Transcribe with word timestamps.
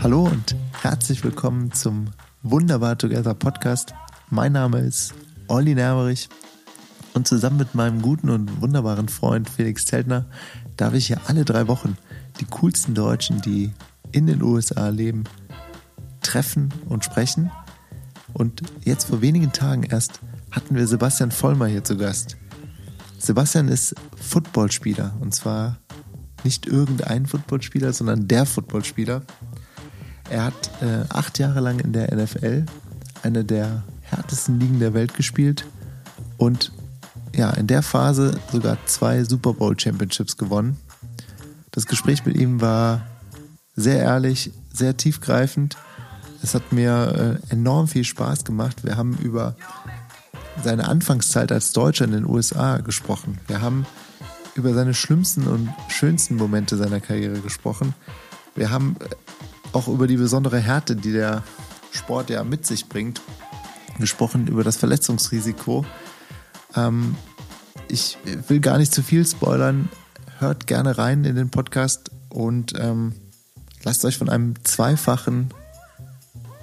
Hallo 0.00 0.24
und 0.24 0.54
herzlich 0.82 1.24
willkommen 1.24 1.72
zum 1.72 2.10
Wunderbar 2.42 2.98
Together 2.98 3.32
Podcast. 3.32 3.94
Mein 4.28 4.52
Name 4.52 4.80
ist 4.80 5.14
Olli 5.46 5.74
Nerberich 5.74 6.28
und 7.14 7.26
zusammen 7.26 7.56
mit 7.56 7.74
meinem 7.74 8.02
guten 8.02 8.28
und 8.28 8.60
wunderbaren 8.60 9.08
Freund 9.08 9.48
Felix 9.48 9.86
Zeltner 9.86 10.26
darf 10.76 10.92
ich 10.92 11.06
hier 11.06 11.22
alle 11.26 11.46
drei 11.46 11.68
Wochen 11.68 11.96
die 12.40 12.44
coolsten 12.44 12.94
Deutschen, 12.94 13.40
die 13.40 13.72
in 14.12 14.26
den 14.26 14.42
USA 14.42 14.90
leben, 14.90 15.24
treffen 16.20 16.68
und 16.86 17.02
sprechen. 17.06 17.50
Und 18.34 18.60
jetzt 18.84 19.04
vor 19.04 19.22
wenigen 19.22 19.52
Tagen 19.52 19.84
erst 19.84 20.20
hatten 20.50 20.74
wir 20.74 20.86
Sebastian 20.86 21.30
Vollmer 21.30 21.66
hier 21.66 21.82
zu 21.82 21.96
Gast. 21.96 22.37
Sebastian 23.18 23.68
ist 23.68 23.94
Footballspieler 24.16 25.14
und 25.20 25.34
zwar 25.34 25.78
nicht 26.44 26.66
irgendein 26.66 27.26
Footballspieler, 27.26 27.92
sondern 27.92 28.28
der 28.28 28.46
Footballspieler. 28.46 29.22
Er 30.30 30.44
hat 30.44 30.70
äh, 30.80 31.04
acht 31.08 31.38
Jahre 31.38 31.60
lang 31.60 31.80
in 31.80 31.92
der 31.92 32.14
NFL, 32.14 32.64
eine 33.22 33.44
der 33.44 33.82
härtesten 34.02 34.60
Ligen 34.60 34.78
der 34.78 34.94
Welt 34.94 35.14
gespielt 35.14 35.66
und 36.36 36.72
ja, 37.34 37.50
in 37.50 37.66
der 37.66 37.82
Phase 37.82 38.38
sogar 38.50 38.78
zwei 38.86 39.24
Super 39.24 39.52
Bowl 39.52 39.78
Championships 39.78 40.36
gewonnen. 40.36 40.76
Das 41.70 41.86
Gespräch 41.86 42.24
mit 42.24 42.36
ihm 42.36 42.60
war 42.60 43.02
sehr 43.76 44.00
ehrlich, 44.00 44.52
sehr 44.72 44.96
tiefgreifend. 44.96 45.76
Es 46.42 46.54
hat 46.54 46.72
mir 46.72 47.38
äh, 47.50 47.52
enorm 47.52 47.88
viel 47.88 48.04
Spaß 48.04 48.44
gemacht. 48.44 48.84
Wir 48.84 48.96
haben 48.96 49.16
über 49.18 49.56
seine 50.62 50.88
Anfangszeit 50.88 51.52
als 51.52 51.72
Deutscher 51.72 52.04
in 52.04 52.12
den 52.12 52.26
USA 52.26 52.78
gesprochen. 52.78 53.38
Wir 53.46 53.60
haben 53.60 53.86
über 54.54 54.74
seine 54.74 54.94
schlimmsten 54.94 55.46
und 55.46 55.72
schönsten 55.88 56.36
Momente 56.36 56.76
seiner 56.76 57.00
Karriere 57.00 57.40
gesprochen. 57.40 57.94
Wir 58.54 58.70
haben 58.70 58.96
äh, 59.00 59.14
auch 59.72 59.88
über 59.88 60.06
die 60.06 60.16
besondere 60.16 60.58
Härte, 60.58 60.96
die 60.96 61.12
der 61.12 61.44
Sport 61.92 62.30
ja 62.30 62.42
mit 62.44 62.66
sich 62.66 62.88
bringt, 62.88 63.20
gesprochen, 63.98 64.46
über 64.48 64.64
das 64.64 64.76
Verletzungsrisiko. 64.76 65.86
Ähm, 66.74 67.14
ich 67.88 68.18
will 68.48 68.60
gar 68.60 68.78
nicht 68.78 68.92
zu 68.92 69.02
viel 69.02 69.26
spoilern. 69.26 69.88
Hört 70.38 70.66
gerne 70.66 70.98
rein 70.98 71.24
in 71.24 71.36
den 71.36 71.50
Podcast 71.50 72.10
und 72.28 72.74
ähm, 72.78 73.14
lasst 73.84 74.04
euch 74.04 74.18
von 74.18 74.28
einem 74.28 74.54
zweifachen 74.64 75.52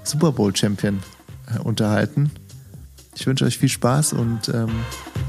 Super 0.03 0.31
Bowl 0.31 0.55
Champion 0.55 1.01
äh, 1.53 1.59
unterhalten. 1.59 2.31
Ich 3.15 3.25
wünsche 3.25 3.45
euch 3.45 3.57
viel 3.57 3.69
Spaß 3.69 4.13
und 4.13 4.49
ähm, 4.49 4.69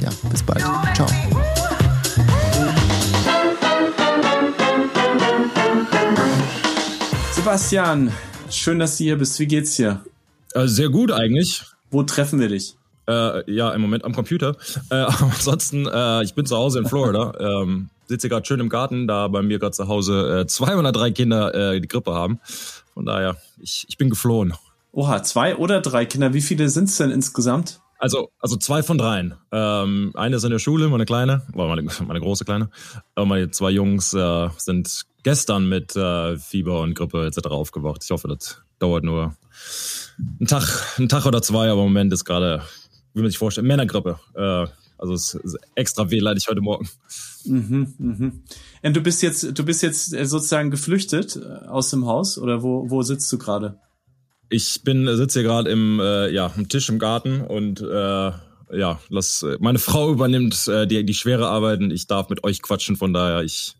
ja, 0.00 0.10
bis 0.30 0.42
bald. 0.42 0.64
Ciao. 0.94 1.06
Sebastian, 7.32 8.12
schön, 8.50 8.80
dass 8.80 8.98
du 8.98 9.04
hier 9.04 9.16
bist. 9.16 9.38
Wie 9.38 9.46
geht's 9.46 9.76
dir? 9.76 10.04
Äh, 10.52 10.66
sehr 10.66 10.88
gut 10.88 11.12
eigentlich. 11.12 11.62
Wo 11.90 12.02
treffen 12.02 12.40
wir 12.40 12.48
dich? 12.48 12.74
Äh, 13.08 13.50
ja, 13.50 13.70
im 13.70 13.82
Moment 13.82 14.04
am 14.04 14.14
Computer. 14.14 14.56
Äh, 14.90 14.94
ansonsten, 15.20 15.86
äh, 15.86 16.24
ich 16.24 16.34
bin 16.34 16.44
zu 16.44 16.56
Hause 16.56 16.80
in 16.80 16.86
Florida. 16.86 17.34
ähm, 17.62 17.88
sitze 18.06 18.28
gerade 18.28 18.44
schön 18.44 18.58
im 18.58 18.68
Garten, 18.68 19.06
da 19.06 19.28
bei 19.28 19.42
mir 19.42 19.60
gerade 19.60 19.72
zu 19.72 19.86
Hause 19.86 20.40
äh, 20.40 20.46
203 20.46 21.12
Kinder 21.12 21.54
äh, 21.54 21.80
die 21.80 21.88
Grippe 21.88 22.14
haben. 22.14 22.40
Von 22.94 23.06
daher, 23.06 23.36
ich, 23.60 23.86
ich 23.88 23.96
bin 23.96 24.10
geflohen. 24.10 24.54
Oha, 24.96 25.22
zwei 25.22 25.56
oder 25.56 25.82
drei 25.82 26.06
Kinder. 26.06 26.32
Wie 26.32 26.40
viele 26.40 26.70
sind 26.70 26.88
es 26.88 26.96
denn 26.96 27.10
insgesamt? 27.10 27.82
Also, 27.98 28.30
also 28.38 28.56
zwei 28.56 28.82
von 28.82 28.96
dreien. 28.96 29.34
Ähm, 29.52 30.12
eine 30.14 30.36
ist 30.36 30.44
in 30.44 30.50
der 30.50 30.58
Schule, 30.58 30.88
meine 30.88 31.04
kleine, 31.04 31.42
meine, 31.52 31.82
meine 31.82 32.20
große 32.20 32.46
kleine. 32.46 32.70
Und 33.14 33.28
meine 33.28 33.50
zwei 33.50 33.72
Jungs 33.72 34.14
äh, 34.14 34.48
sind 34.56 35.02
gestern 35.22 35.68
mit 35.68 35.94
äh, 35.96 36.38
Fieber 36.38 36.80
und 36.80 36.94
Grippe 36.94 37.26
etc. 37.26 37.48
aufgewacht. 37.48 38.04
Ich 38.04 38.10
hoffe, 38.10 38.28
das 38.28 38.62
dauert 38.78 39.04
nur 39.04 39.36
einen 40.40 40.46
Tag, 40.48 40.96
einen 40.96 41.10
Tag 41.10 41.26
oder 41.26 41.42
zwei, 41.42 41.68
aber 41.68 41.82
im 41.82 41.88
Moment 41.88 42.10
ist 42.14 42.24
gerade, 42.24 42.62
wie 43.12 43.20
man 43.20 43.28
sich 43.28 43.38
vorstellt, 43.38 43.66
Männergrippe. 43.66 44.18
Äh, 44.34 44.66
also 44.96 45.12
es 45.12 45.34
ist 45.34 45.58
extra 45.74 46.10
wehleidig 46.10 46.46
heute 46.48 46.62
Morgen. 46.62 46.88
Mhm, 47.44 47.94
mhm. 47.98 48.42
Und 48.82 48.96
du 48.96 49.02
bist 49.02 49.20
jetzt, 49.20 49.58
du 49.58 49.62
bist 49.62 49.82
jetzt 49.82 50.08
sozusagen 50.08 50.70
geflüchtet 50.70 51.36
äh, 51.36 51.66
aus 51.66 51.90
dem 51.90 52.06
Haus 52.06 52.38
oder 52.38 52.62
wo, 52.62 52.88
wo 52.88 53.02
sitzt 53.02 53.30
du 53.30 53.36
gerade? 53.36 53.78
Ich 54.48 54.82
bin 54.84 55.06
sitze 55.16 55.40
hier 55.40 55.48
gerade 55.48 55.70
im 55.70 56.00
äh, 56.00 56.30
ja 56.30 56.52
am 56.54 56.68
Tisch 56.68 56.88
im 56.88 56.98
Garten 56.98 57.40
und 57.40 57.80
äh, 57.80 58.32
ja, 58.72 59.00
lass 59.08 59.44
meine 59.58 59.78
Frau 59.80 60.12
übernimmt 60.12 60.68
äh, 60.68 60.86
die 60.86 61.04
die 61.04 61.14
schwere 61.14 61.48
Arbeit 61.48 61.80
und 61.80 61.90
ich 61.90 62.06
darf 62.06 62.28
mit 62.28 62.44
euch 62.44 62.62
quatschen. 62.62 62.96
Von 62.96 63.12
daher 63.12 63.42
ich 63.42 63.76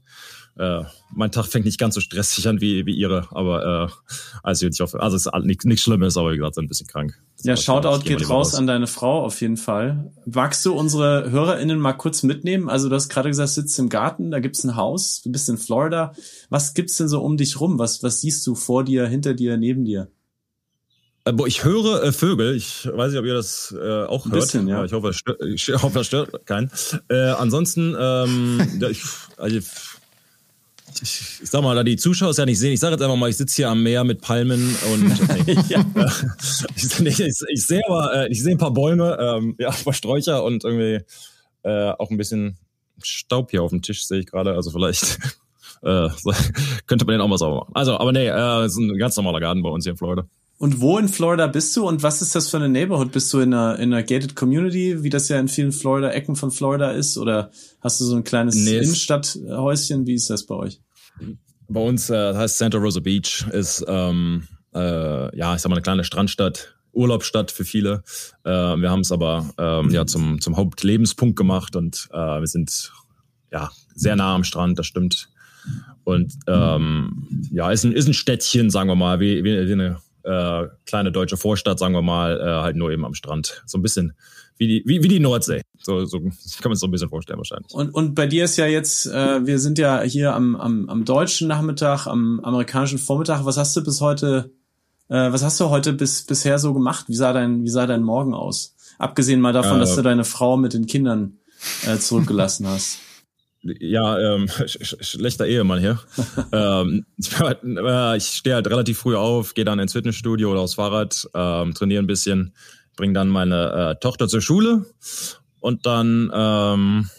äh, 0.59 0.85
mein 1.15 1.31
Tag 1.31 1.47
fängt 1.47 1.67
nicht 1.67 1.79
ganz 1.79 1.95
so 1.95 2.01
stressig 2.01 2.49
an 2.49 2.63
wie, 2.63 2.87
wie 2.87 2.95
ihre, 2.95 3.29
aber 3.31 3.91
äh, 3.91 4.19
also 4.43 4.67
ich 4.67 4.81
hoffe, 4.81 5.01
also 5.01 5.17
es 5.17 5.27
ist 5.27 5.45
nichts 5.45 5.67
nichts 5.67 5.83
Schlimmes, 5.83 6.17
aber 6.17 6.33
wie 6.33 6.37
gesagt, 6.37 6.59
ein 6.59 6.67
bisschen 6.67 6.87
krank. 6.87 7.15
Ja, 7.43 7.57
Shoutout 7.57 8.05
geht 8.05 8.23
raus, 8.23 8.31
raus 8.31 8.55
an 8.55 8.67
deine 8.67 8.87
Frau 8.87 9.23
auf 9.23 9.41
jeden 9.43 9.59
Fall. 9.59 10.11
Magst 10.25 10.65
du 10.65 10.73
unsere 10.73 11.31
HörerInnen 11.31 11.79
mal 11.79 11.93
kurz 11.93 12.23
mitnehmen? 12.23 12.71
Also 12.71 12.89
du 12.89 12.95
hast 12.95 13.11
gerade 13.11 13.29
gesagt, 13.29 13.51
sitzt 13.51 13.79
im 13.79 13.91
Garten, 13.91 14.31
da 14.31 14.41
gibt's 14.41 14.65
ein 14.65 14.77
Haus, 14.77 15.21
du 15.23 15.31
bist 15.31 15.49
in 15.51 15.59
Florida. 15.59 16.15
Was 16.49 16.73
gibt's 16.73 16.97
denn 16.97 17.09
so 17.09 17.21
um 17.21 17.37
dich 17.37 17.61
rum? 17.61 17.79
Was, 17.79 18.03
was 18.03 18.23
siehst 18.23 18.47
du 18.47 18.55
vor 18.55 18.83
dir, 18.83 19.07
hinter 19.07 19.35
dir, 19.35 19.59
neben 19.59 19.85
dir? 19.85 20.11
Äh, 21.27 21.33
boah, 21.33 21.47
ich 21.47 21.65
höre 21.65 22.05
äh, 22.05 22.13
Vögel. 22.13 22.55
Ich 22.55 22.87
weiß 22.87 23.11
nicht, 23.11 23.19
ob 23.19 23.27
ihr 23.27 23.35
das 23.35 23.75
äh, 23.77 24.05
auch 24.05 24.25
hört. 24.27 24.35
Bisschen, 24.35 24.69
ja. 24.69 24.85
Ich 24.85 24.93
hoffe, 24.93 25.09
es 25.09 25.17
stört, 25.17 25.43
ich 25.43 25.69
hoffe, 25.69 26.01
es 26.01 26.07
stört 26.07 26.47
keinen. 26.47 26.71
Äh, 27.09 27.17
ansonsten, 27.17 27.97
ähm, 27.99 28.81
ich, 28.91 29.03
also, 29.37 29.57
ich, 29.57 29.67
ich 31.43 31.51
sag 31.51 31.63
mal, 31.63 31.75
da 31.75 31.83
die 31.83 31.97
Zuschauer 31.97 32.31
es 32.31 32.37
ja 32.37 32.47
nicht 32.47 32.61
sehen, 32.61 32.73
ich 32.73 32.81
sage 32.81 32.95
jetzt 32.95 33.03
einfach 33.03 33.17
mal, 33.17 33.29
ich 33.29 33.37
sitze 33.37 33.57
hier 33.57 33.71
am 33.71 33.83
Meer 33.83 34.05
mit 34.05 34.21
Palmen 34.21 34.77
und 34.93 35.47
nee, 35.47 35.59
ja. 35.69 35.85
ich, 36.77 37.21
ich, 37.21 37.21
ich, 37.49 37.67
sehe 37.67 37.83
aber, 37.89 38.15
äh, 38.15 38.29
ich 38.31 38.41
sehe 38.41 38.53
ein 38.53 38.59
paar 38.59 38.73
Bäume, 38.73 39.19
ähm, 39.21 39.57
ja, 39.59 39.71
ein 39.71 39.85
paar 39.85 39.95
Sträucher 39.95 40.45
und 40.45 40.63
irgendwie 40.63 41.05
äh, 41.65 41.91
auch 41.91 42.11
ein 42.11 42.17
bisschen 42.17 42.57
Staub 43.03 43.51
hier 43.51 43.65
auf 43.65 43.71
dem 43.71 43.83
Tisch 43.83 44.07
sehe 44.07 44.21
ich 44.21 44.27
gerade. 44.27 44.55
Also 44.55 44.71
vielleicht 44.71 45.19
äh, 45.83 46.09
könnte 46.87 47.05
man 47.05 47.15
den 47.15 47.21
auch 47.21 47.29
mal 47.29 47.37
sauber 47.37 47.57
machen. 47.57 47.73
Also, 47.75 47.99
aber 47.99 48.13
nee, 48.13 48.29
äh, 48.29 48.65
ist 48.65 48.77
ein 48.77 48.97
ganz 48.97 49.17
normaler 49.17 49.41
Garten 49.41 49.63
bei 49.63 49.69
uns 49.69 49.85
hier 49.85 49.91
in 49.93 49.99
Florida. 49.99 50.25
Und 50.59 50.81
wo 50.81 50.99
in 50.99 51.09
Florida 51.09 51.47
bist 51.49 51.77
du 51.77 51.87
und 51.87 52.03
was 52.03 52.23
ist 52.23 52.35
das 52.35 52.49
für 52.49 52.57
eine 52.57 52.69
Neighborhood? 52.69 53.13
Bist 53.13 53.33
du 53.33 53.41
in 53.41 53.53
einer, 53.53 53.79
in 53.79 53.93
einer 53.93 54.03
gated 54.03 54.35
Community, 54.37 55.03
wie 55.03 55.11
das 55.11 55.29
ja 55.29 55.39
in 55.39 55.49
vielen 55.49 55.73
Florida 55.73 56.11
Ecken 56.11 56.35
von 56.35 56.51
Florida 56.51 56.93
ist? 56.93 57.19
Oder 57.19 57.51
hast 57.81 58.01
du 58.01 58.05
so 58.05 58.17
ein 58.17 58.25
kleines 58.25 58.55
nee, 58.57 58.79
Innenstadthäuschen? 58.79 60.07
Wie 60.07 60.15
ist 60.15 60.31
das 60.31 60.47
bei 60.47 60.55
euch? 60.55 60.81
Bei 61.69 61.81
uns 61.81 62.09
äh, 62.09 62.35
heißt 62.35 62.57
Santa 62.57 62.79
Rosa 62.79 63.01
Beach, 63.01 63.47
ist 63.53 63.85
ähm, 63.87 64.45
äh, 64.75 65.37
ja, 65.37 65.55
ich 65.55 65.61
sag 65.61 65.69
mal 65.69 65.77
eine 65.77 65.83
kleine 65.83 66.05
Strandstadt, 66.05 66.75
Urlaubsstadt 66.93 67.51
für 67.51 67.65
viele. 67.65 68.03
Äh, 68.45 68.51
wir 68.51 68.91
haben 68.91 69.01
es 69.01 69.13
aber 69.13 69.51
ähm, 69.59 69.91
ja 69.91 70.07
zum, 70.07 70.41
zum 70.41 70.57
Hauptlebenspunkt 70.57 71.37
gemacht 71.37 71.77
und 71.77 72.09
äh, 72.13 72.17
wir 72.17 72.47
sind 72.47 72.93
ja 73.53 73.71
sehr 73.95 74.17
nah 74.17 74.35
am 74.35 74.45
Strand, 74.45 74.79
das 74.79 74.87
stimmt. 74.87 75.29
Und 76.05 76.35
ähm, 76.47 77.27
ja, 77.51 77.71
ist 77.73 77.85
ein, 77.85 77.93
ist 77.93 78.07
ein 78.07 78.15
Städtchen, 78.15 78.71
sagen 78.71 78.89
wir 78.89 78.95
mal, 78.95 79.19
wie, 79.19 79.43
wie, 79.43 79.67
wie 79.67 79.73
eine 79.73 79.99
äh, 80.27 80.69
kleine 80.87 81.13
deutsche 81.13 81.37
Vorstadt, 81.37 81.79
sagen 81.79 81.95
wir 81.95 82.03
mal, 82.03 82.41
äh, 82.41 82.63
halt 82.63 82.77
nur 82.77 82.91
eben 82.91 83.05
am 83.05 83.15
Strand. 83.15 83.63
So 83.67 83.79
ein 83.79 83.83
bisschen 83.83 84.15
wie 84.57 84.67
die, 84.67 84.83
wie, 84.87 85.03
wie 85.03 85.09
die 85.09 85.21
Nordsee. 85.21 85.63
So, 85.81 86.05
so 86.05 86.19
kann 86.21 86.31
man 86.65 86.73
es 86.73 86.81
so 86.81 86.87
ein 86.87 86.91
bisschen 86.91 87.09
vorstellen 87.09 87.39
wahrscheinlich. 87.39 87.73
Und, 87.73 87.95
und 87.95 88.15
bei 88.15 88.27
dir 88.27 88.45
ist 88.45 88.57
ja 88.57 88.67
jetzt, 88.67 89.07
äh, 89.07 89.47
wir 89.47 89.59
sind 89.59 89.79
ja 89.79 90.03
hier 90.03 90.35
am, 90.35 90.57
am, 90.57 90.89
am 90.89 91.05
deutschen 91.05 91.49
Nachmittag, 91.49 92.07
am 92.07 92.41
amerikanischen 92.41 92.99
Vormittag. 92.99 93.45
Was 93.45 93.57
hast 93.57 93.77
du 93.77 93.85
bis 93.85 94.01
heute, 94.01 94.51
äh, 95.09 95.31
was 95.33 95.45
hast 95.45 95.61
du 95.61 95.71
heute 95.71 95.93
bis 95.93 96.25
bisher 96.25 96.59
so 96.59 96.75
gemacht? 96.75 97.07
Wie 97.09 97.17
sah 97.17 97.33
dein, 97.33 97.63
wie 97.63 97.71
sah 97.71 97.87
dein 97.87 98.03
Morgen 98.03 98.35
aus? 98.35 98.75
Abgesehen 98.99 99.41
mal 99.41 99.53
davon, 99.53 99.77
äh, 99.77 99.81
dass 99.81 99.95
du 99.95 100.03
deine 100.03 100.25
Frau 100.25 100.57
mit 100.57 100.73
den 100.73 100.87
Kindern 100.87 101.39
äh, 101.87 101.99
zurückgelassen 101.99 102.67
hast. 102.67 102.99
Ja, 103.81 104.19
ähm, 104.19 104.49
sch 104.67 104.97
schlechter 105.01 105.47
Ehemann 105.47 105.81
hier. 105.81 105.99
ähm, 106.53 107.07
ich 107.19 107.29
stehe 108.27 108.55
halt 108.55 108.69
relativ 108.69 108.99
früh 108.99 109.17
auf, 109.17 109.55
gehe 109.55 109.65
dann 109.65 109.79
ins 109.79 109.93
Fitnessstudio 109.93 110.51
oder 110.51 110.61
aufs 110.61 110.75
Fahrrad, 110.75 111.29
ähm, 111.35 111.75
trainiere 111.75 112.03
ein 112.03 112.07
bisschen, 112.07 112.55
bringe 112.97 113.15
dann 113.15 113.29
meine 113.29 113.97
äh, 113.97 114.01
Tochter 114.01 114.29
zur 114.29 114.41
Schule 114.41 114.87
und 115.61 115.87
dann 115.87 116.31
ähm, 116.33 117.11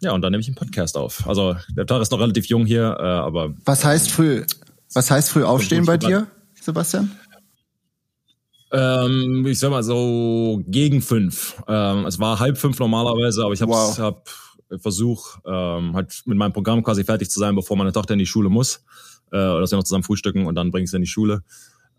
ja 0.00 0.12
und 0.12 0.22
dann 0.22 0.32
nehme 0.32 0.40
ich 0.40 0.48
einen 0.48 0.56
Podcast 0.56 0.96
auf. 0.96 1.26
Also 1.28 1.56
der 1.76 1.86
Tag 1.86 2.02
ist 2.02 2.12
noch 2.12 2.20
relativ 2.20 2.46
jung 2.46 2.66
hier, 2.66 2.96
äh, 2.98 3.02
aber 3.02 3.54
was 3.64 3.84
heißt 3.84 4.10
früh? 4.10 4.44
Was 4.92 5.10
heißt 5.10 5.30
früh 5.30 5.44
aufstehen 5.44 5.86
bei 5.86 5.96
dir, 5.96 6.26
Sebastian? 6.60 7.10
Ähm, 8.72 9.44
ich 9.46 9.58
sag 9.58 9.70
mal 9.70 9.82
so 9.82 10.62
gegen 10.66 11.02
fünf. 11.02 11.60
Ähm, 11.66 12.06
es 12.06 12.20
war 12.20 12.38
halb 12.38 12.56
fünf 12.56 12.78
normalerweise, 12.78 13.44
aber 13.44 13.52
ich 13.52 13.62
habe 13.62 13.72
wow. 13.72 13.98
hab 13.98 14.30
Versuch, 14.78 15.38
ähm, 15.44 15.94
halt 15.94 16.22
mit 16.26 16.38
meinem 16.38 16.52
Programm 16.52 16.82
quasi 16.82 17.04
fertig 17.04 17.30
zu 17.30 17.40
sein, 17.40 17.54
bevor 17.54 17.76
meine 17.76 17.92
Tochter 17.92 18.14
in 18.14 18.18
die 18.18 18.26
Schule 18.26 18.48
muss. 18.48 18.84
Äh, 19.32 19.36
dass 19.36 19.70
wir 19.70 19.76
noch 19.76 19.84
zusammen 19.84 20.02
frühstücken 20.02 20.46
und 20.46 20.56
dann 20.56 20.72
bringe 20.72 20.84
ich 20.84 20.90
sie 20.90 20.96
in 20.96 21.02
die 21.02 21.08
Schule. 21.08 21.42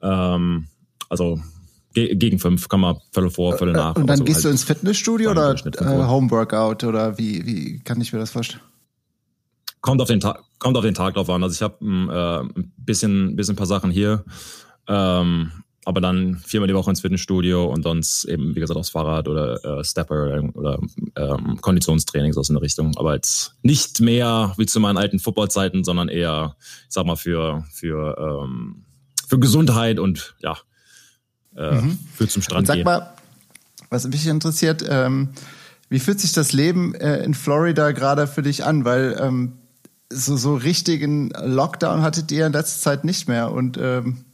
Ähm, 0.02 0.68
also 1.10 1.40
Ge 1.94 2.16
gegen 2.16 2.40
fünf, 2.40 2.68
kann 2.70 2.80
man 2.80 2.98
Viertel 3.12 3.30
vor, 3.30 3.58
Viertel 3.58 3.74
nach. 3.74 3.96
Und 3.96 4.08
dann 4.08 4.18
so 4.18 4.24
gehst 4.24 4.38
halt 4.38 4.46
du 4.46 4.50
ins 4.50 4.64
Fitnessstudio 4.64 5.32
oder 5.32 5.54
äh, 5.54 6.08
Homeworkout 6.08 6.86
oder 6.86 7.18
wie, 7.18 7.46
wie 7.46 7.80
kann 7.80 8.00
ich 8.00 8.14
mir 8.14 8.20
das 8.20 8.32
vorstellen? 8.32 8.62
Kommt 9.82 10.02
auf 10.02 10.08
den 10.08 10.20
Tag, 10.20 10.44
kommt 10.60 10.78
auf 10.78 10.84
den 10.84 10.94
Tag 10.94 11.16
drauf 11.16 11.30
an. 11.30 11.44
Also 11.44 11.54
ich 11.54 11.62
habe 11.62 11.76
äh, 11.84 12.60
ein 12.60 12.74
bisschen, 12.78 13.36
bisschen 13.36 13.56
paar 13.56 13.66
Sachen 13.66 13.92
hier. 13.92 14.24
Ähm, 14.88 15.52
aber 15.86 16.00
dann 16.00 16.38
viermal 16.46 16.68
die 16.68 16.76
Woche 16.76 16.92
ins 16.92 17.02
Fitnessstudio 17.02 17.66
und 17.66 17.84
sonst 17.84 18.26
eben, 18.26 18.56
wie 18.56 18.60
gesagt, 18.60 18.78
aufs 18.78 18.90
Fahrrad 18.90 19.28
oder 19.28 19.64
äh, 19.66 19.84
Stepper 19.84 20.44
oder 20.54 20.80
ähm, 21.16 21.60
Konditionstraining, 21.60 22.34
so 22.34 22.42
in 22.42 22.54
der 22.54 22.62
Richtung. 22.62 22.96
Aber 22.98 23.16
jetzt 23.16 23.56
nicht 23.64 24.00
mehr 24.00 24.54
wie 24.58 24.68
zu 24.68 24.80
meinen 24.80 24.98
alten 24.98 25.20
Footballzeiten, 25.20 25.84
sondern 25.84 26.08
eher, 26.08 26.56
ich 26.60 26.94
sag 26.94 27.06
mal, 27.06 27.16
für, 27.16 27.66
für, 27.72 28.44
ähm, 28.46 28.84
für 29.28 29.40
Gesundheit 29.40 29.98
und 29.98 30.36
ja, 30.40 30.58
äh, 31.56 31.82
mhm. 31.82 31.98
für 32.14 32.28
zum 32.28 32.44
Strand 32.44 32.60
und 32.60 32.66
sag 32.68 32.76
gehen. 32.76 32.86
mal, 32.86 33.14
was 33.90 34.08
mich 34.08 34.28
interessiert, 34.28 34.86
ähm, 34.88 35.30
wie 35.90 36.00
fühlt 36.00 36.20
sich 36.20 36.32
das 36.32 36.54
Leben 36.54 36.94
äh, 36.94 37.24
in 37.24 37.34
Florida 37.34 37.92
gerade 37.92 38.28
für 38.28 38.44
dich 38.44 38.64
an? 38.64 38.86
Weil 38.86 39.20
ähm, 39.20 39.54
so, 40.10 40.38
so 40.38 40.56
richtigen 40.56 41.32
Lockdown 41.32 42.02
hattet 42.02 42.32
ihr 42.32 42.46
in 42.46 42.54
letzter 42.54 42.80
Zeit 42.80 43.04
nicht 43.04 43.28
mehr 43.28 43.52
und 43.52 43.78
ähm, 43.82 44.18
äh, 44.20 44.31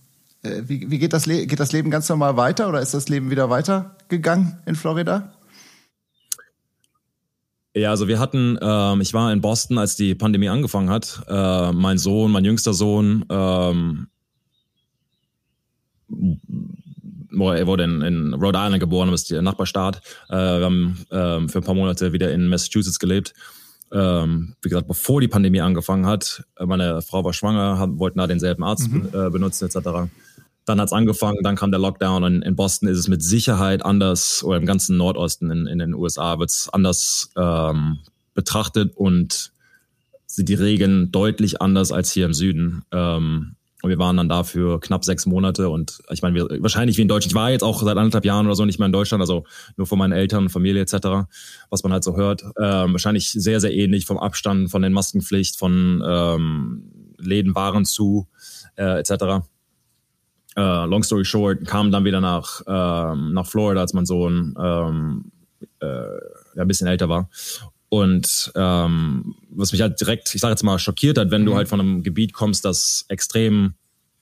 wie, 0.65 0.89
wie 0.89 0.99
geht, 0.99 1.13
das 1.13 1.25
geht 1.25 1.59
das 1.59 1.71
Leben 1.71 1.89
ganz 1.89 2.09
normal 2.09 2.37
weiter 2.37 2.69
oder 2.69 2.81
ist 2.81 2.93
das 2.93 3.09
Leben 3.09 3.29
wieder 3.29 3.49
weitergegangen 3.49 4.57
in 4.65 4.75
Florida? 4.75 5.33
Ja, 7.77 7.91
also 7.91 8.07
wir 8.07 8.19
hatten, 8.19 8.57
ähm, 8.59 9.01
ich 9.01 9.13
war 9.13 9.31
in 9.31 9.41
Boston, 9.41 9.77
als 9.77 9.95
die 9.95 10.15
Pandemie 10.15 10.49
angefangen 10.49 10.89
hat. 10.89 11.21
Äh, 11.27 11.71
mein 11.73 11.99
Sohn, 11.99 12.31
mein 12.31 12.43
jüngster 12.43 12.73
Sohn, 12.73 13.23
ähm, 13.29 14.07
er 16.09 17.67
wurde 17.67 17.83
in, 17.83 18.01
in, 18.01 18.33
Rhode 18.33 18.57
Island 18.57 18.79
geboren, 18.79 19.13
ist 19.13 19.29
der 19.29 19.43
Nachbarstaat. 19.43 20.01
Äh, 20.29 20.35
wir 20.35 20.65
haben 20.65 21.05
ähm, 21.11 21.49
für 21.49 21.59
ein 21.59 21.63
paar 21.63 21.75
Monate 21.75 22.13
wieder 22.13 22.31
in 22.31 22.47
Massachusetts 22.47 22.97
gelebt. 22.97 23.35
Ähm, 23.91 24.55
wie 24.61 24.69
gesagt, 24.69 24.87
bevor 24.87 25.21
die 25.21 25.27
Pandemie 25.27 25.61
angefangen 25.61 26.07
hat, 26.07 26.43
meine 26.59 27.03
Frau 27.03 27.23
war 27.23 27.33
schwanger, 27.33 27.77
haben, 27.77 27.99
wollten 27.99 28.17
da 28.17 28.27
denselben 28.27 28.63
Arzt 28.63 28.89
mhm. 28.89 29.09
äh, 29.13 29.29
benutzen 29.29 29.65
etc. 29.65 30.09
Dann 30.67 30.81
hat's 30.81 30.91
angefangen, 30.91 31.37
dann 31.43 31.55
kam 31.55 31.71
der 31.71 31.79
Lockdown 31.79 32.25
und 32.25 32.41
in 32.41 32.57
Boston 32.57 32.89
ist 32.89 32.97
es 32.97 33.07
mit 33.07 33.23
Sicherheit 33.23 33.85
anders, 33.85 34.43
oder 34.43 34.57
im 34.57 34.65
ganzen 34.65 34.97
Nordosten 34.97 35.49
in, 35.49 35.65
in 35.65 35.79
den 35.79 35.93
USA 35.93 36.39
wird's 36.39 36.67
anders 36.67 37.31
ähm, 37.37 37.99
betrachtet 38.33 38.91
und 38.97 39.53
sind 40.25 40.49
die 40.49 40.55
Regeln 40.55 41.09
deutlich 41.09 41.61
anders 41.61 41.93
als 41.93 42.11
hier 42.11 42.25
im 42.25 42.33
Süden. 42.33 42.83
Ähm, 42.91 43.55
und 43.81 43.89
wir 43.89 43.97
waren 43.97 44.17
dann 44.17 44.27
da 44.27 44.43
für 44.43 44.81
knapp 44.81 45.05
sechs 45.05 45.25
Monate 45.25 45.69
und 45.69 46.01
ich 46.09 46.21
meine, 46.21 46.35
wir, 46.35 46.61
wahrscheinlich 46.61 46.97
wie 46.97 47.03
in 47.03 47.07
Deutschland. 47.07 47.31
Ich 47.31 47.35
war 47.35 47.49
jetzt 47.49 47.63
auch 47.63 47.81
seit 47.81 47.95
anderthalb 47.95 48.25
Jahren 48.25 48.45
oder 48.45 48.55
so 48.55 48.65
nicht 48.65 48.79
mehr 48.79 48.87
in 48.87 48.91
Deutschland, 48.91 49.21
also 49.21 49.45
nur 49.77 49.87
von 49.87 49.97
meinen 49.97 50.11
Eltern, 50.11 50.49
Familie 50.49 50.81
etc., 50.81 51.29
was 51.69 51.83
man 51.83 51.93
halt 51.93 52.03
so 52.03 52.17
hört. 52.17 52.43
Ähm, 52.59 52.91
wahrscheinlich 52.91 53.31
sehr, 53.31 53.61
sehr 53.61 53.73
ähnlich 53.73 54.05
vom 54.05 54.17
Abstand, 54.17 54.69
von 54.69 54.81
den 54.81 54.91
Maskenpflicht, 54.91 55.57
von 55.57 56.03
ähm, 56.05 56.91
Läden 57.17 57.55
waren 57.55 57.85
zu 57.85 58.27
äh, 58.75 58.99
etc. 58.99 59.47
Uh, 60.57 60.85
long 60.85 61.03
story 61.03 61.23
short, 61.23 61.65
kam 61.65 61.91
dann 61.91 62.03
wieder 62.03 62.19
nach, 62.19 62.61
ähm, 62.67 63.31
nach 63.33 63.45
Florida, 63.45 63.79
als 63.81 63.93
mein 63.93 64.07
Sohn 64.07 64.55
ähm, 64.59 65.31
äh, 65.79 66.59
ein 66.59 66.67
bisschen 66.67 66.87
älter 66.87 67.09
war. 67.09 67.29
Und 67.89 68.51
ähm, 68.55 69.35
was 69.49 69.71
mich 69.71 69.81
halt 69.81 69.99
direkt, 69.99 70.33
ich 70.33 70.41
sage 70.41 70.51
jetzt 70.51 70.63
mal, 70.63 70.79
schockiert 70.79 71.17
hat, 71.17 71.31
wenn 71.31 71.43
mhm. 71.43 71.45
du 71.45 71.55
halt 71.55 71.67
von 71.67 71.79
einem 71.79 72.03
Gebiet 72.03 72.33
kommst, 72.33 72.65
das 72.65 73.05
extrem 73.07 73.75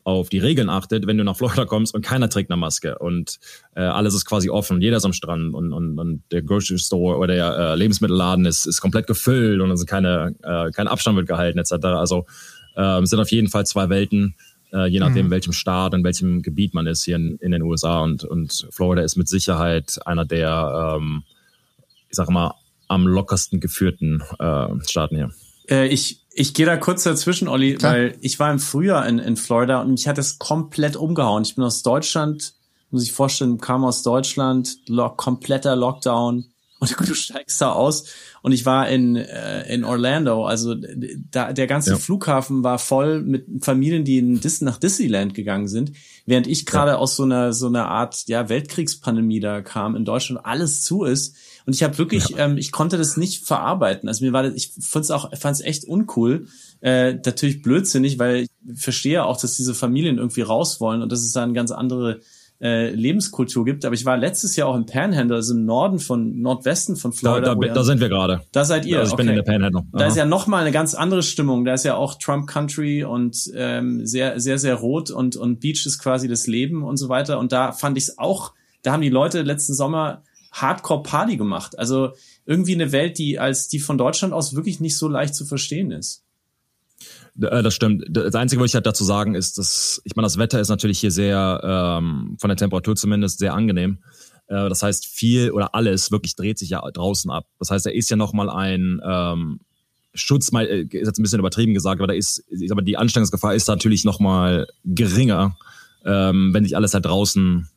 auf 0.03 0.29
die 0.29 0.37
Regeln 0.37 0.69
achtet, 0.69 1.07
wenn 1.07 1.17
du 1.17 1.23
nach 1.23 1.35
Florida 1.35 1.65
kommst 1.65 1.95
und 1.95 2.05
keiner 2.05 2.29
trägt 2.29 2.51
eine 2.51 2.57
Maske 2.57 2.99
und 2.99 3.39
äh, 3.75 3.81
alles 3.81 4.13
ist 4.13 4.25
quasi 4.25 4.49
offen, 4.51 4.79
jeder 4.79 4.97
ist 4.97 5.05
am 5.05 5.13
Strand 5.13 5.55
und, 5.55 5.73
und, 5.73 5.97
und 5.97 6.23
der 6.31 6.43
Grocery 6.43 6.77
Store 6.77 7.17
oder 7.17 7.33
der 7.33 7.57
äh, 7.57 7.75
Lebensmittelladen 7.75 8.45
ist, 8.45 8.67
ist 8.67 8.81
komplett 8.81 9.07
gefüllt 9.07 9.61
und 9.61 9.71
also 9.71 9.85
keine, 9.85 10.35
äh, 10.43 10.69
kein 10.71 10.87
Abstand 10.87 11.17
wird 11.17 11.27
gehalten 11.27 11.57
etc. 11.57 11.85
Also 11.85 12.27
äh, 12.75 13.03
sind 13.03 13.19
auf 13.19 13.31
jeden 13.31 13.47
Fall 13.47 13.65
zwei 13.65 13.89
Welten, 13.89 14.35
äh, 14.75 14.87
je 14.87 14.99
nachdem, 14.99 15.27
mhm. 15.27 15.31
welchem 15.31 15.53
Staat 15.53 15.93
und 15.93 16.03
welchem 16.03 16.41
Gebiet 16.41 16.73
man 16.73 16.85
ist 16.85 17.03
hier 17.05 17.15
in, 17.15 17.37
in 17.37 17.51
den 17.51 17.61
USA. 17.61 18.01
Und, 18.01 18.23
und 18.23 18.67
Florida 18.71 19.01
ist 19.01 19.15
mit 19.15 19.27
Sicherheit 19.27 19.99
einer 20.05 20.25
der, 20.25 20.97
ähm, 20.97 21.23
ich 22.09 22.15
sag 22.15 22.29
mal, 22.29 22.53
am 22.87 23.07
lockersten 23.07 23.59
geführten 23.59 24.21
äh, 24.39 24.67
Staaten 24.85 25.15
hier. 25.15 25.31
Äh, 25.69 25.87
ich 25.87 26.21
ich 26.37 26.53
gehe 26.53 26.65
da 26.65 26.75
kurz 26.75 27.03
dazwischen, 27.03 27.47
Olli, 27.47 27.75
Klar. 27.75 27.93
weil 27.93 28.17
ich 28.19 28.39
war 28.39 28.51
im 28.51 28.59
Frühjahr 28.59 29.07
in, 29.07 29.19
in 29.19 29.37
Florida 29.37 29.81
und 29.81 29.91
mich 29.91 30.05
hat 30.07 30.17
es 30.17 30.37
komplett 30.37 30.97
umgehauen. 30.97 31.43
Ich 31.43 31.55
bin 31.55 31.63
aus 31.63 31.81
Deutschland, 31.81 32.53
muss 32.91 33.03
ich 33.03 33.13
vorstellen, 33.13 33.57
kam 33.57 33.85
aus 33.85 34.03
Deutschland, 34.03 34.77
lock, 34.87 35.15
kompletter 35.15 35.77
Lockdown 35.77 36.47
und 36.79 37.09
du 37.09 37.13
steigst 37.13 37.61
da 37.61 37.71
aus 37.71 38.05
und 38.41 38.51
ich 38.51 38.65
war 38.65 38.89
in, 38.89 39.15
äh, 39.15 39.73
in 39.73 39.83
Orlando, 39.83 40.45
also 40.45 40.75
da, 41.31 41.53
der 41.53 41.67
ganze 41.67 41.91
ja. 41.91 41.97
Flughafen 41.97 42.63
war 42.63 42.79
voll 42.79 43.21
mit 43.21 43.45
Familien, 43.63 44.03
die 44.03 44.17
in 44.17 44.39
Dis 44.39 44.61
nach 44.61 44.77
Disneyland 44.77 45.33
gegangen 45.33 45.67
sind, 45.67 45.93
während 46.25 46.47
ich 46.47 46.65
gerade 46.65 46.91
ja. 46.91 46.97
aus 46.97 47.15
so 47.15 47.23
einer 47.23 47.53
so 47.53 47.67
einer 47.67 47.87
Art 47.87 48.27
ja 48.27 48.49
Weltkriegspandemie 48.49 49.39
da 49.39 49.61
kam 49.61 49.95
in 49.95 50.05
Deutschland, 50.05 50.45
alles 50.45 50.83
zu 50.83 51.03
ist 51.03 51.35
und 51.65 51.73
ich 51.73 51.83
habe 51.83 51.97
wirklich, 51.97 52.29
ja. 52.29 52.45
ähm, 52.45 52.57
ich 52.57 52.71
konnte 52.71 52.97
das 52.97 53.17
nicht 53.17 53.45
verarbeiten. 53.45 54.07
Also 54.07 54.23
mir 54.23 54.33
war 54.33 54.43
das, 54.43 54.53
ich 54.53 54.73
fand's 54.79 55.09
auch, 55.09 55.35
fand's 55.35 55.61
echt 55.61 55.85
uncool. 55.85 56.47
Äh, 56.81 57.15
natürlich 57.15 57.63
blödsinnig, 57.63 58.19
weil 58.19 58.43
ich 58.43 58.49
verstehe 58.79 59.25
auch, 59.25 59.39
dass 59.41 59.55
diese 59.55 59.73
Familien 59.73 60.17
irgendwie 60.17 60.41
raus 60.41 60.79
wollen 60.79 61.01
und 61.01 61.11
dass 61.11 61.21
es 61.21 61.31
da 61.31 61.43
eine 61.43 61.53
ganz 61.53 61.71
andere 61.71 62.21
äh, 62.61 62.89
Lebenskultur 62.89 63.65
gibt. 63.65 63.85
Aber 63.85 63.95
ich 63.95 64.05
war 64.05 64.17
letztes 64.17 64.55
Jahr 64.55 64.67
auch 64.67 64.75
im 64.75 64.85
Panhandle, 64.85 65.35
also 65.35 65.53
im 65.53 65.65
Norden 65.65 65.99
von 65.99 66.41
Nordwesten 66.41 66.95
von 66.95 67.13
Florida. 67.13 67.55
Da, 67.55 67.67
da, 67.67 67.73
da 67.73 67.83
sind 67.83 67.99
wir 67.99 68.09
gerade. 68.09 68.41
Da 68.51 68.65
seid 68.65 68.85
ihr. 68.85 68.99
Also 68.99 69.09
ich 69.09 69.13
okay. 69.13 69.23
bin 69.23 69.29
in 69.29 69.35
der 69.35 69.43
Panhandle. 69.43 69.81
Aha. 69.81 69.99
Da 69.99 70.07
ist 70.07 70.17
ja 70.17 70.25
noch 70.25 70.47
mal 70.47 70.61
eine 70.61 70.71
ganz 70.71 70.95
andere 70.95 71.23
Stimmung. 71.23 71.65
Da 71.65 71.73
ist 71.73 71.85
ja 71.85 71.95
auch 71.95 72.15
Trump 72.15 72.47
Country 72.47 73.03
und 73.03 73.51
ähm, 73.55 74.05
sehr 74.05 74.39
sehr 74.39 74.57
sehr 74.57 74.75
rot 74.75 75.11
und 75.11 75.35
und 75.35 75.59
Beach 75.59 75.85
ist 75.85 75.99
quasi 75.99 76.27
das 76.27 76.47
Leben 76.47 76.83
und 76.83 76.97
so 76.97 77.09
weiter. 77.09 77.39
Und 77.39 77.51
da 77.51 77.71
fand 77.71 77.97
ich 77.97 78.05
es 78.05 78.17
auch. 78.17 78.53
Da 78.81 78.91
haben 78.91 79.01
die 79.01 79.09
Leute 79.09 79.41
letzten 79.41 79.73
Sommer 79.73 80.23
Hardcore 80.51 81.03
Party 81.03 81.37
gemacht. 81.37 81.77
Also 81.77 82.11
irgendwie 82.45 82.75
eine 82.75 82.91
Welt, 82.91 83.17
die 83.17 83.39
als 83.39 83.67
die 83.67 83.79
von 83.79 83.97
Deutschland 83.97 84.33
aus 84.33 84.55
wirklich 84.55 84.79
nicht 84.79 84.97
so 84.97 85.07
leicht 85.07 85.35
zu 85.35 85.45
verstehen 85.45 85.91
ist. 85.91 86.24
Äh, 87.41 87.63
das 87.63 87.73
stimmt. 87.73 88.05
Das 88.09 88.35
Einzige, 88.35 88.61
was 88.61 88.71
ich 88.71 88.75
halt 88.75 88.85
dazu 88.85 89.03
sagen, 89.03 89.35
ist, 89.35 89.57
dass, 89.57 90.01
ich 90.05 90.15
meine, 90.15 90.25
das 90.25 90.37
Wetter 90.37 90.59
ist 90.59 90.69
natürlich 90.69 90.99
hier 90.99 91.11
sehr, 91.11 91.61
ähm, 91.63 92.37
von 92.39 92.49
der 92.49 92.57
Temperatur 92.57 92.95
zumindest, 92.95 93.39
sehr 93.39 93.53
angenehm. 93.53 93.99
Äh, 94.47 94.69
das 94.69 94.83
heißt, 94.83 95.05
viel 95.05 95.51
oder 95.51 95.75
alles 95.75 96.11
wirklich 96.11 96.35
dreht 96.35 96.57
sich 96.57 96.69
ja 96.69 96.81
draußen 96.81 97.29
ab. 97.31 97.45
Das 97.59 97.71
heißt, 97.71 97.85
da 97.85 97.89
ist 97.89 98.09
ja 98.09 98.15
nochmal 98.15 98.49
ein 98.49 99.01
ähm, 99.05 99.59
Schutz, 100.13 100.51
äh, 100.53 100.83
ist 100.83 100.93
jetzt 100.93 101.19
ein 101.19 101.23
bisschen 101.23 101.39
übertrieben 101.39 101.73
gesagt, 101.73 101.99
aber 101.99 102.07
da 102.07 102.13
ist, 102.13 102.43
ich 102.49 102.69
sag 102.69 102.75
mal, 102.75 102.83
die 102.83 102.97
Ansteckungsgefahr 102.97 103.53
ist 103.53 103.67
natürlich 103.67 104.05
nochmal 104.05 104.67
geringer, 104.83 105.57
ähm, 106.05 106.53
wenn 106.53 106.63
sich 106.63 106.75
alles 106.75 106.93
halt 106.93 107.05
draußen 107.05 107.67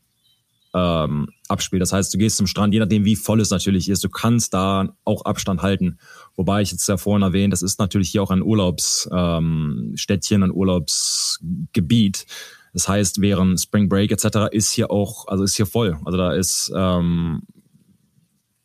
ähm, 0.75 1.29
abspielt. 1.49 1.83
Das 1.83 1.93
heißt, 1.93 2.13
du 2.13 2.19
gehst 2.19 2.37
zum 2.37 2.47
Strand, 2.47 2.75
je 2.75 2.81
nachdem, 2.81 3.05
wie 3.05 3.17
voll 3.17 3.41
es 3.41 3.51
natürlich 3.51 3.89
ist, 3.89 4.05
du 4.05 4.09
kannst 4.09 4.55
da 4.55 4.95
auch 5.05 5.25
Abstand 5.25 5.63
halten. 5.63 5.99
Wobei 6.39 6.63
ich 6.63 6.71
jetzt 6.71 6.89
ja 6.89 6.97
vorhin 6.97 7.23
erwähnt, 7.23 7.53
das 7.53 7.63
ist 7.63 7.81
natürlich 7.81 8.11
hier 8.11 8.23
auch 8.23 8.31
ein 8.31 8.43
Urlaubsstädtchen, 8.43 10.43
ähm, 10.43 10.45
ein 10.45 10.53
Urlaubsgebiet. 10.53 12.27
Das 12.73 12.89
heißt, 12.89 13.21
während 13.21 13.61
Spring 13.61 13.89
Break 13.89 14.13
etc. 14.13 14.47
ist 14.53 14.71
hier 14.71 14.93
auch, 14.93 15.27
also 15.27 15.43
ist 15.43 15.57
hier 15.57 15.67
voll. 15.67 15.99
Also 16.05 16.17
da 16.17 16.33
ist 16.33 16.73
ähm, 16.77 17.43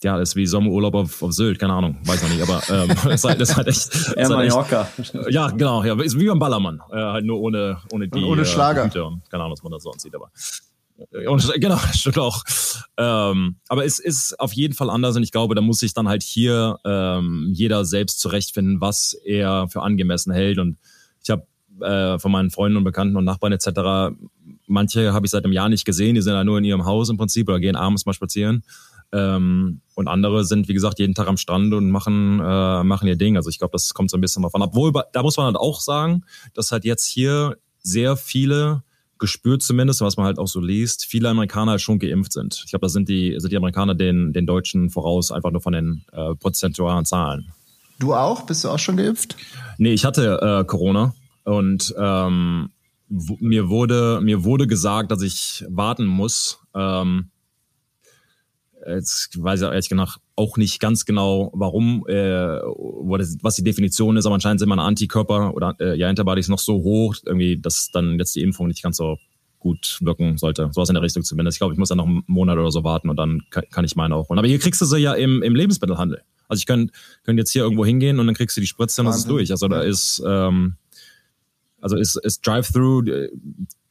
ja, 0.04 0.20
das 0.20 0.30
ist 0.30 0.36
wie 0.36 0.46
Sommerurlaub 0.46 0.94
auf, 0.94 1.24
auf 1.24 1.34
Sylt, 1.34 1.58
keine 1.58 1.74
Ahnung, 1.74 1.98
weiß 2.04 2.22
noch 2.22 2.30
nicht, 2.30 2.44
aber 2.44 2.62
ähm, 2.70 2.90
das, 3.06 3.06
ist 3.06 3.26
halt, 3.26 3.42
das 3.42 3.58
halt 3.58 3.68
echt. 3.68 3.90
Ja, 4.18 4.30
Mallorca. 4.30 4.88
Echt, 5.00 5.16
ja, 5.32 5.48
genau, 5.48 5.84
ja, 5.84 6.00
ist 6.00 6.20
wie 6.20 6.28
beim 6.28 6.38
Ballermann, 6.38 6.80
äh, 6.92 6.98
halt 6.98 7.26
nur 7.26 7.40
ohne 7.40 7.80
ohne 7.92 8.08
die 8.08 8.24
ohne 8.24 8.46
Schlager. 8.46 8.88
Äh, 8.94 9.00
und, 9.00 9.28
keine 9.32 9.42
Ahnung, 9.44 9.54
was 9.54 9.64
man 9.64 9.72
da 9.72 9.80
sonst 9.80 10.04
sieht, 10.04 10.14
aber 10.14 10.30
und, 11.28 11.54
genau, 11.62 11.78
stimmt 11.94 12.20
auch. 12.20 12.44
Ähm, 12.98 13.58
aber 13.68 13.86
es 13.86 14.00
ist 14.00 14.40
auf 14.40 14.54
jeden 14.54 14.74
Fall 14.74 14.90
anders 14.90 15.16
und 15.16 15.24
ich 15.24 15.32
glaube, 15.32 15.56
da 15.56 15.62
muss 15.62 15.80
sich 15.80 15.94
dann 15.94 16.08
halt 16.08 16.24
hier 16.24 16.78
ähm, 16.86 17.52
jeder 17.54 17.86
selbst 17.86 18.20
zurechtfinden, 18.20 18.82
was 18.82 19.14
er 19.26 19.68
für 19.70 19.82
angemessen 19.82 20.32
hält. 20.34 20.60
Und 20.60 20.78
ich 21.24 21.30
habe 21.30 21.48
äh, 21.82 22.20
von 22.20 22.32
meinen 22.32 22.52
Freunden 22.52 22.78
und 22.78 22.84
Bekannten 22.84 23.18
und 23.18 23.26
Nachbarn 23.26 23.54
etc. 23.54 24.16
Manche 24.68 25.14
habe 25.14 25.26
ich 25.26 25.32
seit 25.32 25.44
einem 25.44 25.54
Jahr 25.54 25.70
nicht 25.70 25.86
gesehen, 25.86 26.16
die 26.16 26.22
sind 26.22 26.34
ja 26.34 26.44
nur 26.44 26.58
in 26.58 26.64
ihrem 26.64 26.86
Haus 26.86 27.10
im 27.10 27.18
Prinzip 27.18 27.50
oder 27.50 27.60
gehen 27.60 27.76
abends 27.76 28.06
mal 28.06 28.14
spazieren. 28.14 28.64
Ähm, 29.12 29.82
und 29.94 30.08
andere 30.08 30.44
sind, 30.44 30.68
wie 30.68 30.74
gesagt, 30.74 30.98
jeden 30.98 31.14
Tag 31.14 31.28
am 31.28 31.38
Strand 31.38 31.74
und 31.74 31.92
machen, 31.92 32.40
äh, 32.40 32.84
machen 32.84 33.08
ihr 33.08 33.16
Ding. 33.16 33.38
Also 33.38 33.50
ich 33.50 33.60
glaube, 33.60 33.74
das 33.74 33.94
kommt 33.94 34.10
so 34.10 34.18
ein 34.18 34.22
bisschen 34.22 34.42
davon 34.42 34.64
ab. 34.64 34.72
Obwohl, 34.74 34.92
da 35.12 35.22
muss 35.22 35.38
man 35.38 35.46
halt 35.46 35.56
auch 35.56 35.82
sagen, 35.82 36.24
dass 36.56 36.72
halt 36.72 36.84
jetzt 36.84 37.06
hier 37.06 37.58
sehr 37.84 38.18
viele 38.18 38.84
gespürt 39.20 39.62
zumindest, 39.62 40.02
was 40.02 40.18
man 40.18 40.26
halt 40.26 40.40
auch 40.40 40.48
so 40.48 40.60
liest, 40.60 41.06
viele 41.06 41.30
Amerikaner 41.30 41.80
schon 41.80 42.00
geimpft 42.00 42.34
sind. 42.34 42.62
Ich 42.66 42.72
glaube, 42.72 42.86
da 42.86 42.90
sind 42.90 43.10
die, 43.10 43.36
sind 43.38 43.52
die 43.52 43.58
Amerikaner 43.58 43.96
den, 43.96 44.34
den 44.34 44.46
Deutschen 44.46 44.90
voraus, 44.90 45.32
einfach 45.32 45.52
nur 45.52 45.62
von 45.62 45.74
den 45.74 46.06
äh, 46.12 46.36
prozentualen 46.36 47.06
Zahlen. 47.06 47.52
Du 48.00 48.14
auch? 48.14 48.46
Bist 48.46 48.64
du 48.64 48.70
auch 48.70 48.80
schon 48.80 48.98
geimpft? 48.98 49.38
Nee, 49.78 49.94
ich 49.94 50.04
hatte 50.06 50.40
äh, 50.42 50.66
Corona 50.66 51.14
und 51.44 51.94
ähm, 51.98 52.70
mir 53.40 53.70
wurde, 53.70 54.20
mir 54.22 54.44
wurde 54.44 54.68
gesagt, 54.68 55.12
dass 55.12 55.22
ich 55.22 55.64
warten 55.70 56.06
muss. 56.06 56.60
Ähm, 56.76 57.30
jetzt 58.88 59.42
weiß 59.42 59.62
ich 59.62 59.68
ehrlich 59.68 59.90
gesagt 59.90 60.20
auch 60.36 60.58
nicht 60.58 60.80
ganz 60.80 61.06
genau, 61.06 61.52
warum, 61.54 62.06
äh, 62.08 62.14
was 62.14 63.56
die 63.56 63.64
Definition 63.64 64.18
ist, 64.18 64.26
aber 64.26 64.36
anscheinend 64.36 64.60
sind 64.60 64.70
meine 64.70 64.82
Antikörper 64.82 65.54
oder 65.54 65.76
äh, 65.80 65.96
ja, 65.96 66.10
Antibodies 66.10 66.48
noch 66.48 66.60
so 66.60 66.76
hoch, 66.76 67.16
irgendwie, 67.26 67.58
dass 67.58 67.92
dann 67.92 68.18
jetzt 68.18 68.36
die 68.36 68.42
Impfung 68.42 68.68
nicht 68.68 68.82
ganz 68.82 68.98
so 68.98 69.18
gut 69.60 70.00
wirken 70.02 70.38
sollte. 70.38 70.70
Sowas 70.74 70.90
in 70.90 70.96
der 70.96 71.04
Richtung 71.04 71.24
zumindest. 71.24 71.56
Ich 71.56 71.60
glaube, 71.60 71.74
ich 71.74 71.80
muss 71.80 71.90
dann 71.90 71.98
noch 71.98 72.06
einen 72.06 72.24
Monat 72.28 72.58
oder 72.58 72.72
so 72.72 72.84
warten 72.84 73.10
und 73.10 73.16
dann 73.16 73.44
kann, 73.50 73.86
ich 73.86 73.96
meine 73.96 74.16
auch 74.16 74.28
holen. 74.30 74.40
Aber 74.40 74.48
hier 74.48 74.60
kriegst 74.60 74.82
du 74.82 74.86
sie 74.86 75.00
ja 75.00 75.14
im, 75.14 75.42
im 75.42 75.56
Lebensmittelhandel. 75.56 76.22
Also 76.50 76.60
ich 76.60 76.66
könnte 76.66 76.94
könnt 77.24 77.40
jetzt 77.40 77.52
hier 77.52 77.64
irgendwo 77.64 77.86
hingehen 77.86 78.20
und 78.20 78.28
dann 78.28 78.36
kriegst 78.36 78.58
du 78.58 78.62
die 78.62 78.68
Spritze 78.68 79.02
und 79.02 79.08
das 79.08 79.18
ist 79.18 79.30
durch. 79.30 79.52
Also 79.52 79.68
da 79.68 79.82
ist, 79.82 80.22
ähm, 80.26 80.76
also 81.80 81.96
ist, 81.96 82.18
ist 82.18 82.46
Drive-Thru 82.46 83.04
äh, 83.04 83.30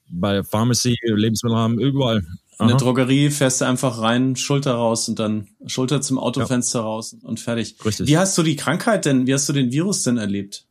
bei 0.08 0.42
Pharmacy, 0.42 0.96
Lebensmittel 1.02 1.56
haben, 1.56 1.80
überall. 1.80 2.22
In 2.58 2.68
der 2.68 2.76
Drogerie 2.76 3.30
fährst 3.30 3.60
du 3.60 3.64
einfach 3.64 4.00
rein, 4.00 4.36
Schulter 4.36 4.74
raus 4.74 5.08
und 5.08 5.18
dann 5.18 5.48
Schulter 5.66 6.00
zum 6.00 6.18
Autofenster 6.18 6.80
ja. 6.80 6.84
raus 6.84 7.16
und 7.22 7.40
fertig. 7.40 7.76
Richtig. 7.84 8.06
Wie 8.06 8.18
hast 8.18 8.36
du 8.38 8.42
die 8.42 8.56
Krankheit 8.56 9.04
denn, 9.04 9.26
wie 9.26 9.34
hast 9.34 9.48
du 9.48 9.52
den 9.52 9.72
Virus 9.72 10.02
denn 10.02 10.18
erlebt? 10.18 10.66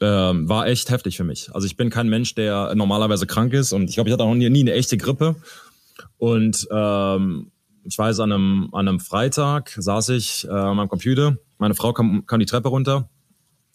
Ähm, 0.00 0.48
war 0.48 0.66
echt 0.66 0.90
heftig 0.90 1.16
für 1.16 1.24
mich. 1.24 1.50
Also 1.54 1.66
ich 1.66 1.76
bin 1.76 1.90
kein 1.90 2.08
Mensch, 2.08 2.34
der 2.34 2.74
normalerweise 2.74 3.26
krank 3.26 3.52
ist 3.52 3.72
und 3.72 3.88
ich 3.88 3.96
glaube, 3.96 4.08
ich 4.08 4.12
hatte 4.12 4.24
auch 4.24 4.34
nie, 4.34 4.48
nie 4.48 4.60
eine 4.60 4.72
echte 4.72 4.96
Grippe. 4.96 5.36
Und 6.18 6.66
ähm, 6.70 7.50
ich 7.84 7.98
weiß, 7.98 8.20
an 8.20 8.32
einem, 8.32 8.68
an 8.72 8.88
einem 8.88 9.00
Freitag 9.00 9.74
saß 9.76 10.10
ich 10.10 10.46
äh, 10.46 10.50
an 10.50 10.76
meinem 10.76 10.88
Computer, 10.88 11.36
meine 11.58 11.74
Frau 11.74 11.92
kam, 11.92 12.24
kam 12.26 12.40
die 12.40 12.46
Treppe 12.46 12.68
runter 12.68 13.08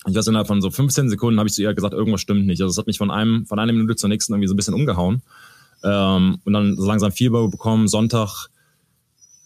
ich 0.08 0.16
weiß, 0.16 0.28
innerhalb 0.28 0.48
von 0.48 0.62
so 0.62 0.72
15 0.72 1.10
Sekunden 1.10 1.40
habe 1.40 1.48
ich 1.48 1.54
zu 1.54 1.62
ihr 1.62 1.74
gesagt, 1.74 1.94
irgendwas 1.94 2.22
stimmt 2.22 2.48
nicht. 2.48 2.62
Also 2.62 2.72
es 2.72 2.78
hat 2.78 2.88
mich 2.88 2.98
von 2.98 3.12
einem, 3.12 3.46
von 3.46 3.60
einer 3.60 3.72
Minute 3.72 3.96
zur 3.96 4.10
nächsten 4.10 4.34
irgendwie 4.34 4.48
so 4.48 4.54
ein 4.54 4.58
bisschen 4.58 4.74
umgehauen. 4.74 5.22
Ähm, 5.84 6.40
und 6.44 6.54
dann 6.54 6.76
so 6.76 6.86
langsam 6.86 7.12
Fieber 7.12 7.48
bekommen, 7.48 7.88
Sonntag 7.88 8.50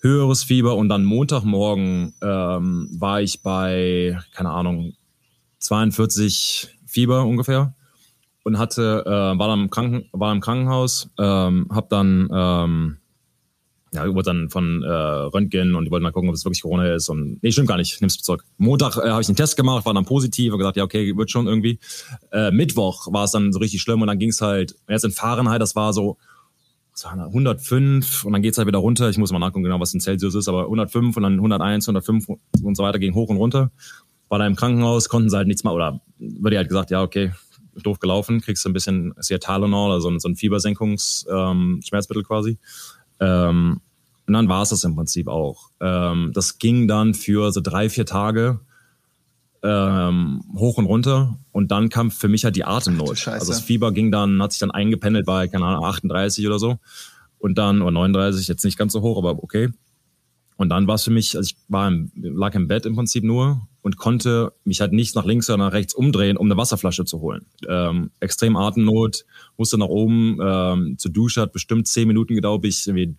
höheres 0.02 0.44
Fieber 0.44 0.76
und 0.76 0.90
dann 0.90 1.04
Montagmorgen 1.04 2.14
ähm, 2.22 2.90
war 3.00 3.22
ich 3.22 3.42
bei, 3.42 4.20
keine 4.34 4.52
Ahnung, 4.52 4.94
42 5.60 6.70
Fieber 6.86 7.26
ungefähr 7.26 7.74
und 8.44 8.60
hatte, 8.60 9.04
äh, 9.06 9.10
war 9.40 9.48
dann 9.48 9.62
im, 9.62 9.70
Kranken, 9.70 10.08
war 10.12 10.32
im 10.32 10.42
Krankenhaus, 10.42 11.10
ähm, 11.18 11.68
habe 11.72 11.88
dann 11.90 12.30
ähm, 12.32 12.98
ja, 13.96 14.06
wurde 14.08 14.24
dann 14.24 14.50
von 14.50 14.84
äh, 14.84 14.88
Röntgen 14.88 15.76
und 15.76 15.86
die 15.86 15.92
wollten 15.92 16.04
mal 16.04 16.12
gucken, 16.12 16.30
ob 16.30 16.36
es 16.36 16.46
wirklich 16.46 16.62
Corona 16.62 16.94
ist. 16.94 17.10
Und 17.10 17.42
nee, 17.42 17.52
stimmt 17.52 17.68
gar 17.68 17.78
nicht, 17.78 18.00
nimm's 18.02 18.22
zurück. 18.22 18.44
Montag 18.58 18.98
äh, 18.98 19.10
habe 19.10 19.22
ich 19.22 19.28
einen 19.28 19.36
Test 19.36 19.58
gemacht, 19.58 19.86
war 19.86 19.94
dann 19.94 20.06
positiv 20.06 20.54
und 20.54 20.60
gesagt, 20.60 20.78
ja, 20.78 20.84
okay, 20.84 21.16
wird 21.18 21.32
schon 21.32 21.48
irgendwie. 21.48 21.80
Äh, 22.32 22.52
Mittwoch 22.52 23.12
war 23.12 23.24
es 23.26 23.32
dann 23.32 23.52
so 23.52 23.60
richtig 23.60 23.82
schlimm 23.82 24.02
und 24.02 24.08
dann 24.08 24.20
ging 24.20 24.30
es 24.30 24.42
halt, 24.42 24.76
jetzt 24.88 25.06
in 25.06 25.12
Fahrenheit, 25.12 25.62
das 25.62 25.76
war 25.76 25.94
so 25.94 26.18
105 27.04 28.24
und 28.24 28.34
dann 28.34 28.42
geht's 28.42 28.58
halt 28.58 28.68
wieder 28.68 28.80
runter. 28.80 29.10
Ich 29.10 29.18
muss 29.18 29.32
mal 29.32 29.40
nachgucken, 29.40 29.64
genau, 29.64 29.80
was 29.80 29.94
in 29.94 30.00
Celsius 30.00 30.36
ist, 30.36 30.48
aber 30.48 30.64
105 30.64 31.18
und 31.18 31.24
dann 31.24 31.34
101, 31.34 31.88
105 31.88 32.30
und 32.62 32.78
so 32.78 32.84
weiter 32.84 33.00
ging 33.00 33.14
hoch 33.16 33.30
und 33.30 33.38
runter. 33.38 33.72
War 34.30 34.40
da 34.40 34.48
im 34.48 34.56
Krankenhaus, 34.56 35.10
konnten 35.10 35.30
sie 35.30 35.38
halt 35.38 35.48
nichts 35.48 35.64
mehr, 35.64 35.74
oder 35.74 36.02
wurde 36.20 36.58
halt 36.58 36.70
gesagt, 36.70 36.92
ja, 36.92 37.02
okay, 37.02 37.32
doof 37.84 38.00
gelaufen, 38.00 38.42
kriegst 38.42 38.64
du 38.66 38.70
ein 38.70 38.74
bisschen 38.74 39.14
Tylenol, 39.20 39.92
also 39.92 40.18
so 40.18 40.28
ein 40.30 40.36
Fiebersenkungs-Schmerzmittel 40.36 42.22
ähm, 42.22 42.28
quasi. 42.28 42.58
Ähm, 43.20 43.82
und 44.28 44.34
dann 44.34 44.50
war 44.50 44.64
es 44.64 44.70
das 44.70 44.84
im 44.84 44.96
Prinzip 44.96 45.28
auch. 45.28 45.70
Ähm, 45.80 46.32
das 46.34 46.58
ging 46.58 46.88
dann 46.88 47.14
für 47.14 47.52
so 47.52 47.62
drei, 47.62 47.90
vier 47.90 48.06
Tage 48.06 48.60
ähm, 49.66 50.44
hoch 50.56 50.78
und 50.78 50.86
runter. 50.86 51.38
Und 51.52 51.72
dann 51.72 51.90
kam 51.90 52.12
für 52.12 52.28
mich 52.28 52.44
halt 52.44 52.56
die 52.56 52.66
Atemnot. 52.66 53.28
Also 53.28 53.52
das 53.52 53.62
Fieber 53.62 53.92
ging 53.92 54.12
dann, 54.12 54.42
hat 54.42 54.52
sich 54.52 54.60
dann 54.60 54.72
eingependelt 54.72 55.26
bei, 55.26 55.48
keine 55.48 55.66
Ahnung, 55.66 55.86
38 55.86 56.46
oder 56.48 56.60
so. 56.60 56.80
Und 57.40 57.58
dann, 57.58 57.82
oder 57.82 57.92
39, 57.92 58.48
jetzt 58.48 58.64
nicht 58.64 58.78
ganz 58.78 58.94
so 58.94 59.02
hoch, 59.02 59.18
aber 59.18 59.44
okay. 59.44 59.70
Und 60.58 60.70
dann 60.70 60.88
war 60.88 60.96
es 60.96 61.04
für 61.04 61.12
mich, 61.12 61.36
also 61.36 61.48
ich 61.52 61.58
war 61.68 61.88
im, 61.88 62.12
lag 62.16 62.56
im 62.56 62.68
Bett 62.68 62.86
im 62.86 62.96
Prinzip 62.96 63.24
nur 63.24 63.68
und 63.82 63.98
konnte 63.98 64.54
mich 64.64 64.82
halt 64.82 64.94
nicht 64.94 65.16
nach 65.16 65.26
links 65.26 65.50
oder 65.50 65.58
nach 65.58 65.74
rechts 65.74 65.94
umdrehen, 65.94 66.38
um 66.38 66.48
eine 66.48 66.58
Wasserflasche 66.58 67.04
zu 67.04 67.20
holen. 67.20 67.46
Ähm, 67.68 68.12
extrem 68.20 68.56
Atemnot, 68.56 69.26
musste 69.58 69.78
nach 69.78 69.88
oben 69.88 70.40
ähm, 70.42 70.96
zur 70.98 71.12
Dusche, 71.12 71.42
hat 71.42 71.52
bestimmt 71.52 71.88
zehn 71.88 72.08
Minuten 72.08 72.36
gedauert, 72.36 72.62
bis 72.62 72.80
ich 72.80 72.88
irgendwie 72.88 73.16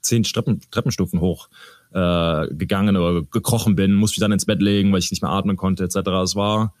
zehn 0.00 0.22
Treppen, 0.22 0.60
Treppenstufen 0.70 1.20
hoch 1.20 1.48
äh, 1.92 2.46
gegangen 2.54 2.96
oder 2.96 3.22
gekrochen 3.22 3.76
bin, 3.76 3.94
musste 3.94 4.18
mich 4.18 4.24
dann 4.24 4.32
ins 4.32 4.46
Bett 4.46 4.62
legen, 4.62 4.92
weil 4.92 5.00
ich 5.00 5.10
nicht 5.10 5.22
mehr 5.22 5.30
atmen 5.30 5.56
konnte, 5.56 5.84
etc. 5.84 5.96
Es 6.22 6.36
war 6.36 6.74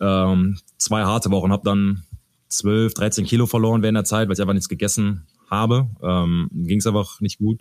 ähm, 0.00 0.58
zwei 0.78 1.04
harte 1.04 1.30
Wochen, 1.30 1.52
habe 1.52 1.64
dann 1.64 2.02
12, 2.48 2.94
13 2.94 3.24
Kilo 3.24 3.46
verloren 3.46 3.82
während 3.82 3.96
der 3.96 4.04
Zeit, 4.04 4.28
weil 4.28 4.34
ich 4.34 4.40
einfach 4.40 4.54
nichts 4.54 4.68
gegessen 4.68 5.26
habe. 5.50 5.88
Ähm, 6.02 6.48
Ging 6.52 6.78
es 6.78 6.86
einfach 6.86 7.20
nicht 7.20 7.38
gut. 7.38 7.60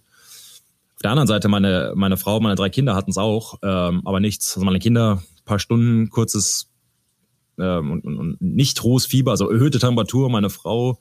Auf 0.96 1.02
der 1.02 1.12
anderen 1.12 1.28
Seite, 1.28 1.50
meine, 1.50 1.94
meine 1.96 2.18
Frau, 2.18 2.40
meine 2.40 2.56
drei 2.56 2.70
Kinder 2.70 2.96
hatten 2.96 3.12
es 3.12 3.18
auch, 3.18 3.60
ähm, 3.64 4.02
aber 4.06 4.20
nichts. 4.20 4.56
Also 4.56 4.66
meine 4.66 4.80
Kinder, 4.80 5.22
paar 5.44 5.60
Stunden, 5.60 6.10
kurzes 6.10 6.72
ähm, 7.60 7.92
und, 7.92 8.06
und, 8.06 8.18
und 8.18 8.42
nicht 8.42 8.82
hohes 8.82 9.06
Fieber, 9.06 9.32
also 9.32 9.50
erhöhte 9.50 9.80
Temperatur. 9.80 10.30
Meine 10.30 10.50
Frau 10.50 11.00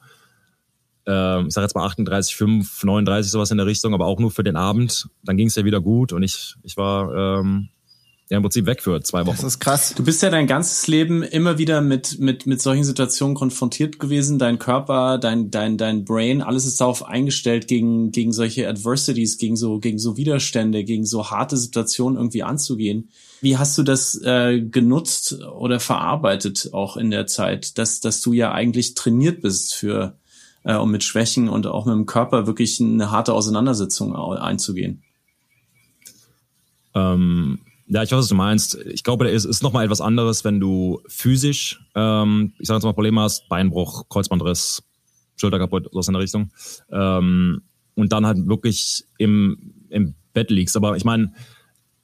äh, 1.07 1.47
ich 1.47 1.53
sage 1.53 1.65
jetzt 1.65 1.75
mal 1.75 1.85
38, 1.85 2.35
5, 2.37 2.85
39, 2.85 3.31
sowas 3.31 3.51
in 3.51 3.59
der 3.59 3.67
Richtung, 3.67 3.95
aber 3.95 4.07
auch 4.07 4.19
nur 4.19 4.31
für 4.31 4.45
den 4.45 4.57
Abend. 4.57 5.09
Dann 5.23 5.37
ging 5.37 5.49
es 5.49 5.57
ja 5.57 5.65
wieder 5.65 5.81
gut 5.81 6.13
und 6.13 6.23
ich, 6.23 6.55
ich 6.63 6.77
war 6.77 7.41
ähm, 7.41 7.69
ja 8.31 8.39
im 8.39 8.43
Prinzip 8.43 8.67
weg 8.67 8.83
für 8.83 9.01
zwei 9.03 9.27
Wochen. 9.27 9.37
Das 9.37 9.45
ist 9.45 9.61
krass. 9.61 9.95
Du 9.95 10.03
bist 10.03 10.23
ja 10.23 10.31
dein 10.31 10.47
ganzes 10.47 10.87
Leben 10.87 11.23
immer 11.23 11.59
wieder 11.59 11.81
mit 11.81 12.19
mit 12.19 12.47
mit 12.47 12.61
solchen 12.61 12.85
Situationen 12.85 13.35
konfrontiert 13.35 13.99
gewesen. 13.99 14.39
Dein 14.39 14.59
Körper, 14.59 15.19
dein 15.19 15.51
dein 15.51 15.77
dein 15.77 16.05
Brain, 16.05 16.41
alles 16.41 16.65
ist 16.65 16.81
darauf 16.81 17.05
eingestellt, 17.05 17.69
gegen 17.69 18.11
gegen 18.13 18.33
solche 18.33 18.69
Adversities, 18.69 19.37
gegen 19.37 19.57
so 19.57 19.79
gegen 19.79 19.99
so 19.99 20.17
Widerstände, 20.17 20.85
gegen 20.85 21.05
so 21.05 21.31
harte 21.31 21.57
Situationen 21.57 22.17
irgendwie 22.17 22.43
anzugehen. 22.43 23.11
Wie 23.43 23.59
hast 23.59 23.77
du 23.77 23.83
das 23.83 24.19
äh, 24.23 24.61
genutzt 24.63 25.39
oder 25.43 25.79
verarbeitet 25.79 26.71
auch 26.73 26.97
in 26.97 27.11
der 27.11 27.27
Zeit, 27.27 27.77
dass 27.77 28.01
dass 28.01 28.23
du 28.23 28.33
ja 28.33 28.53
eigentlich 28.53 28.95
trainiert 28.95 29.43
bist 29.43 29.75
für 29.75 30.17
äh, 30.65 30.77
um 30.77 30.91
mit 30.91 31.05
Schwächen 31.05 31.49
und 31.49 31.67
auch 31.67 31.87
mit 31.87 31.95
dem 31.95 32.07
Körper 32.07 32.47
wirklich 32.47 32.81
eine 32.81 33.11
harte 33.11 33.33
Auseinandersetzung 33.33 34.15
einzugehen. 34.17 35.03
Ähm, 36.95 37.61
ja, 37.87 38.03
ich 38.03 38.11
weiß, 38.11 38.19
was 38.19 38.29
du 38.29 38.35
meinst. 38.35 38.77
Ich 38.87 39.05
glaube, 39.05 39.31
es 39.31 39.45
ist 39.45 39.63
nochmal 39.63 39.85
etwas 39.85 40.01
anderes, 40.01 40.45
wenn 40.45 40.59
du 40.59 41.01
physisch, 41.07 41.85
ähm, 41.95 42.55
ich 42.59 42.67
sage 42.67 42.79
jetzt 42.79 42.85
mal, 42.85 42.95
Probleme 42.95 43.21
hast, 43.21 43.49
Beinbruch, 43.49 44.09
Kreuzbandriss, 44.09 44.83
Schulter 45.37 45.59
kaputt, 45.59 45.89
so 45.93 46.01
in 46.01 46.15
der 46.15 46.23
Richtung. 46.23 46.51
Ähm, 46.91 47.63
und 47.95 48.13
dann 48.13 48.27
halt 48.27 48.47
wirklich 48.49 49.05
im, 49.19 49.75
im 49.91 50.15
Bett 50.33 50.51
liegst. 50.51 50.77
Aber 50.77 50.97
ich 50.97 51.05
meine, 51.05 51.33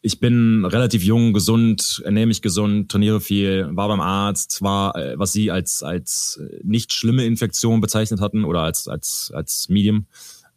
ich 0.03 0.19
bin 0.19 0.65
relativ 0.65 1.03
jung, 1.03 1.33
gesund, 1.33 2.01
ernähre 2.05 2.27
mich 2.27 2.41
gesund, 2.41 2.91
trainiere 2.91 3.21
viel, 3.21 3.69
war 3.73 3.89
beim 3.89 4.01
Arzt, 4.01 4.63
war, 4.63 4.97
äh, 4.97 5.19
was 5.19 5.33
sie 5.33 5.51
als, 5.51 5.83
als 5.83 6.41
nicht 6.63 6.93
schlimme 6.93 7.27
Infektion 7.27 7.81
bezeichnet 7.81 8.21
hatten 8.21 8.45
oder 8.45 8.63
als, 8.63 8.89
als, 8.89 9.31
als 9.35 9.69
Medium. 9.69 10.07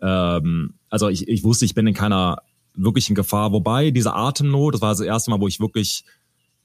Ähm, 0.02 0.76
also 0.90 1.10
ich, 1.10 1.28
ich 1.28 1.44
wusste, 1.44 1.66
ich 1.66 1.74
bin 1.74 1.88
in 1.88 1.94
keiner 1.94 2.38
wirklichen 2.74 3.16
Gefahr. 3.16 3.52
Wobei 3.52 3.92
diese 3.92 4.14
Atemnot, 4.14 4.76
das 4.76 4.82
war 4.82 4.90
das 4.90 5.02
erste 5.02 5.32
Mal, 5.32 5.42
wo 5.42 5.48
ich 5.48 5.60
wirklich 5.60 6.06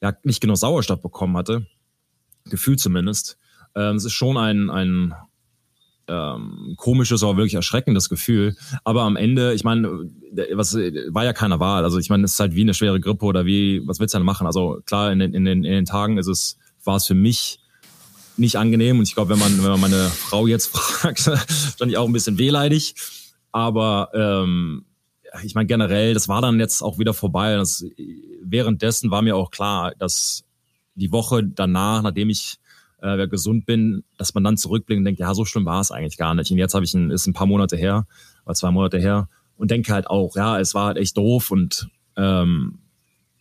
ja, 0.01 0.15
nicht 0.23 0.41
genug 0.41 0.57
Sauerstoff 0.57 1.03
bekommen 1.03 1.37
hatte. 1.37 1.67
Gefühlt 2.45 2.81
zumindest. 2.81 3.39
Ähm, 3.75 3.97
es 3.97 4.05
ist 4.05 4.13
schon 4.13 4.37
ein, 4.37 4.71
ein 4.71 5.15
ähm, 6.09 6.75
komisches, 6.77 7.23
aber 7.23 7.37
wirklich 7.37 7.55
erschreckendes 7.55 8.09
Gefühl. 8.09 8.57
Aber 8.85 9.03
am 9.03 9.17
Ende, 9.17 9.55
ich 9.55 9.65
meine, 9.65 10.09
was 10.53 10.75
war 10.75 11.25
ja 11.25 11.33
keine 11.33 11.61
Wahl. 11.61 11.85
Also 11.85 11.99
ich 11.99 12.11
meine, 12.11 12.25
es 12.25 12.33
ist 12.33 12.41
halt 12.41 12.55
wie 12.55 12.62
eine 12.62 12.75
schwere 12.75 13.00
Grippe 13.00 13.25
oder 13.25 13.47
wie, 13.47 13.83
was 13.87 14.00
willst 14.00 14.15
du 14.15 14.19
denn 14.19 14.27
machen? 14.27 14.47
Also 14.47 14.81
klar, 14.87 15.12
in 15.12 15.19
den, 15.19 15.35
in 15.35 15.45
den, 15.45 15.65
in 15.65 15.73
den 15.73 15.85
Tagen 15.85 16.19
ist 16.19 16.27
es, 16.27 16.59
war 16.85 16.97
es 16.97 17.07
für 17.07 17.15
mich 17.15 17.61
nicht 18.37 18.57
angenehm. 18.57 18.99
Und 18.99 19.09
ich 19.09 19.15
glaube, 19.15 19.31
wenn 19.31 19.38
man, 19.38 19.62
wenn 19.62 19.71
man 19.71 19.81
meine 19.81 20.09
Frau 20.09 20.47
jetzt 20.47 20.67
fragt, 20.77 21.21
stand 21.21 21.91
ich 21.91 21.97
auch 21.97 22.07
ein 22.07 22.12
bisschen 22.12 22.38
wehleidig. 22.38 22.95
Aber 23.53 24.11
ähm, 24.15 24.85
ich 25.43 25.55
meine, 25.55 25.67
generell, 25.67 26.15
das 26.15 26.29
war 26.29 26.41
dann 26.41 26.59
jetzt 26.59 26.83
auch 26.83 26.99
wieder 26.99 27.15
vorbei. 27.15 27.57
Das, 27.57 27.85
währenddessen 28.43 29.11
war 29.11 29.23
mir 29.23 29.37
auch 29.37 29.50
klar, 29.50 29.93
dass 29.99 30.45
die 30.95 31.12
Woche 31.12 31.45
danach, 31.45 32.03
nachdem 32.03 32.31
ich 32.31 32.59
äh, 33.00 33.28
gesund 33.28 33.67
bin, 33.67 34.05
dass 34.17 34.35
man 34.35 34.45
dann 34.45 34.57
zurückblickt 34.57 34.99
und 34.99 35.05
denkt, 35.05 35.21
ja, 35.21 35.35
so 35.35 35.45
schlimm 35.45 35.64
war 35.64 35.81
es 35.81 35.90
eigentlich 35.90 36.17
gar 36.17 36.35
nicht. 36.35 36.50
Und 36.50 36.59
jetzt 36.59 36.75
habe 36.75 36.85
ich 36.85 36.95
ein, 36.95 37.11
ist 37.11 37.26
ein 37.26 37.33
paar 37.33 37.47
Monate 37.47 37.76
her, 37.76 38.07
oder 38.45 38.55
zwei 38.55 38.71
Monate 38.71 38.99
her, 38.99 39.28
und 39.57 39.71
denke 39.71 39.93
halt 39.93 40.09
auch, 40.09 40.37
ja, 40.37 40.59
es 40.59 40.75
war 40.75 40.87
halt 40.87 40.99
echt 40.99 41.17
doof 41.17 41.50
und 41.50 41.88
ähm, 42.17 42.78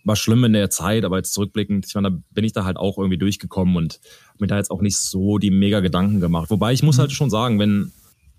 war 0.04 0.16
schlimm 0.16 0.44
in 0.46 0.54
der 0.54 0.70
Zeit, 0.70 1.04
aber 1.04 1.18
jetzt 1.18 1.34
zurückblickend, 1.34 1.86
ich 1.86 1.96
meine, 1.96 2.12
da 2.12 2.18
bin 2.32 2.46
ich 2.46 2.54
da 2.54 2.64
halt 2.64 2.78
auch 2.78 2.98
irgendwie 2.98 3.18
durchgekommen 3.18 3.76
und 3.76 4.00
mir 4.40 4.48
da 4.48 4.58
jetzt 4.58 4.72
auch 4.72 4.82
nicht 4.82 4.98
so 4.98 5.38
die 5.38 5.52
mega 5.52 5.80
Gedanken 5.82 6.22
gemacht. 6.22 6.50
Wobei 6.50 6.74
ich 6.74 6.82
muss 6.82 6.98
mhm. 6.98 7.02
halt 7.02 7.12
schon 7.12 7.30
sagen, 7.30 7.60
wenn, 7.60 7.92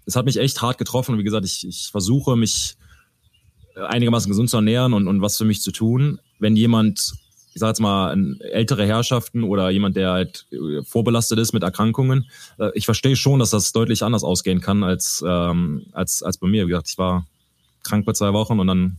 es 0.06 0.16
hat 0.16 0.24
mich 0.24 0.38
echt 0.38 0.62
hart 0.62 0.78
getroffen 0.78 1.12
und 1.12 1.18
wie 1.18 1.24
gesagt, 1.24 1.44
ich, 1.44 1.66
ich 1.66 1.88
versuche 1.90 2.36
mich 2.36 2.76
einigermaßen 3.86 4.28
gesund 4.28 4.50
zu 4.50 4.56
ernähren 4.56 4.92
und, 4.92 5.06
und 5.06 5.20
was 5.20 5.36
für 5.36 5.44
mich 5.44 5.60
zu 5.60 5.70
tun. 5.70 6.18
Wenn 6.38 6.56
jemand 6.56 7.14
ich 7.58 7.60
sage 7.60 7.70
jetzt 7.70 7.80
mal, 7.80 8.16
ältere 8.52 8.86
Herrschaften 8.86 9.42
oder 9.42 9.68
jemand, 9.70 9.96
der 9.96 10.12
halt 10.12 10.46
äh, 10.52 10.84
vorbelastet 10.84 11.40
ist 11.40 11.52
mit 11.52 11.64
Erkrankungen. 11.64 12.30
Äh, 12.56 12.70
ich 12.74 12.84
verstehe 12.84 13.16
schon, 13.16 13.40
dass 13.40 13.50
das 13.50 13.72
deutlich 13.72 14.04
anders 14.04 14.22
ausgehen 14.22 14.60
kann 14.60 14.84
als, 14.84 15.24
ähm, 15.26 15.86
als, 15.90 16.22
als 16.22 16.38
bei 16.38 16.46
mir. 16.46 16.66
Wie 16.66 16.70
gesagt, 16.70 16.88
ich 16.88 16.98
war 16.98 17.26
krank 17.82 18.06
bei 18.06 18.12
zwei 18.12 18.32
Wochen 18.32 18.60
und 18.60 18.68
dann 18.68 18.98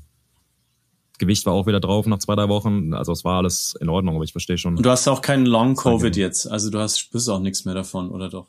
Gewicht 1.19 1.45
war 1.45 1.53
auch 1.53 1.67
wieder 1.67 1.79
drauf 1.79 2.05
nach 2.05 2.19
zwei, 2.19 2.35
drei 2.35 2.49
Wochen. 2.49 2.93
Also 2.93 3.13
es 3.13 3.23
war 3.23 3.37
alles 3.37 3.77
in 3.79 3.87
Ordnung, 3.87 4.15
aber 4.15 4.25
ich 4.25 4.33
verstehe 4.33 4.57
schon. 4.57 4.75
Und 4.75 4.85
du 4.85 4.89
hast 4.89 5.07
auch 5.07 5.21
keinen 5.21 5.45
Long-Covid 5.45 6.17
jetzt. 6.17 6.45
Also 6.45 6.69
du 6.69 6.79
hast, 6.79 6.99
spürst 6.99 7.29
auch 7.29 7.39
nichts 7.39 7.63
mehr 7.63 7.75
davon, 7.75 8.09
oder 8.09 8.27
doch? 8.27 8.47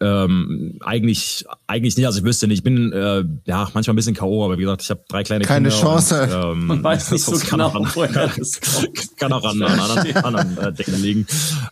Ähm, 0.00 0.78
eigentlich, 0.80 1.44
eigentlich 1.66 1.96
nicht. 1.96 2.06
Also 2.06 2.20
ich 2.20 2.24
wüsste 2.24 2.46
nicht. 2.46 2.58
Ich 2.58 2.62
bin 2.64 2.92
äh, 2.92 3.24
ja 3.46 3.68
manchmal 3.74 3.94
ein 3.94 3.96
bisschen 3.96 4.14
K.O., 4.14 4.44
aber 4.44 4.56
wie 4.56 4.62
gesagt, 4.62 4.82
ich 4.82 4.90
habe 4.90 5.04
drei 5.08 5.24
kleine 5.24 5.44
Keine 5.44 5.70
Kinder. 5.70 5.82
Keine 5.82 5.98
Chance. 5.98 6.22
Und, 6.22 6.58
ähm, 6.58 6.66
Man 6.66 6.84
weiß 6.84 7.10
nicht 7.10 7.24
so 7.24 7.36
genau, 7.50 7.72
woher 7.94 8.28
das 8.28 8.60
kommt. 8.60 9.16
Kann 9.16 9.32
auch 9.32 9.44
an, 9.44 9.60
an 9.60 9.78
anderen, 9.78 10.16
anderen 10.16 10.58
äh, 10.58 10.72
Dingen 10.72 11.02
liegen. 11.02 11.26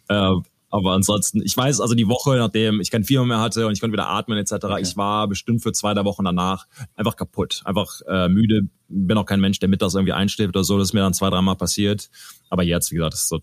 Äh, 0.09 0.33
aber 0.71 0.92
ansonsten, 0.92 1.40
ich 1.42 1.56
weiß, 1.56 1.80
also 1.80 1.95
die 1.95 2.09
Woche, 2.09 2.37
nachdem 2.37 2.80
ich 2.80 2.90
kein 2.90 3.04
Fieber 3.04 3.25
mehr 3.25 3.40
hatte 3.40 3.66
und 3.66 3.73
ich 3.73 3.80
konnte 3.80 3.92
wieder 3.92 4.09
atmen 4.09 4.37
etc., 4.37 4.52
okay. 4.64 4.83
ich 4.83 4.97
war 4.97 5.28
bestimmt 5.28 5.62
für 5.62 5.73
zwei, 5.73 5.95
drei 5.95 6.04
Wochen 6.04 6.25
danach 6.25 6.66
einfach 6.97 7.16
kaputt, 7.16 7.62
einfach 7.64 8.00
äh, 8.09 8.28
müde. 8.28 8.62
Bin 8.88 9.16
auch 9.16 9.26
kein 9.26 9.40
Mensch, 9.40 9.59
der 9.61 9.68
mittags 9.68 9.95
irgendwie 9.95 10.12
einschläft 10.12 10.54
oder 10.54 10.64
so. 10.64 10.78
Das 10.78 10.88
ist 10.88 10.92
mir 10.92 11.00
dann 11.00 11.14
zwei, 11.14 11.30
dreimal 11.30 11.56
passiert. 11.56 12.11
Aber 12.50 12.62
jetzt, 12.62 12.90
wie 12.90 12.97
gesagt, 12.97 13.14
das 13.14 13.21
ist 13.23 13.28
so 13.28 13.38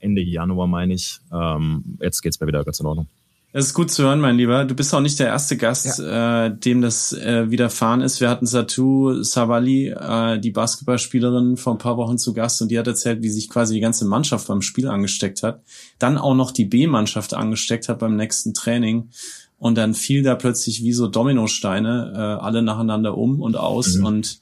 Ende 0.00 0.22
Januar, 0.22 0.66
meine 0.66 0.94
ich. 0.94 1.20
Ähm, 1.32 1.98
jetzt 2.00 2.22
geht's 2.22 2.40
mir 2.40 2.46
wieder 2.46 2.64
ganz 2.64 2.80
in 2.80 2.86
Ordnung. 2.86 3.08
Es 3.56 3.66
ist 3.66 3.74
gut 3.74 3.92
zu 3.92 4.02
hören, 4.02 4.18
mein 4.18 4.36
Lieber. 4.36 4.64
Du 4.64 4.74
bist 4.74 4.92
auch 4.92 5.00
nicht 5.00 5.20
der 5.20 5.28
erste 5.28 5.56
Gast, 5.56 6.00
ja. 6.00 6.46
äh, 6.46 6.58
dem 6.58 6.82
das 6.82 7.12
äh, 7.12 7.52
widerfahren 7.52 8.00
ist. 8.00 8.20
Wir 8.20 8.28
hatten 8.28 8.46
Satu 8.46 9.22
Savali, 9.22 9.90
äh, 9.90 10.40
die 10.40 10.50
Basketballspielerin, 10.50 11.56
vor 11.56 11.72
ein 11.72 11.78
paar 11.78 11.96
Wochen 11.96 12.18
zu 12.18 12.34
Gast 12.34 12.60
und 12.62 12.72
die 12.72 12.80
hat 12.80 12.88
erzählt, 12.88 13.22
wie 13.22 13.28
sich 13.28 13.48
quasi 13.48 13.74
die 13.74 13.80
ganze 13.80 14.06
Mannschaft 14.06 14.48
beim 14.48 14.60
Spiel 14.60 14.88
angesteckt 14.88 15.44
hat. 15.44 15.62
Dann 16.00 16.18
auch 16.18 16.34
noch 16.34 16.50
die 16.50 16.64
B-Mannschaft 16.64 17.32
angesteckt 17.32 17.88
hat 17.88 18.00
beim 18.00 18.16
nächsten 18.16 18.54
Training. 18.54 19.10
Und 19.56 19.78
dann 19.78 19.94
fiel 19.94 20.24
da 20.24 20.34
plötzlich 20.34 20.82
wie 20.82 20.92
so 20.92 21.06
Dominosteine 21.06 22.12
äh, 22.12 22.44
alle 22.44 22.60
nacheinander 22.60 23.16
um 23.16 23.40
und 23.40 23.56
aus. 23.56 23.98
Mhm. 23.98 24.04
Und 24.04 24.40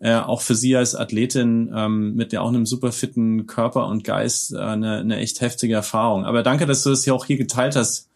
äh, 0.00 0.16
auch 0.16 0.42
für 0.42 0.54
sie 0.54 0.76
als 0.76 0.94
Athletin 0.94 1.72
ähm, 1.74 2.14
mit 2.14 2.34
ja 2.34 2.42
auch 2.42 2.48
einem 2.48 2.66
super 2.66 2.92
fitten 2.92 3.46
Körper 3.46 3.86
und 3.86 4.04
Geist 4.04 4.52
äh, 4.52 4.58
eine, 4.58 4.98
eine 4.98 5.16
echt 5.16 5.40
heftige 5.40 5.72
Erfahrung. 5.72 6.26
Aber 6.26 6.42
danke, 6.42 6.66
dass 6.66 6.82
du 6.82 6.90
das 6.90 7.06
ja 7.06 7.14
auch 7.14 7.24
hier 7.24 7.38
geteilt 7.38 7.74
hast 7.74 8.09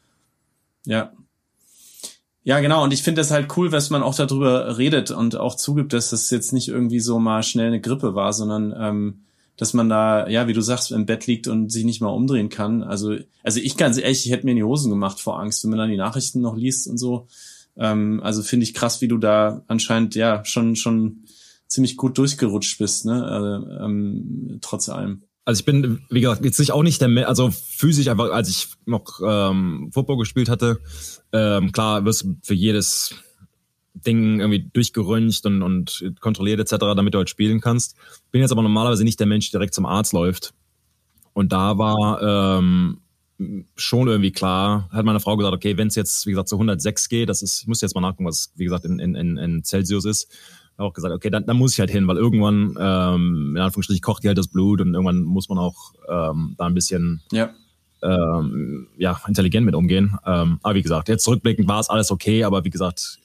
ja. 0.86 1.12
Ja, 2.46 2.60
genau. 2.60 2.84
Und 2.84 2.92
ich 2.92 3.02
finde 3.02 3.22
das 3.22 3.30
halt 3.30 3.56
cool, 3.56 3.70
dass 3.70 3.88
man 3.88 4.02
auch 4.02 4.14
darüber 4.14 4.76
redet 4.76 5.10
und 5.10 5.36
auch 5.36 5.56
zugibt, 5.56 5.94
dass 5.94 6.10
das 6.10 6.28
jetzt 6.30 6.52
nicht 6.52 6.68
irgendwie 6.68 7.00
so 7.00 7.18
mal 7.18 7.42
schnell 7.42 7.68
eine 7.68 7.80
Grippe 7.80 8.14
war, 8.14 8.34
sondern 8.34 8.74
ähm, 8.78 9.24
dass 9.56 9.72
man 9.72 9.88
da, 9.88 10.28
ja, 10.28 10.46
wie 10.46 10.52
du 10.52 10.60
sagst, 10.60 10.92
im 10.92 11.06
Bett 11.06 11.26
liegt 11.26 11.48
und 11.48 11.70
sich 11.70 11.84
nicht 11.84 12.02
mal 12.02 12.08
umdrehen 12.08 12.50
kann. 12.50 12.82
Also, 12.82 13.16
also 13.42 13.60
ich 13.60 13.76
ganz 13.78 13.98
ehrlich, 13.98 14.26
ich 14.26 14.32
hätte 14.32 14.44
mir 14.44 14.50
in 14.52 14.58
die 14.58 14.64
Hosen 14.64 14.90
gemacht 14.90 15.20
vor 15.20 15.40
Angst, 15.40 15.64
wenn 15.64 15.70
man 15.70 15.78
dann 15.78 15.90
die 15.90 15.96
Nachrichten 15.96 16.42
noch 16.42 16.56
liest 16.56 16.86
und 16.86 16.98
so. 16.98 17.28
Ähm, 17.76 18.20
also 18.22 18.42
finde 18.42 18.64
ich 18.64 18.74
krass, 18.74 19.00
wie 19.00 19.08
du 19.08 19.16
da 19.18 19.62
anscheinend 19.66 20.14
ja 20.14 20.44
schon 20.44 20.76
schon 20.76 21.24
ziemlich 21.66 21.96
gut 21.96 22.18
durchgerutscht 22.18 22.78
bist, 22.78 23.04
ne? 23.06 23.24
Also, 23.24 23.68
ähm, 23.70 24.58
trotz 24.60 24.88
allem. 24.88 25.23
Also 25.44 25.60
ich 25.60 25.64
bin, 25.66 26.00
wie 26.08 26.22
gesagt, 26.22 26.44
jetzt 26.44 26.58
nicht 26.58 26.72
auch 26.72 26.82
nicht 26.82 27.00
der, 27.02 27.28
also 27.28 27.50
physisch 27.50 28.08
einfach, 28.08 28.30
als 28.30 28.48
ich 28.48 28.68
noch 28.86 29.20
ähm, 29.24 29.90
Football 29.92 30.18
gespielt 30.18 30.48
hatte, 30.48 30.80
ähm, 31.32 31.70
klar 31.72 32.04
wirst 32.04 32.22
du 32.22 32.36
für 32.42 32.54
jedes 32.54 33.14
Ding 33.94 34.40
irgendwie 34.40 34.70
durchgeröntgt 34.72 35.44
und, 35.46 35.62
und 35.62 36.12
kontrolliert 36.20 36.60
etc., 36.60 36.76
damit 36.96 37.14
du 37.14 37.18
halt 37.18 37.30
spielen 37.30 37.60
kannst. 37.60 37.96
Bin 38.30 38.40
jetzt 38.40 38.52
aber 38.52 38.62
normalerweise 38.62 39.04
nicht 39.04 39.20
der 39.20 39.26
Mensch, 39.26 39.50
der 39.50 39.60
direkt 39.60 39.74
zum 39.74 39.86
Arzt 39.86 40.12
läuft. 40.12 40.54
Und 41.34 41.52
da 41.52 41.78
war 41.78 42.22
ähm, 42.22 43.00
schon 43.76 44.08
irgendwie 44.08 44.32
klar, 44.32 44.88
hat 44.92 45.04
meine 45.04 45.20
Frau 45.20 45.36
gesagt, 45.36 45.54
okay, 45.54 45.76
wenn 45.76 45.88
es 45.88 45.94
jetzt, 45.94 46.26
wie 46.26 46.30
gesagt, 46.30 46.48
zu 46.48 46.56
106 46.56 47.08
geht, 47.08 47.28
das 47.28 47.42
ist, 47.42 47.62
ich 47.62 47.66
muss 47.66 47.80
jetzt 47.80 47.94
mal 47.94 48.00
nachgucken, 48.00 48.26
was, 48.26 48.52
wie 48.56 48.64
gesagt, 48.64 48.84
in, 48.84 48.98
in, 48.98 49.36
in 49.36 49.64
Celsius 49.64 50.04
ist, 50.04 50.32
auch 50.76 50.92
gesagt, 50.92 51.14
okay, 51.14 51.30
dann, 51.30 51.46
dann 51.46 51.56
muss 51.56 51.72
ich 51.72 51.80
halt 51.80 51.90
hin, 51.90 52.06
weil 52.06 52.16
irgendwann, 52.16 52.76
ähm, 52.78 53.54
in 53.56 53.62
Anführungsstrichen, 53.62 54.02
kocht 54.02 54.24
die 54.24 54.28
halt 54.28 54.38
das 54.38 54.48
Blut 54.48 54.80
und 54.80 54.94
irgendwann 54.94 55.22
muss 55.22 55.48
man 55.48 55.58
auch 55.58 55.94
ähm, 56.08 56.54
da 56.58 56.66
ein 56.66 56.74
bisschen 56.74 57.22
ja. 57.32 57.50
Ähm, 58.02 58.88
ja, 58.98 59.18
intelligent 59.26 59.64
mit 59.64 59.74
umgehen. 59.74 60.18
Ähm, 60.26 60.58
aber 60.62 60.74
wie 60.74 60.82
gesagt, 60.82 61.08
jetzt 61.08 61.24
zurückblickend 61.24 61.68
war 61.68 61.80
es 61.80 61.88
alles 61.88 62.10
okay, 62.10 62.44
aber 62.44 62.64
wie 62.64 62.70
gesagt, 62.70 63.18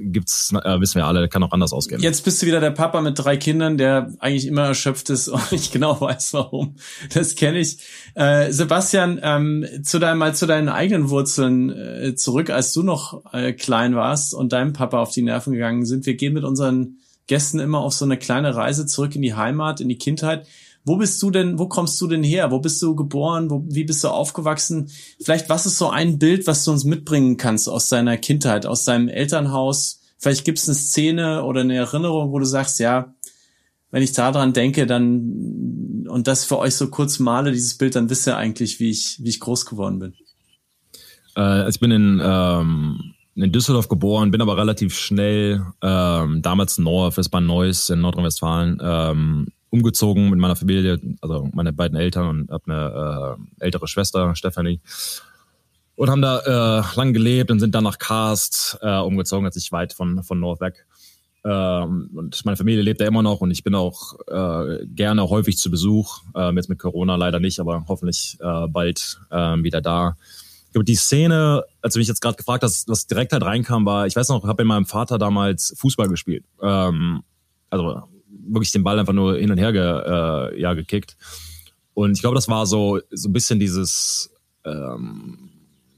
gibt's, 0.00 0.52
äh, 0.52 0.80
wissen 0.80 0.96
wir 0.96 1.06
alle, 1.06 1.28
kann 1.28 1.42
auch 1.42 1.52
anders 1.52 1.72
ausgehen. 1.72 2.00
Jetzt 2.00 2.24
bist 2.24 2.42
du 2.42 2.46
wieder 2.46 2.60
der 2.60 2.70
Papa 2.70 3.00
mit 3.00 3.18
drei 3.18 3.36
Kindern, 3.36 3.78
der 3.78 4.12
eigentlich 4.18 4.46
immer 4.46 4.66
erschöpft 4.66 5.10
ist 5.10 5.28
und 5.28 5.52
ich 5.52 5.70
genau 5.70 6.00
weiß, 6.00 6.34
warum. 6.34 6.76
Das 7.12 7.34
kenne 7.34 7.58
ich. 7.58 7.78
Äh, 8.14 8.52
Sebastian, 8.52 9.20
ähm, 9.22 9.64
zu 9.82 9.98
deinem, 9.98 10.18
mal 10.18 10.34
zu 10.34 10.46
deinen 10.46 10.68
eigenen 10.68 11.10
Wurzeln 11.10 11.70
äh, 11.70 12.14
zurück, 12.14 12.50
als 12.50 12.72
du 12.72 12.82
noch 12.82 13.22
äh, 13.32 13.52
klein 13.52 13.94
warst 13.94 14.34
und 14.34 14.52
deinem 14.52 14.72
Papa 14.72 15.00
auf 15.00 15.12
die 15.12 15.22
Nerven 15.22 15.52
gegangen 15.52 15.84
sind. 15.84 16.06
Wir 16.06 16.14
gehen 16.14 16.34
mit 16.34 16.44
unseren 16.44 16.98
Gästen 17.26 17.60
immer 17.60 17.78
auf 17.78 17.92
so 17.92 18.04
eine 18.04 18.16
kleine 18.16 18.56
Reise 18.56 18.86
zurück 18.86 19.14
in 19.14 19.22
die 19.22 19.34
Heimat, 19.34 19.80
in 19.80 19.88
die 19.88 19.98
Kindheit. 19.98 20.46
Wo 20.84 20.96
bist 20.96 21.22
du 21.22 21.30
denn, 21.30 21.58
wo 21.58 21.68
kommst 21.68 22.00
du 22.00 22.06
denn 22.06 22.22
her? 22.22 22.50
Wo 22.50 22.58
bist 22.58 22.80
du 22.82 22.94
geboren? 22.94 23.50
Wo, 23.50 23.64
wie 23.68 23.84
bist 23.84 24.02
du 24.02 24.08
aufgewachsen? 24.08 24.90
Vielleicht, 25.20 25.48
was 25.48 25.66
ist 25.66 25.78
so 25.78 25.90
ein 25.90 26.18
Bild, 26.18 26.46
was 26.46 26.64
du 26.64 26.70
uns 26.70 26.84
mitbringen 26.84 27.36
kannst 27.36 27.68
aus 27.68 27.88
deiner 27.88 28.16
Kindheit, 28.16 28.66
aus 28.66 28.84
deinem 28.84 29.08
Elternhaus? 29.08 30.00
Vielleicht 30.18 30.44
gibt 30.44 30.58
es 30.58 30.68
eine 30.68 30.74
Szene 30.74 31.44
oder 31.44 31.60
eine 31.60 31.76
Erinnerung, 31.76 32.32
wo 32.32 32.38
du 32.38 32.46
sagst, 32.46 32.80
ja, 32.80 33.14
wenn 33.90 34.02
ich 34.02 34.12
daran 34.12 34.52
denke, 34.52 34.86
dann 34.86 36.06
und 36.08 36.26
das 36.26 36.44
für 36.44 36.58
euch 36.58 36.74
so 36.74 36.88
kurz 36.88 37.18
male, 37.18 37.52
dieses 37.52 37.74
Bild, 37.74 37.94
dann 37.94 38.10
wisst 38.10 38.26
ihr 38.26 38.36
eigentlich, 38.36 38.80
wie 38.80 38.90
ich, 38.90 39.18
wie 39.22 39.28
ich 39.28 39.40
groß 39.40 39.66
geworden 39.66 39.98
bin. 39.98 40.14
Äh, 41.36 41.68
ich 41.68 41.80
bin 41.80 41.90
in, 41.90 42.20
ähm, 42.22 43.14
in 43.34 43.52
Düsseldorf 43.52 43.88
geboren, 43.88 44.30
bin 44.30 44.42
aber 44.42 44.56
relativ 44.56 44.98
schnell 44.98 45.66
ähm, 45.82 46.42
damals 46.42 46.78
in 46.78 46.84
Norf, 46.84 47.18
ist 47.18 47.28
bei 47.28 47.40
Neuss 47.40 47.90
in 47.90 48.00
Nordrhein-Westfalen, 48.00 48.78
ähm, 48.82 49.48
umgezogen 49.70 50.30
mit 50.30 50.38
meiner 50.38 50.56
Familie, 50.56 51.00
also 51.20 51.48
meine 51.52 51.72
beiden 51.72 51.98
Eltern 51.98 52.28
und 52.28 52.50
habe 52.50 52.64
eine 52.66 53.36
äh, 53.60 53.64
ältere 53.64 53.88
Schwester, 53.88 54.34
Stephanie. 54.34 54.80
Und 55.96 56.08
haben 56.08 56.22
da 56.22 56.38
äh, 56.80 56.96
lang 56.96 57.12
gelebt 57.12 57.50
und 57.50 57.60
sind 57.60 57.74
dann 57.74 57.84
nach 57.84 57.98
Karst 57.98 58.78
äh, 58.80 58.98
umgezogen, 58.98 59.44
als 59.44 59.56
ich 59.56 59.70
weit 59.70 59.92
von, 59.92 60.22
von 60.22 60.40
North 60.40 60.60
weg. 60.60 60.86
Ähm, 61.44 62.10
und 62.14 62.44
meine 62.44 62.56
Familie 62.56 62.82
lebt 62.82 63.00
da 63.00 63.06
immer 63.06 63.22
noch 63.22 63.40
und 63.40 63.50
ich 63.50 63.64
bin 63.64 63.74
auch 63.74 64.14
äh, 64.28 64.86
gerne 64.86 65.28
häufig 65.28 65.56
zu 65.58 65.70
Besuch. 65.70 66.20
Äh, 66.34 66.54
jetzt 66.54 66.68
mit 66.68 66.78
Corona 66.78 67.16
leider 67.16 67.40
nicht, 67.40 67.60
aber 67.60 67.84
hoffentlich 67.88 68.38
äh, 68.40 68.66
bald 68.68 69.20
äh, 69.30 69.56
wieder 69.62 69.80
da. 69.80 70.16
Ich 70.66 70.72
glaube, 70.72 70.84
die 70.84 70.94
Szene, 70.96 71.64
als 71.82 71.94
du 71.94 71.98
mich 71.98 72.08
jetzt 72.08 72.20
gerade 72.20 72.36
gefragt 72.36 72.62
hast, 72.62 72.88
was 72.88 73.06
direkt 73.06 73.32
halt 73.32 73.42
reinkam, 73.42 73.84
war, 73.84 74.06
ich 74.06 74.16
weiß 74.16 74.28
noch, 74.28 74.44
ich 74.44 74.48
habe 74.48 74.62
mit 74.62 74.68
meinem 74.68 74.86
Vater 74.86 75.18
damals 75.18 75.74
Fußball 75.78 76.08
gespielt. 76.08 76.44
Ähm, 76.62 77.22
also 77.70 78.04
wirklich 78.48 78.72
den 78.72 78.82
Ball 78.82 78.98
einfach 78.98 79.12
nur 79.12 79.36
hin 79.36 79.50
und 79.50 79.58
her 79.58 79.72
ge, 79.72 79.82
äh, 79.82 80.60
ja, 80.60 80.74
gekickt. 80.74 81.16
Und 81.94 82.12
ich 82.12 82.20
glaube, 82.20 82.34
das 82.34 82.48
war 82.48 82.66
so, 82.66 83.00
so 83.10 83.28
ein 83.28 83.32
bisschen 83.32 83.60
dieses, 83.60 84.32
ähm, 84.64 85.50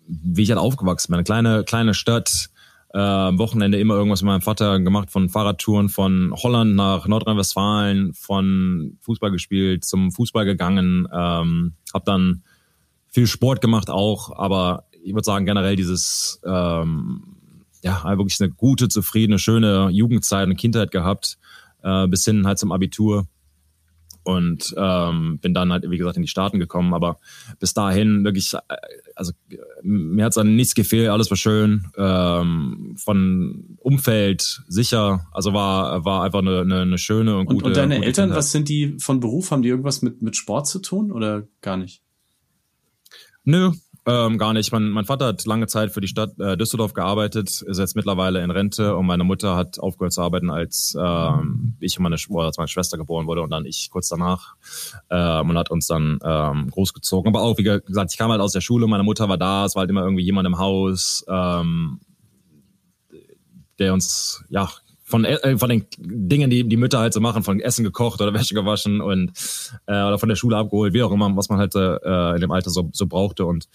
wie 0.06 0.42
ich 0.42 0.50
halt 0.50 0.58
aufgewachsen 0.58 1.12
bin. 1.12 1.16
Eine 1.16 1.24
kleine, 1.24 1.64
kleine 1.64 1.94
Stadt, 1.94 2.50
äh, 2.92 2.98
Wochenende 2.98 3.78
immer 3.78 3.94
irgendwas 3.94 4.22
mit 4.22 4.26
meinem 4.26 4.42
Vater 4.42 4.78
gemacht, 4.80 5.10
von 5.10 5.28
Fahrradtouren 5.28 5.88
von 5.88 6.34
Holland 6.34 6.74
nach 6.74 7.06
Nordrhein-Westfalen, 7.06 8.12
von 8.14 8.98
Fußball 9.00 9.30
gespielt, 9.30 9.84
zum 9.84 10.12
Fußball 10.12 10.44
gegangen, 10.44 11.08
ähm, 11.12 11.74
habe 11.94 12.04
dann 12.04 12.42
viel 13.08 13.26
Sport 13.26 13.60
gemacht 13.60 13.88
auch, 13.90 14.36
aber 14.36 14.84
ich 15.04 15.14
würde 15.14 15.24
sagen 15.24 15.46
generell 15.46 15.76
dieses, 15.76 16.40
ähm, 16.44 17.22
ja, 17.82 18.04
wirklich 18.16 18.40
eine 18.40 18.50
gute, 18.50 18.88
zufriedene, 18.88 19.38
schöne 19.38 19.88
Jugendzeit 19.90 20.48
und 20.48 20.56
Kindheit 20.56 20.90
gehabt 20.90 21.38
äh, 21.82 22.06
bis 22.08 22.24
hin 22.24 22.46
halt 22.46 22.58
zum 22.58 22.72
Abitur 22.72 23.26
und 24.24 24.74
ähm, 24.76 25.38
bin 25.40 25.54
dann 25.54 25.72
halt, 25.72 25.88
wie 25.90 25.98
gesagt, 25.98 26.16
in 26.16 26.22
die 26.22 26.28
Staaten 26.28 26.58
gekommen. 26.58 26.94
Aber 26.94 27.18
bis 27.58 27.74
dahin 27.74 28.24
wirklich, 28.24 28.54
äh, 28.54 28.58
also 29.16 29.32
mir 29.82 30.24
hat 30.24 30.32
es 30.32 30.38
an 30.38 30.54
nichts 30.54 30.74
gefehlt, 30.74 31.08
alles 31.08 31.30
war 31.30 31.36
schön. 31.36 31.86
Ähm, 31.96 32.94
von 32.96 33.76
Umfeld 33.78 34.62
sicher, 34.68 35.26
also 35.32 35.52
war, 35.52 36.04
war 36.04 36.22
einfach 36.22 36.38
eine, 36.40 36.60
eine, 36.60 36.80
eine 36.82 36.98
schöne 36.98 37.36
und 37.36 37.46
gute. 37.46 37.64
Und, 37.64 37.64
und 37.70 37.76
deine 37.76 37.96
gute 37.96 38.06
Eltern, 38.06 38.24
Kindheit. 38.26 38.38
was 38.38 38.52
sind 38.52 38.68
die 38.68 38.96
von 38.98 39.20
Beruf? 39.20 39.50
Haben 39.50 39.62
die 39.62 39.68
irgendwas 39.68 40.02
mit, 40.02 40.22
mit 40.22 40.36
Sport 40.36 40.66
zu 40.68 40.78
tun 40.78 41.10
oder 41.10 41.48
gar 41.60 41.76
nicht? 41.76 42.02
Nö, 43.44 43.72
ähm, 44.04 44.36
gar 44.36 44.52
nicht. 44.52 44.72
Mein, 44.72 44.90
mein 44.90 45.04
Vater 45.04 45.26
hat 45.26 45.44
lange 45.46 45.68
Zeit 45.68 45.92
für 45.92 46.00
die 46.00 46.08
Stadt 46.08 46.38
äh, 46.40 46.56
Düsseldorf 46.56 46.92
gearbeitet, 46.92 47.62
ist 47.62 47.78
jetzt 47.78 47.94
mittlerweile 47.94 48.42
in 48.42 48.50
Rente 48.50 48.96
und 48.96 49.06
meine 49.06 49.22
Mutter 49.22 49.54
hat 49.54 49.78
aufgehört 49.78 50.12
zu 50.12 50.22
arbeiten, 50.22 50.50
als 50.50 50.96
ähm, 51.00 51.76
ich 51.78 51.98
und 51.98 52.02
meine, 52.02 52.16
oder 52.28 52.46
als 52.46 52.58
meine 52.58 52.68
Schwester 52.68 52.98
geboren 52.98 53.26
wurde 53.26 53.42
und 53.42 53.50
dann 53.50 53.64
ich 53.64 53.90
kurz 53.90 54.08
danach 54.08 54.56
ähm, 55.08 55.50
und 55.50 55.58
hat 55.58 55.70
uns 55.70 55.86
dann 55.86 56.18
ähm, 56.24 56.70
großgezogen. 56.70 57.32
Aber 57.32 57.44
auch, 57.44 57.58
wie 57.58 57.62
gesagt, 57.62 58.10
ich 58.10 58.18
kam 58.18 58.32
halt 58.32 58.40
aus 58.40 58.52
der 58.52 58.60
Schule, 58.60 58.88
meine 58.88 59.04
Mutter 59.04 59.28
war 59.28 59.38
da, 59.38 59.64
es 59.64 59.76
war 59.76 59.80
halt 59.80 59.90
immer 59.90 60.02
irgendwie 60.02 60.24
jemand 60.24 60.46
im 60.48 60.58
Haus, 60.58 61.24
ähm, 61.28 62.00
der 63.78 63.92
uns 63.92 64.44
ja 64.48 64.68
von, 65.12 65.26
äh, 65.26 65.58
von 65.58 65.68
den 65.68 65.84
Dingen, 65.98 66.48
die 66.48 66.66
die 66.66 66.78
Mütter 66.78 66.98
halt 66.98 67.12
so 67.12 67.20
machen, 67.20 67.44
von 67.44 67.60
Essen 67.60 67.84
gekocht 67.84 68.20
oder 68.22 68.32
Wäsche 68.34 68.54
gewaschen 68.54 69.02
und 69.02 69.32
äh, 69.86 70.02
oder 70.02 70.18
von 70.18 70.28
der 70.28 70.36
Schule 70.36 70.56
abgeholt, 70.56 70.94
wie 70.94 71.02
auch 71.02 71.12
immer, 71.12 71.36
was 71.36 71.50
man 71.50 71.58
halt 71.58 71.74
äh, 71.74 72.34
in 72.34 72.40
dem 72.40 72.50
Alter 72.50 72.70
so, 72.70 72.88
so 72.92 73.06
brauchte. 73.06 73.44
Und 73.44 73.68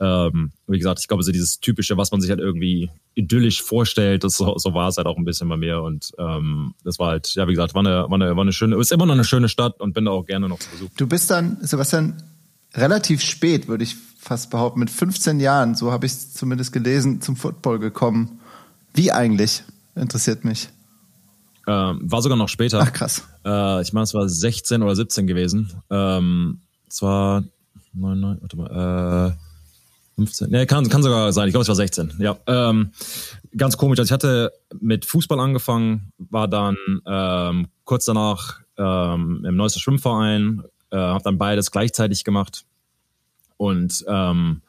ähm, 0.00 0.52
wie 0.66 0.78
gesagt, 0.78 1.00
ich 1.00 1.08
glaube, 1.08 1.22
so 1.22 1.32
dieses 1.32 1.60
typische, 1.60 1.96
was 1.96 2.12
man 2.12 2.20
sich 2.20 2.28
halt 2.28 2.40
irgendwie 2.40 2.90
idyllisch 3.14 3.62
vorstellt, 3.62 4.22
das 4.22 4.36
so, 4.36 4.58
so 4.58 4.74
war 4.74 4.88
es 4.88 4.98
halt 4.98 5.06
auch 5.06 5.16
ein 5.16 5.24
bisschen 5.24 5.48
bei 5.48 5.56
mir. 5.56 5.80
Und 5.80 6.12
ähm, 6.18 6.74
das 6.84 6.98
war 6.98 7.08
halt, 7.08 7.34
ja, 7.34 7.48
wie 7.48 7.52
gesagt, 7.52 7.74
war 7.74 7.80
eine, 7.80 8.10
war 8.10 8.12
eine, 8.12 8.36
war 8.36 8.42
eine 8.42 8.52
schöne, 8.52 8.76
ist 8.76 8.92
immer 8.92 9.06
noch 9.06 9.14
eine 9.14 9.24
schöne 9.24 9.48
Stadt 9.48 9.80
und 9.80 9.94
bin 9.94 10.04
da 10.04 10.10
auch 10.10 10.26
gerne 10.26 10.48
noch 10.48 10.58
zu 10.58 10.70
Besuch. 10.70 10.90
Du 10.98 11.06
bist 11.06 11.30
dann, 11.30 11.56
Sebastian, 11.62 12.22
relativ 12.74 13.22
spät, 13.22 13.66
würde 13.66 13.84
ich 13.84 13.96
fast 14.18 14.50
behaupten, 14.50 14.80
mit 14.80 14.90
15 14.90 15.40
Jahren, 15.40 15.74
so 15.74 15.90
habe 15.90 16.04
ich 16.04 16.12
es 16.12 16.34
zumindest 16.34 16.70
gelesen, 16.72 17.22
zum 17.22 17.36
Football 17.36 17.78
gekommen. 17.78 18.40
Wie 18.92 19.10
eigentlich? 19.10 19.64
Interessiert 19.94 20.44
mich. 20.44 20.68
Ähm, 21.66 22.00
war 22.02 22.22
sogar 22.22 22.36
noch 22.36 22.48
später. 22.48 22.80
Ach 22.80 22.92
krass. 22.92 23.26
Äh, 23.44 23.82
ich 23.82 23.92
meine, 23.92 24.04
es 24.04 24.14
war 24.14 24.28
16 24.28 24.82
oder 24.82 24.96
17 24.96 25.26
gewesen. 25.26 25.72
Ähm, 25.90 26.60
es 26.88 27.02
war 27.02 27.44
9, 27.94 28.20
9, 28.20 28.38
warte 28.40 28.56
mal, 28.56 29.30
äh, 29.30 29.36
15. 30.16 30.50
Ne, 30.50 30.66
kann, 30.66 30.88
kann 30.88 31.02
sogar 31.02 31.32
sein. 31.32 31.48
Ich 31.48 31.52
glaube, 31.52 31.62
es 31.62 31.68
war 31.68 31.74
16. 31.74 32.14
Ja. 32.18 32.36
Ähm, 32.46 32.92
ganz 33.56 33.76
komisch. 33.76 33.98
Also 33.98 34.08
ich 34.08 34.12
hatte 34.12 34.52
mit 34.80 35.04
Fußball 35.06 35.40
angefangen, 35.40 36.12
war 36.18 36.48
dann 36.48 36.76
ähm, 37.06 37.68
kurz 37.84 38.04
danach 38.04 38.60
ähm, 38.76 39.44
im 39.46 39.56
neuesten 39.56 39.80
Schwimmverein, 39.80 40.62
äh, 40.90 40.96
habe 40.96 41.24
dann 41.24 41.38
beides 41.38 41.70
gleichzeitig 41.70 42.24
gemacht 42.24 42.64
und 43.56 44.04
ähm, 44.08 44.62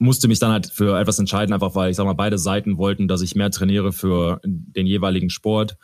musste 0.00 0.28
mich 0.28 0.38
dann 0.38 0.50
halt 0.50 0.66
für 0.66 0.98
etwas 0.98 1.18
entscheiden, 1.18 1.52
einfach 1.52 1.74
weil 1.74 1.90
ich 1.90 1.96
sag 1.96 2.06
mal, 2.06 2.14
beide 2.14 2.38
Seiten 2.38 2.78
wollten, 2.78 3.06
dass 3.06 3.20
ich 3.20 3.34
mehr 3.36 3.50
trainiere 3.50 3.92
für 3.92 4.40
den 4.44 4.86
jeweiligen 4.86 5.30
Sport. 5.30 5.76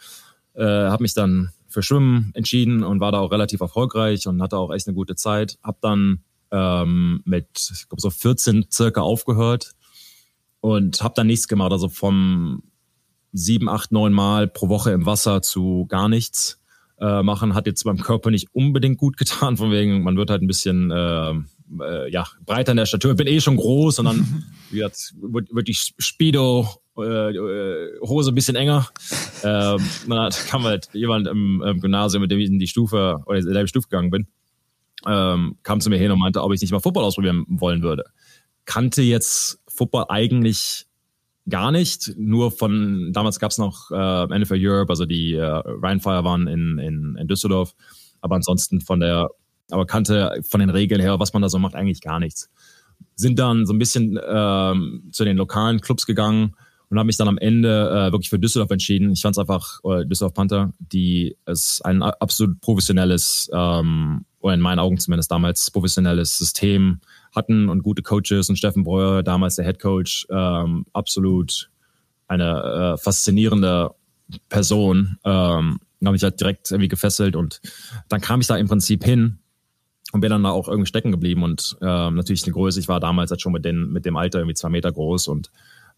Äh, 0.54 0.64
habe 0.64 1.02
mich 1.02 1.12
dann 1.14 1.50
für 1.68 1.82
Schwimmen 1.82 2.30
entschieden 2.34 2.82
und 2.82 3.00
war 3.00 3.12
da 3.12 3.18
auch 3.18 3.30
relativ 3.30 3.60
erfolgreich 3.60 4.26
und 4.26 4.40
hatte 4.40 4.56
auch 4.56 4.72
echt 4.72 4.88
eine 4.88 4.94
gute 4.94 5.16
Zeit. 5.16 5.58
Hab 5.62 5.82
dann 5.82 6.20
ähm, 6.50 7.20
mit, 7.26 7.70
ich 7.74 7.88
glaube, 7.88 8.00
so 8.00 8.08
14 8.08 8.66
circa 8.72 9.02
aufgehört 9.02 9.72
und 10.60 11.02
habe 11.02 11.14
dann 11.14 11.26
nichts 11.26 11.46
gemacht. 11.46 11.72
Also 11.72 11.90
vom 11.90 12.62
sieben, 13.32 13.68
acht, 13.68 13.92
neun 13.92 14.14
Mal 14.14 14.48
pro 14.48 14.70
Woche 14.70 14.92
im 14.92 15.04
Wasser 15.04 15.42
zu 15.42 15.84
gar 15.88 16.08
nichts 16.08 16.58
äh, 16.98 17.22
machen, 17.22 17.54
hat 17.54 17.66
jetzt 17.66 17.84
beim 17.84 17.98
Körper 17.98 18.30
nicht 18.30 18.48
unbedingt 18.54 18.96
gut 18.96 19.18
getan, 19.18 19.58
von 19.58 19.70
wegen, 19.70 20.02
man 20.02 20.16
wird 20.16 20.30
halt 20.30 20.40
ein 20.40 20.46
bisschen 20.46 20.90
äh, 20.90 21.34
äh, 21.80 22.10
ja, 22.10 22.26
breiter 22.44 22.72
in 22.72 22.78
der 22.78 22.86
Statur, 22.86 23.14
bin 23.14 23.26
eh 23.26 23.40
schon 23.40 23.56
groß 23.56 23.98
und 23.98 24.04
dann 24.06 24.44
wie 24.70 24.76
gesagt, 24.76 25.14
wird, 25.20 25.54
wird 25.54 25.68
die 25.68 25.74
Speedo 25.74 26.68
äh, 26.98 27.30
äh, 27.30 28.00
Hose 28.00 28.32
ein 28.32 28.34
bisschen 28.34 28.56
enger. 28.56 28.88
ähm, 29.44 29.80
dann 30.08 30.32
kam 30.48 30.64
halt 30.64 30.88
jemand 30.92 31.26
im, 31.26 31.62
im, 31.62 31.80
Gymnasium, 31.80 32.22
mit 32.22 32.30
dem 32.30 32.38
ich 32.38 32.48
in 32.48 32.58
die 32.58 32.66
Stufe 32.66 33.22
oder 33.26 33.38
in 33.38 33.52
die 33.52 33.68
Stufe 33.68 33.88
gegangen 33.88 34.10
bin, 34.10 34.26
ähm, 35.06 35.56
kam 35.62 35.80
zu 35.80 35.90
mir 35.90 35.98
hin 35.98 36.10
und 36.10 36.18
meinte, 36.18 36.42
ob 36.42 36.52
ich 36.52 36.60
nicht 36.60 36.72
mal 36.72 36.80
Football 36.80 37.04
ausprobieren 37.04 37.44
wollen 37.48 37.82
würde. 37.82 38.04
Kannte 38.64 39.02
jetzt 39.02 39.60
Football 39.68 40.06
eigentlich 40.08 40.86
gar 41.48 41.70
nicht, 41.70 42.12
nur 42.16 42.50
von, 42.50 43.12
damals 43.12 43.38
gab 43.38 43.50
es 43.52 43.58
noch 43.58 43.90
äh, 43.92 44.38
NFL 44.38 44.58
Europe, 44.58 44.90
also 44.90 45.06
die 45.06 45.34
äh, 45.34 45.42
Rheinfire 45.44 46.24
waren 46.24 46.48
in, 46.48 46.78
in, 46.78 47.16
in 47.16 47.28
Düsseldorf, 47.28 47.74
aber 48.20 48.34
ansonsten 48.36 48.80
von 48.80 49.00
der 49.00 49.30
aber 49.70 49.86
kannte 49.86 50.40
von 50.48 50.60
den 50.60 50.70
Regeln 50.70 51.00
her, 51.00 51.18
was 51.18 51.32
man 51.32 51.42
da 51.42 51.48
so 51.48 51.58
macht, 51.58 51.74
eigentlich 51.74 52.00
gar 52.00 52.20
nichts. 52.20 52.50
Sind 53.14 53.38
dann 53.38 53.66
so 53.66 53.72
ein 53.72 53.78
bisschen 53.78 54.18
ähm, 54.26 55.08
zu 55.10 55.24
den 55.24 55.36
lokalen 55.36 55.80
Clubs 55.80 56.06
gegangen 56.06 56.54
und 56.88 56.98
habe 56.98 57.06
mich 57.06 57.16
dann 57.16 57.28
am 57.28 57.38
Ende 57.38 57.90
äh, 57.90 58.12
wirklich 58.12 58.30
für 58.30 58.38
Düsseldorf 58.38 58.70
entschieden. 58.70 59.12
Ich 59.12 59.22
fand 59.22 59.34
es 59.34 59.38
einfach, 59.38 59.80
oder 59.82 60.04
Düsseldorf 60.04 60.34
Panther, 60.34 60.72
die 60.78 61.36
es 61.44 61.80
ein 61.82 62.02
absolut 62.02 62.60
professionelles, 62.60 63.50
ähm, 63.52 64.24
oder 64.40 64.54
in 64.54 64.60
meinen 64.60 64.78
Augen 64.78 64.98
zumindest 64.98 65.30
damals 65.30 65.70
professionelles 65.70 66.38
System 66.38 67.00
hatten 67.34 67.68
und 67.68 67.82
gute 67.82 68.02
Coaches 68.02 68.48
und 68.48 68.56
Steffen 68.56 68.84
Breuer, 68.84 69.22
damals 69.22 69.56
der 69.56 69.64
Head 69.64 69.80
Coach, 69.80 70.26
ähm, 70.30 70.86
absolut 70.92 71.70
eine 72.28 72.94
äh, 72.94 73.02
faszinierende 73.02 73.90
Person. 74.48 75.18
Ähm, 75.24 75.80
habe 76.04 76.12
mich 76.12 76.22
halt 76.22 76.40
direkt 76.40 76.70
irgendwie 76.70 76.88
gefesselt 76.88 77.34
und 77.34 77.60
dann 78.08 78.20
kam 78.20 78.40
ich 78.40 78.46
da 78.46 78.56
im 78.56 78.68
Prinzip 78.68 79.04
hin 79.04 79.38
und 80.16 80.20
bin 80.22 80.30
dann 80.30 80.42
da 80.42 80.50
auch 80.50 80.68
irgendwie 80.68 80.88
stecken 80.88 81.12
geblieben 81.12 81.42
und 81.42 81.76
ähm, 81.80 82.14
natürlich 82.14 82.44
eine 82.44 82.52
Größe. 82.52 82.80
Ich 82.80 82.88
war 82.88 83.00
damals 83.00 83.30
halt 83.30 83.40
schon 83.40 83.52
mit, 83.52 83.64
den, 83.64 83.92
mit 83.92 84.04
dem 84.04 84.16
Alter 84.16 84.38
irgendwie 84.40 84.54
zwei 84.54 84.70
Meter 84.70 84.90
groß 84.90 85.28
und 85.28 85.50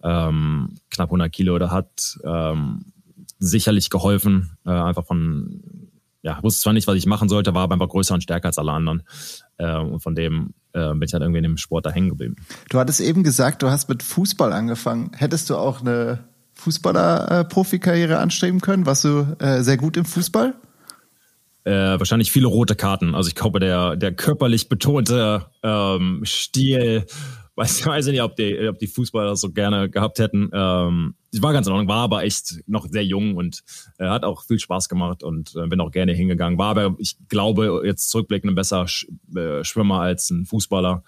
ähm, 0.03 0.75
knapp 0.91 1.09
100 1.09 1.33
Kilo. 1.33 1.59
Da 1.59 1.71
hat 1.71 2.19
ähm, 2.25 2.85
sicherlich 3.39 3.91
geholfen, 3.91 4.57
äh, 4.67 4.71
einfach 4.71 5.07
von, 5.07 5.63
ja, 6.23 6.43
wusste 6.43 6.63
zwar 6.63 6.73
nicht, 6.73 6.89
was 6.89 6.97
ich 6.97 7.07
machen 7.07 7.29
sollte, 7.29 7.55
war 7.55 7.63
aber 7.63 7.75
einfach 7.75 7.89
größer 7.89 8.15
und 8.15 8.23
stärker 8.23 8.49
als 8.49 8.59
alle 8.59 8.73
anderen. 8.73 9.05
Äh, 9.57 9.79
und 9.79 10.01
von 10.01 10.15
dem 10.15 10.55
äh, 10.73 10.89
bin 10.91 11.03
ich 11.03 11.13
halt 11.13 11.23
irgendwie 11.23 11.39
in 11.39 11.45
dem 11.45 11.57
Sport 11.57 11.87
da 11.87 11.91
hängen 11.91 12.09
geblieben. 12.09 12.37
Du 12.71 12.79
hattest 12.79 13.01
eben 13.01 13.23
gesagt, 13.23 13.63
du 13.63 13.71
hast 13.71 13.89
mit 13.89 14.03
Fußball 14.03 14.53
angefangen. 14.53 15.13
Hättest 15.15 15.49
du 15.49 15.57
auch 15.57 15.81
eine 15.81 16.25
Fußballer-Profikarriere 16.55 18.19
anstreben 18.19 18.61
können? 18.61 18.85
Warst 18.85 19.05
du 19.05 19.37
äh, 19.39 19.63
sehr 19.63 19.77
gut 19.77 19.97
im 19.97 20.05
Fußball? 20.05 20.55
Äh, 21.65 21.99
wahrscheinlich 21.99 22.33
viele 22.33 22.47
rote 22.47 22.75
Karten. 22.75 23.15
Also 23.15 23.29
ich 23.29 23.35
glaube, 23.35 23.61
der, 23.61 23.97
der 23.97 24.13
körperlich 24.13 24.69
betonte 24.69 25.47
ähm, 25.63 26.23
Stil, 26.25 27.07
weiß, 27.57 27.85
weiß 27.87 28.07
ich 28.07 28.13
nicht, 28.13 28.23
ob 28.23 28.37
die, 28.37 28.69
ob 28.69 28.79
die 28.79 28.87
Fußballer 28.87 29.31
das 29.31 29.41
so 29.41 29.51
gerne 29.51 29.91
gehabt 29.91 30.19
hätten. 30.19 30.51
Ähm, 30.53 31.15
ich 31.33 31.43
war 31.43 31.53
ganz 31.53 31.67
in 31.67 31.73
Ordnung, 31.73 31.89
war 31.89 32.05
aber 32.05 32.23
echt 32.23 32.61
noch 32.67 32.87
sehr 32.89 33.05
jung 33.05 33.37
und 33.37 33.63
äh, 33.99 34.07
hat 34.07 34.25
auch 34.25 34.45
viel 34.45 34.59
Spaß 34.59 34.89
gemacht 34.89 35.23
und 35.23 35.55
äh, 35.57 35.67
bin 35.67 35.81
auch 35.81 35.91
gerne 35.91 36.13
hingegangen. 36.13 36.59
War 36.59 36.71
aber, 36.71 36.95
ich 36.99 37.17
glaube, 37.29 37.83
jetzt 37.85 38.11
zurückblickend 38.11 38.53
ein 38.53 38.55
besser 38.55 38.87
Sch 38.89 39.07
äh, 39.37 39.63
Schwimmer 39.65 40.01
als 40.01 40.31
ein 40.31 40.47
Fußballer 40.47 41.03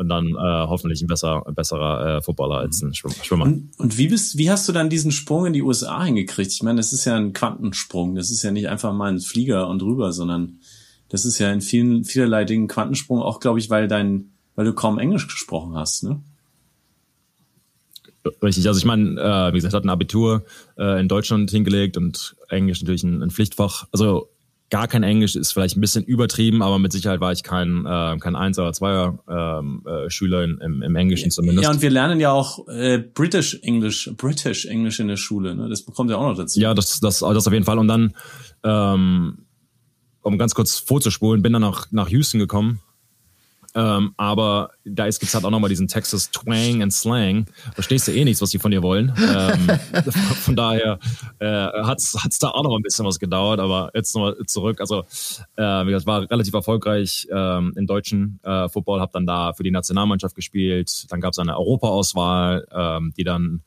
und 0.00 0.08
dann 0.08 0.28
äh, 0.28 0.66
hoffentlich 0.66 1.02
ein, 1.02 1.08
besser, 1.08 1.42
besserer 1.54 2.16
äh, 2.16 2.22
Footballer 2.22 2.56
als 2.56 2.80
ein 2.80 2.94
Schwimmer. 2.94 3.44
Und, 3.44 3.68
und, 3.76 3.98
wie 3.98 4.08
bist, 4.08 4.38
wie 4.38 4.50
hast 4.50 4.66
du 4.66 4.72
dann 4.72 4.88
diesen 4.88 5.12
Sprung 5.12 5.44
in 5.44 5.52
die 5.52 5.60
USA 5.60 6.02
hingekriegt? 6.02 6.52
Ich 6.52 6.62
meine, 6.62 6.78
das 6.78 6.94
ist 6.94 7.04
ja 7.04 7.16
ein 7.16 7.34
Quantensprung. 7.34 8.14
Das 8.14 8.30
ist 8.30 8.42
ja 8.42 8.50
nicht 8.50 8.70
einfach 8.70 8.94
mal 8.94 9.12
ein 9.12 9.20
Flieger 9.20 9.68
und 9.68 9.82
rüber, 9.82 10.14
sondern 10.14 10.60
das 11.10 11.26
ist 11.26 11.38
ja 11.38 11.52
in 11.52 11.60
vielen, 11.60 12.04
vielerlei 12.04 12.46
Dingen 12.46 12.66
Quantensprung, 12.66 13.20
auch 13.20 13.40
glaube 13.40 13.58
ich, 13.58 13.68
weil 13.68 13.88
dein, 13.88 14.30
weil 14.54 14.64
du 14.64 14.72
kaum 14.72 14.98
Englisch 14.98 15.28
gesprochen 15.28 15.76
hast, 15.76 16.02
ne? 16.02 16.22
Richtig, 18.42 18.66
also 18.68 18.78
ich 18.78 18.86
meine, 18.86 19.20
äh, 19.20 19.52
wie 19.52 19.56
gesagt, 19.56 19.74
hat 19.74 19.84
ein 19.84 19.90
Abitur 19.90 20.44
äh, 20.78 20.98
in 20.98 21.08
Deutschland 21.08 21.50
hingelegt 21.50 21.98
und 21.98 22.36
Englisch 22.48 22.80
natürlich 22.80 23.02
ein, 23.02 23.22
ein 23.22 23.30
Pflichtfach. 23.30 23.86
Also 23.92 24.30
gar 24.70 24.88
kein 24.88 25.02
Englisch 25.02 25.36
ist 25.36 25.52
vielleicht 25.52 25.76
ein 25.76 25.80
bisschen 25.80 26.04
übertrieben, 26.04 26.62
aber 26.62 26.78
mit 26.78 26.92
Sicherheit 26.92 27.20
war 27.20 27.32
ich 27.32 27.42
kein, 27.42 27.84
äh, 27.84 28.16
kein 28.18 28.36
Eins- 28.36 28.58
oder 28.58 28.72
Zweier 28.72 29.18
ähm, 29.28 29.84
äh, 29.86 30.08
Schüler 30.08 30.44
im, 30.44 30.82
im 30.82 30.96
Englischen 30.96 31.30
zumindest. 31.30 31.64
Ja, 31.64 31.70
und 31.70 31.82
wir 31.82 31.90
lernen 31.90 32.20
ja 32.20 32.30
auch 32.30 32.66
äh, 32.68 32.98
British 32.98 33.58
English, 33.62 34.10
British 34.16 34.66
English 34.66 35.00
in 35.00 35.08
der 35.08 35.16
Schule. 35.16 35.54
Ne? 35.54 35.68
Das 35.68 35.82
bekommt 35.82 36.10
ja 36.10 36.16
auch 36.16 36.28
noch 36.28 36.36
dazu. 36.36 36.58
Ja, 36.58 36.72
das, 36.74 37.00
das, 37.00 37.18
das 37.18 37.46
auf 37.46 37.52
jeden 37.52 37.64
Fall. 37.64 37.78
Und 37.78 37.88
dann, 37.88 38.14
ähm, 38.62 39.38
um 40.22 40.38
ganz 40.38 40.54
kurz 40.54 40.78
vorzuspulen, 40.78 41.42
bin 41.42 41.52
dann 41.52 41.62
nach, 41.62 41.88
nach 41.90 42.08
Houston 42.08 42.38
gekommen 42.38 42.80
ähm, 43.74 44.14
aber 44.16 44.70
da 44.84 45.04
gibt 45.04 45.22
es 45.22 45.34
halt 45.34 45.44
auch 45.44 45.50
nochmal 45.50 45.70
diesen 45.70 45.86
Texas 45.86 46.30
Twang 46.30 46.82
and 46.82 46.92
Slang. 46.92 47.46
Verstehst 47.74 48.08
du 48.08 48.12
eh 48.12 48.24
nichts, 48.24 48.42
was 48.42 48.50
die 48.50 48.58
von 48.58 48.72
dir 48.72 48.82
wollen. 48.82 49.12
Ähm, 49.16 49.68
von 50.42 50.56
daher 50.56 50.98
äh, 51.38 51.46
hat 51.46 51.98
es 51.98 52.38
da 52.40 52.48
auch 52.48 52.64
noch 52.64 52.76
ein 52.76 52.82
bisschen 52.82 53.06
was 53.06 53.20
gedauert, 53.20 53.60
aber 53.60 53.90
jetzt 53.94 54.14
nochmal 54.14 54.36
zurück. 54.46 54.80
Also, 54.80 55.04
äh, 55.56 55.62
wie 55.62 55.90
gesagt, 55.90 56.06
war 56.06 56.28
relativ 56.28 56.54
erfolgreich 56.54 57.28
ähm, 57.30 57.72
im 57.76 57.86
deutschen 57.86 58.40
äh, 58.42 58.68
Football, 58.68 59.00
habe 59.00 59.12
dann 59.12 59.26
da 59.26 59.52
für 59.52 59.62
die 59.62 59.70
Nationalmannschaft 59.70 60.34
gespielt. 60.34 61.06
Dann 61.10 61.20
gab 61.20 61.32
es 61.32 61.38
eine 61.38 61.56
Europaauswahl, 61.56 62.66
ähm, 62.72 63.14
die 63.16 63.24
dann 63.24 63.62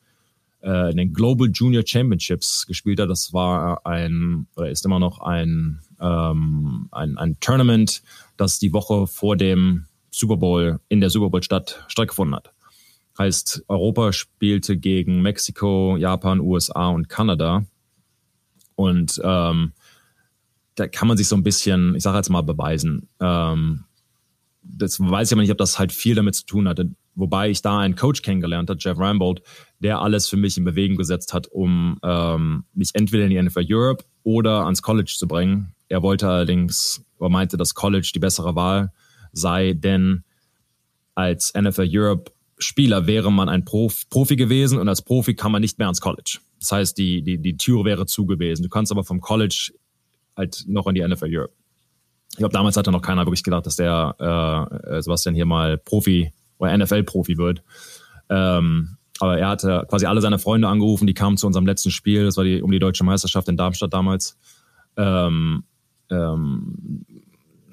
äh, 0.62 0.90
in 0.90 0.98
den 0.98 1.12
Global 1.14 1.48
Junior 1.50 1.82
Championships 1.86 2.66
gespielt 2.66 3.00
hat. 3.00 3.08
Das 3.08 3.32
war 3.32 3.86
ein, 3.86 4.48
oder 4.56 4.68
ist 4.68 4.84
immer 4.84 4.98
noch 4.98 5.20
ein, 5.20 5.80
ähm, 5.98 6.88
ein, 6.90 7.16
ein 7.16 7.38
Tournament, 7.40 8.02
das 8.36 8.58
die 8.58 8.72
Woche 8.72 9.06
vor 9.06 9.36
dem 9.36 9.86
Super 10.14 10.36
Bowl 10.36 10.80
in 10.88 11.00
der 11.00 11.10
Super 11.10 11.30
Bowl-Stadt 11.30 11.84
stattgefunden 11.88 12.36
hat. 12.36 12.52
Heißt, 13.18 13.64
Europa 13.68 14.12
spielte 14.12 14.76
gegen 14.76 15.22
Mexiko, 15.22 15.96
Japan, 15.96 16.40
USA 16.40 16.88
und 16.88 17.08
Kanada. 17.08 17.64
Und 18.74 19.20
ähm, 19.22 19.72
da 20.74 20.88
kann 20.88 21.08
man 21.08 21.16
sich 21.16 21.28
so 21.28 21.36
ein 21.36 21.44
bisschen, 21.44 21.94
ich 21.94 22.02
sage 22.02 22.16
jetzt 22.16 22.30
mal, 22.30 22.42
beweisen. 22.42 23.08
Ähm, 23.20 23.84
das 24.62 24.98
weiß 24.98 25.28
ich 25.28 25.32
aber 25.32 25.42
nicht, 25.42 25.52
ob 25.52 25.58
das 25.58 25.78
halt 25.78 25.92
viel 25.92 26.14
damit 26.14 26.34
zu 26.34 26.46
tun 26.46 26.68
hatte. 26.68 26.90
Wobei 27.14 27.50
ich 27.50 27.62
da 27.62 27.78
einen 27.78 27.94
Coach 27.94 28.22
kennengelernt 28.22 28.70
habe, 28.70 28.80
Jeff 28.80 28.98
Rambold, 28.98 29.42
der 29.78 30.00
alles 30.00 30.28
für 30.28 30.36
mich 30.36 30.56
in 30.56 30.64
Bewegung 30.64 30.96
gesetzt 30.96 31.32
hat, 31.32 31.46
um 31.46 31.98
ähm, 32.02 32.64
mich 32.72 32.90
entweder 32.94 33.24
in 33.24 33.30
die 33.30 33.40
NFL 33.40 33.66
Europe 33.68 34.04
oder 34.24 34.64
ans 34.64 34.82
College 34.82 35.14
zu 35.16 35.28
bringen. 35.28 35.74
Er 35.88 36.02
wollte 36.02 36.28
allerdings, 36.28 37.04
er 37.20 37.28
meinte, 37.28 37.56
dass 37.56 37.74
College 37.74 38.10
die 38.12 38.18
bessere 38.18 38.56
Wahl 38.56 38.92
sei, 39.34 39.74
denn 39.74 40.24
als 41.14 41.52
NFL 41.54 41.88
Europe 41.90 42.32
Spieler 42.58 43.06
wäre 43.06 43.32
man 43.32 43.48
ein 43.48 43.64
Prof 43.64 44.08
Profi 44.08 44.36
gewesen 44.36 44.78
und 44.78 44.88
als 44.88 45.02
Profi 45.02 45.34
kann 45.34 45.52
man 45.52 45.60
nicht 45.60 45.78
mehr 45.78 45.88
ans 45.88 46.00
College. 46.00 46.38
Das 46.60 46.72
heißt, 46.72 46.98
die, 46.98 47.22
die, 47.22 47.38
die 47.38 47.56
Tür 47.56 47.84
wäre 47.84 48.06
zu 48.06 48.26
gewesen. 48.26 48.62
Du 48.62 48.68
kannst 48.68 48.90
aber 48.92 49.04
vom 49.04 49.20
College 49.20 49.72
halt 50.36 50.64
noch 50.66 50.86
in 50.86 50.94
die 50.94 51.06
NFL 51.06 51.28
Europe. 51.28 51.52
Ich 52.30 52.38
glaube, 52.38 52.52
damals 52.52 52.76
hatte 52.76 52.90
noch 52.90 53.02
keiner 53.02 53.26
wirklich 53.26 53.44
gedacht, 53.44 53.66
dass 53.66 53.76
der 53.76 54.80
äh, 54.88 55.02
Sebastian 55.02 55.34
hier 55.34 55.46
mal 55.46 55.78
Profi 55.78 56.32
oder 56.58 56.76
NFL-Profi 56.76 57.36
wird. 57.36 57.62
Ähm, 58.28 58.96
aber 59.20 59.38
er 59.38 59.48
hatte 59.48 59.86
quasi 59.88 60.06
alle 60.06 60.20
seine 60.20 60.38
Freunde 60.38 60.66
angerufen, 60.66 61.06
die 61.06 61.14
kamen 61.14 61.36
zu 61.36 61.46
unserem 61.46 61.66
letzten 61.66 61.90
Spiel, 61.90 62.24
das 62.24 62.36
war 62.36 62.44
die, 62.44 62.62
um 62.62 62.70
die 62.70 62.80
deutsche 62.80 63.04
Meisterschaft 63.04 63.48
in 63.48 63.56
Darmstadt 63.56 63.92
damals. 63.92 64.36
Ähm, 64.96 65.64
ähm, 66.10 67.04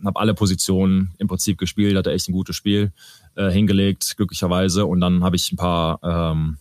habe 0.05 0.19
alle 0.19 0.33
Positionen 0.33 1.13
im 1.17 1.27
Prinzip 1.27 1.57
gespielt, 1.57 1.95
hatte 1.95 2.11
echt 2.11 2.29
ein 2.29 2.33
gutes 2.33 2.55
Spiel 2.55 2.91
äh, 3.35 3.49
hingelegt, 3.49 4.15
glücklicherweise. 4.17 4.85
Und 4.85 5.01
dann 5.01 5.23
habe 5.23 5.35
ich 5.35 5.51
ein 5.51 5.57
paar 5.57 5.99
ähm, 6.03 6.57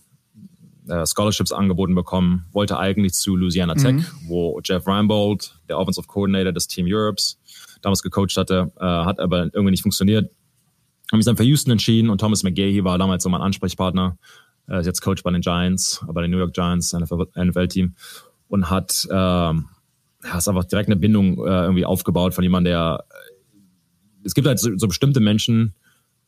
äh, 0.87 1.05
Scholarships 1.05 1.51
angeboten 1.51 1.95
bekommen, 1.95 2.45
wollte 2.51 2.77
eigentlich 2.77 3.13
zu 3.13 3.35
Louisiana 3.35 3.75
Tech, 3.75 3.93
mhm. 3.93 4.05
wo 4.27 4.59
Jeff 4.63 4.87
Reinbold, 4.87 5.55
der 5.69 5.77
Offensive 5.77 6.07
Coordinator 6.07 6.51
des 6.51 6.67
Team 6.67 6.85
Europes, 6.89 7.39
damals 7.81 8.03
gecoacht 8.03 8.37
hatte, 8.37 8.71
äh, 8.79 8.85
hat 8.85 9.19
aber 9.19 9.45
irgendwie 9.45 9.71
nicht 9.71 9.83
funktioniert. 9.83 10.31
Habe 11.11 11.17
mich 11.17 11.25
dann 11.25 11.37
für 11.37 11.43
Houston 11.43 11.71
entschieden 11.71 12.09
und 12.09 12.19
Thomas 12.19 12.43
McGahey 12.43 12.83
war 12.83 12.97
damals 12.97 13.23
so 13.23 13.29
mein 13.29 13.41
Ansprechpartner. 13.41 14.17
Er 14.67 14.79
ist 14.79 14.85
jetzt 14.85 15.01
Coach 15.01 15.23
bei 15.23 15.31
den 15.31 15.41
Giants, 15.41 16.05
bei 16.07 16.21
den 16.21 16.31
New 16.31 16.37
York 16.37 16.53
Giants, 16.53 16.93
NFL-Team 16.93 17.95
und 18.47 18.69
hat 18.69 19.07
ähm, 19.11 19.65
ja, 20.23 20.37
ist 20.37 20.47
einfach 20.47 20.65
direkt 20.65 20.89
eine 20.89 20.95
Bindung 20.95 21.37
äh, 21.45 21.63
irgendwie 21.63 21.85
aufgebaut 21.85 22.33
von 22.33 22.43
jemandem, 22.43 22.71
der 22.71 23.05
es 24.23 24.33
gibt 24.33 24.47
halt 24.47 24.59
so, 24.59 24.77
so 24.77 24.87
bestimmte 24.87 25.19
Menschen 25.19 25.73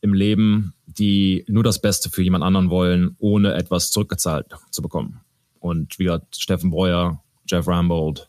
im 0.00 0.12
Leben, 0.12 0.74
die 0.86 1.44
nur 1.48 1.64
das 1.64 1.80
Beste 1.80 2.10
für 2.10 2.22
jemand 2.22 2.44
anderen 2.44 2.70
wollen, 2.70 3.16
ohne 3.18 3.54
etwas 3.54 3.90
zurückgezahlt 3.90 4.46
zu 4.70 4.82
bekommen. 4.82 5.20
Und 5.60 5.98
wie 5.98 6.04
gesagt, 6.04 6.36
Steffen 6.36 6.70
Breuer, 6.70 7.22
Jeff 7.46 7.66
Rambold, 7.66 8.28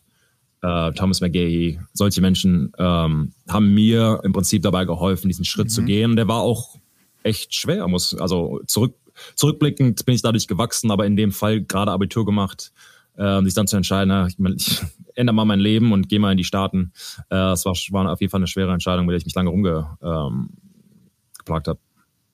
äh, 0.62 0.92
Thomas 0.92 1.20
McGahey, 1.20 1.78
solche 1.92 2.22
Menschen 2.22 2.72
ähm, 2.78 3.32
haben 3.48 3.74
mir 3.74 4.20
im 4.24 4.32
Prinzip 4.32 4.62
dabei 4.62 4.86
geholfen, 4.86 5.28
diesen 5.28 5.44
Schritt 5.44 5.66
mhm. 5.66 5.70
zu 5.70 5.82
gehen. 5.84 6.16
Der 6.16 6.28
war 6.28 6.40
auch 6.40 6.76
echt 7.22 7.54
schwer, 7.54 7.86
muss, 7.88 8.14
also 8.14 8.60
zurück, 8.66 8.94
zurückblickend 9.34 10.04
bin 10.06 10.14
ich 10.14 10.22
dadurch 10.22 10.46
gewachsen, 10.46 10.90
aber 10.90 11.04
in 11.04 11.16
dem 11.16 11.32
Fall 11.32 11.62
gerade 11.62 11.92
Abitur 11.92 12.24
gemacht, 12.24 12.72
äh, 13.16 13.42
sich 13.42 13.54
dann 13.54 13.66
zu 13.66 13.76
entscheiden, 13.76 14.28
ich, 14.28 14.38
ich 14.38 14.80
ändere 15.16 15.34
mal 15.34 15.44
mein 15.44 15.60
Leben 15.60 15.92
und 15.92 16.08
gehe 16.08 16.20
mal 16.20 16.32
in 16.32 16.38
die 16.38 16.44
Staaten. 16.44 16.92
Äh, 17.30 17.36
war, 17.36 17.56
war 17.90 18.12
auf 18.12 18.20
jeden 18.20 18.30
Fall 18.30 18.40
eine 18.40 18.46
schwere 18.46 18.72
Entscheidung, 18.72 19.06
mit 19.06 19.12
der 19.12 19.18
ich 19.18 19.24
mich 19.24 19.34
lange 19.34 19.50
rumgeplagt 19.50 19.98
ähm, 20.02 20.50
habe. 21.48 21.78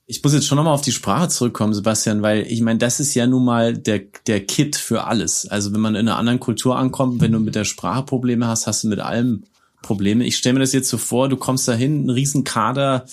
Ich 0.06 0.22
muss 0.22 0.34
jetzt 0.34 0.46
schon 0.46 0.56
nochmal 0.56 0.74
auf 0.74 0.82
die 0.82 0.92
Sprache 0.92 1.28
zurückkommen, 1.28 1.72
Sebastian, 1.72 2.22
weil 2.22 2.42
ich 2.46 2.60
meine, 2.60 2.78
das 2.78 3.00
ist 3.00 3.14
ja 3.14 3.26
nun 3.26 3.44
mal 3.44 3.78
der, 3.78 4.00
der 4.26 4.44
Kit 4.44 4.76
für 4.76 5.04
alles. 5.04 5.46
Also 5.46 5.72
wenn 5.72 5.80
man 5.80 5.94
in 5.94 6.08
einer 6.08 6.18
anderen 6.18 6.40
Kultur 6.40 6.76
ankommt, 6.76 7.20
wenn 7.20 7.32
du 7.32 7.38
mit 7.38 7.54
der 7.54 7.64
Sprache 7.64 8.02
Probleme 8.02 8.46
hast, 8.46 8.66
hast 8.66 8.84
du 8.84 8.88
mit 8.88 9.00
allem 9.00 9.44
Probleme. 9.80 10.24
Ich 10.24 10.36
stelle 10.36 10.54
mir 10.54 10.60
das 10.60 10.72
jetzt 10.72 10.88
so 10.88 10.98
vor, 10.98 11.28
du 11.28 11.36
kommst 11.36 11.68
dahin, 11.68 12.06
ein 12.06 12.10
Riesenkader, 12.10 13.06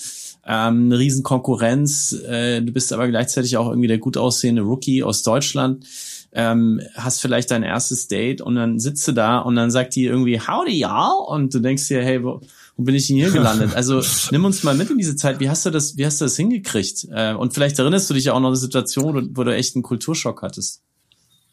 ähm, 0.46 0.86
eine 0.86 0.98
Riesenkonkurrenz, 0.98 2.12
äh, 2.12 2.60
du 2.60 2.72
bist 2.72 2.92
aber 2.92 3.08
gleichzeitig 3.08 3.56
auch 3.56 3.68
irgendwie 3.68 3.88
der 3.88 3.98
gut 3.98 4.16
aussehende 4.16 4.62
Rookie 4.62 5.02
aus 5.02 5.22
Deutschland 5.22 5.86
ähm, 6.32 6.80
hast 6.94 7.20
vielleicht 7.20 7.50
dein 7.50 7.62
erstes 7.62 8.06
Date 8.08 8.40
und 8.40 8.54
dann 8.54 8.78
sitzt 8.78 9.06
du 9.08 9.12
da 9.12 9.38
und 9.38 9.56
dann 9.56 9.70
sagt 9.70 9.96
die 9.96 10.04
irgendwie 10.04 10.40
Howdy 10.40 10.84
y'all 10.84 11.26
und 11.26 11.52
du 11.52 11.60
denkst 11.60 11.88
dir, 11.88 12.02
hey, 12.02 12.22
wo, 12.22 12.40
wo 12.76 12.84
bin 12.84 12.94
ich 12.94 13.08
denn 13.08 13.16
hier 13.16 13.30
gelandet? 13.30 13.74
Also 13.74 14.00
nimm 14.30 14.44
uns 14.44 14.62
mal 14.62 14.76
mit 14.76 14.90
in 14.90 14.98
diese 14.98 15.16
Zeit. 15.16 15.40
Wie 15.40 15.50
hast 15.50 15.66
du 15.66 15.70
das, 15.70 15.96
wie 15.96 16.06
hast 16.06 16.20
du 16.20 16.26
das 16.26 16.36
hingekriegt? 16.36 17.08
Äh, 17.10 17.34
und 17.34 17.52
vielleicht 17.52 17.78
erinnerst 17.78 18.08
du 18.08 18.14
dich 18.14 18.24
ja 18.24 18.32
auch 18.32 18.40
noch 18.40 18.48
an 18.48 18.52
eine 18.52 18.60
Situation, 18.60 19.30
wo 19.34 19.44
du 19.44 19.54
echt 19.54 19.74
einen 19.74 19.82
Kulturschock 19.82 20.42
hattest. 20.42 20.82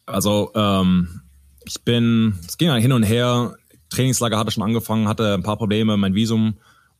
Also 0.06 0.52
ähm, 0.54 1.22
ich 1.64 1.82
bin, 1.82 2.38
es 2.46 2.56
ging 2.56 2.68
ja 2.68 2.76
hin 2.76 2.92
und 2.92 3.02
her. 3.02 3.56
Trainingslager 3.90 4.38
hatte 4.38 4.52
schon 4.52 4.62
angefangen, 4.62 5.08
hatte 5.08 5.34
ein 5.34 5.42
paar 5.42 5.56
Probleme, 5.56 5.96
mein 5.96 6.14
Visum 6.14 6.54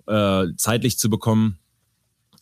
äh, 0.06 0.46
zeitlich 0.56 0.98
zu 0.98 1.08
bekommen 1.08 1.58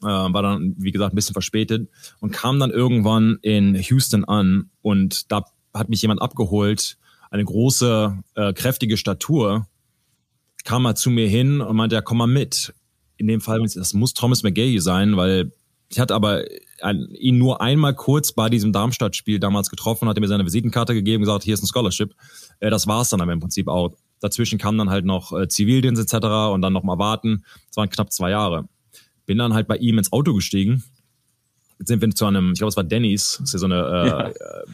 äh, 0.06 0.32
war 0.32 0.42
dann, 0.42 0.74
wie 0.78 0.92
gesagt, 0.92 1.12
ein 1.12 1.16
bisschen 1.16 1.34
verspätet 1.34 1.88
und 2.20 2.32
kam 2.32 2.58
dann 2.60 2.70
irgendwann 2.70 3.38
in 3.42 3.74
Houston 3.74 4.24
an 4.24 4.70
und 4.82 5.30
da 5.30 5.44
hat 5.74 5.88
mich 5.88 6.02
jemand 6.02 6.22
abgeholt, 6.22 6.96
eine 7.30 7.44
große, 7.44 8.22
äh, 8.34 8.52
kräftige 8.52 8.96
Statur, 8.96 9.66
kam 10.64 10.82
mal 10.82 10.94
zu 10.94 11.10
mir 11.10 11.28
hin 11.28 11.60
und 11.60 11.76
meinte, 11.76 11.96
ja, 11.96 12.02
komm 12.02 12.18
mal 12.18 12.26
mit. 12.26 12.74
In 13.16 13.26
dem 13.28 13.40
Fall, 13.40 13.60
das 13.62 13.94
muss 13.94 14.14
Thomas 14.14 14.42
McGahey 14.42 14.80
sein, 14.80 15.16
weil 15.16 15.52
ich 15.88 16.00
hatte 16.00 16.14
aber 16.14 16.44
ihn 17.10 17.38
nur 17.38 17.60
einmal 17.60 17.94
kurz 17.94 18.32
bei 18.32 18.48
diesem 18.48 18.72
Darmstadt-Spiel 18.72 19.38
damals 19.38 19.70
getroffen, 19.70 20.08
hat 20.08 20.18
mir 20.18 20.28
seine 20.28 20.44
Visitenkarte 20.44 20.94
gegeben, 20.94 21.22
gesagt, 21.22 21.44
hier 21.44 21.54
ist 21.54 21.62
ein 21.62 21.68
Scholarship. 21.68 22.14
Äh, 22.60 22.70
das 22.70 22.86
war 22.86 23.02
es 23.02 23.10
dann 23.10 23.20
aber 23.20 23.32
im 23.32 23.40
Prinzip 23.40 23.68
auch. 23.68 23.94
Dazwischen 24.20 24.58
kam 24.58 24.78
dann 24.78 24.90
halt 24.90 25.04
noch 25.04 25.32
äh, 25.32 25.46
Zivildienst 25.46 26.02
etc. 26.02 26.26
und 26.52 26.62
dann 26.62 26.72
noch 26.72 26.82
mal 26.82 26.98
warten. 26.98 27.44
Das 27.68 27.76
waren 27.76 27.90
knapp 27.90 28.12
zwei 28.12 28.30
Jahre. 28.30 28.68
Bin 29.26 29.38
dann 29.38 29.54
halt 29.54 29.68
bei 29.68 29.76
ihm 29.76 29.98
ins 29.98 30.12
Auto 30.12 30.34
gestiegen. 30.34 30.84
Jetzt 31.78 31.88
sind 31.88 32.00
wir 32.00 32.10
zu 32.10 32.26
einem, 32.26 32.52
ich 32.52 32.58
glaube, 32.58 32.70
es 32.70 32.76
war 32.76 32.84
Denny's, 32.84 33.38
das 33.40 33.48
ist 33.48 33.52
ja 33.54 33.58
so 33.58 33.66
eine, 33.66 33.74
äh, 33.76 34.08
ja. 34.08 34.28
Äh, 34.28 34.64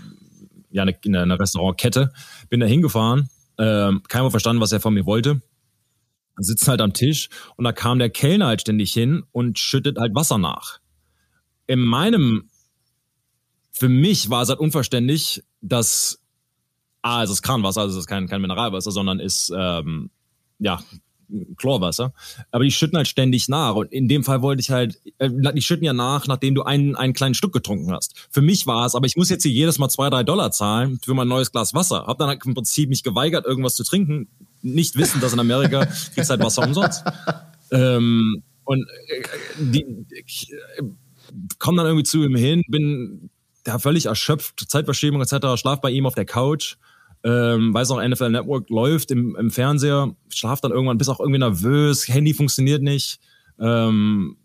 ja 0.70 0.82
eine, 0.82 1.20
eine 1.20 1.38
Restaurantkette. 1.38 2.12
Bin 2.48 2.60
da 2.60 2.66
hingefahren, 2.66 3.28
äh, 3.58 3.92
keiner 4.08 4.30
verstanden, 4.30 4.62
was 4.62 4.72
er 4.72 4.80
von 4.80 4.94
mir 4.94 5.06
wollte. 5.06 5.42
Sitzen 6.36 6.68
halt 6.68 6.80
am 6.80 6.94
Tisch 6.94 7.28
und 7.56 7.64
da 7.64 7.72
kam 7.72 7.98
der 7.98 8.08
Kellner 8.08 8.46
halt 8.46 8.62
ständig 8.62 8.92
hin 8.92 9.22
und 9.32 9.58
schüttet 9.58 9.98
halt 9.98 10.14
Wasser 10.14 10.38
nach. 10.38 10.78
In 11.66 11.80
meinem, 11.80 12.48
für 13.70 13.88
mich 13.88 14.30
war 14.30 14.42
es 14.42 14.48
halt 14.48 14.58
unverständlich, 14.58 15.44
dass 15.60 16.22
Ah, 17.02 17.24
es 17.24 17.30
ist 17.30 17.42
Kranwasser, 17.42 17.80
also 17.80 17.98
es 17.98 18.04
ist 18.04 18.06
kein, 18.06 18.28
kein 18.28 18.40
Mineralwasser, 18.40 18.92
sondern 18.92 19.18
ist 19.18 19.52
ähm, 19.54 20.10
ja 20.60 20.80
Chlorwasser. 21.56 22.12
Aber 22.50 22.64
die 22.64 22.70
schütten 22.70 22.96
halt 22.96 23.08
ständig 23.08 23.48
nach. 23.48 23.74
Und 23.74 23.92
in 23.92 24.08
dem 24.08 24.24
Fall 24.24 24.42
wollte 24.42 24.60
ich 24.60 24.70
halt, 24.70 25.00
äh, 25.18 25.30
die 25.30 25.62
schütten 25.62 25.84
ja 25.84 25.92
nach, 25.92 26.26
nachdem 26.26 26.54
du 26.54 26.62
einen, 26.62 26.96
einen 26.96 27.12
kleinen 27.12 27.34
Stück 27.34 27.52
getrunken 27.52 27.92
hast. 27.92 28.14
Für 28.30 28.42
mich 28.42 28.66
war 28.66 28.86
es, 28.86 28.94
aber 28.94 29.06
ich 29.06 29.16
muss 29.16 29.30
jetzt 29.30 29.42
hier 29.42 29.52
jedes 29.52 29.78
Mal 29.78 29.88
zwei, 29.88 30.10
drei 30.10 30.22
Dollar 30.22 30.50
zahlen 30.50 30.98
für 31.02 31.14
mein 31.14 31.28
neues 31.28 31.52
Glas 31.52 31.74
Wasser. 31.74 32.04
Hab 32.06 32.18
dann 32.18 32.28
halt 32.28 32.44
im 32.44 32.54
Prinzip 32.54 32.88
mich 32.88 33.02
geweigert, 33.02 33.46
irgendwas 33.46 33.74
zu 33.74 33.84
trinken. 33.84 34.28
Nicht 34.62 34.96
wissen, 34.96 35.20
dass 35.20 35.32
in 35.32 35.40
Amerika 35.40 35.86
kriegst 36.14 36.30
halt 36.30 36.42
Wasser 36.42 36.66
umsonst. 36.66 37.04
Ähm, 37.70 38.42
und 38.64 38.86
äh, 39.08 39.22
die, 39.58 40.06
ich, 40.24 40.52
äh, 40.76 40.82
komm 41.58 41.76
dann 41.76 41.86
irgendwie 41.86 42.04
zu 42.04 42.22
ihm 42.22 42.36
hin, 42.36 42.62
bin 42.68 43.30
da 43.64 43.78
völlig 43.78 44.06
erschöpft, 44.06 44.64
Zeitverschiebung 44.68 45.20
etc., 45.20 45.58
schlaf 45.60 45.80
bei 45.80 45.90
ihm 45.90 46.06
auf 46.06 46.14
der 46.14 46.24
Couch 46.24 46.76
ähm, 47.24 47.72
weiß 47.72 47.90
auch, 47.90 48.02
NFL 48.02 48.30
Network 48.30 48.68
läuft 48.68 49.10
im, 49.10 49.36
im 49.36 49.50
Fernseher, 49.50 50.14
schlaft 50.28 50.64
dann 50.64 50.72
irgendwann, 50.72 50.98
bist 50.98 51.10
auch 51.10 51.20
irgendwie 51.20 51.38
nervös, 51.38 52.08
Handy 52.08 52.34
funktioniert 52.34 52.82
nicht. 52.82 53.20
Ähm, 53.60 54.36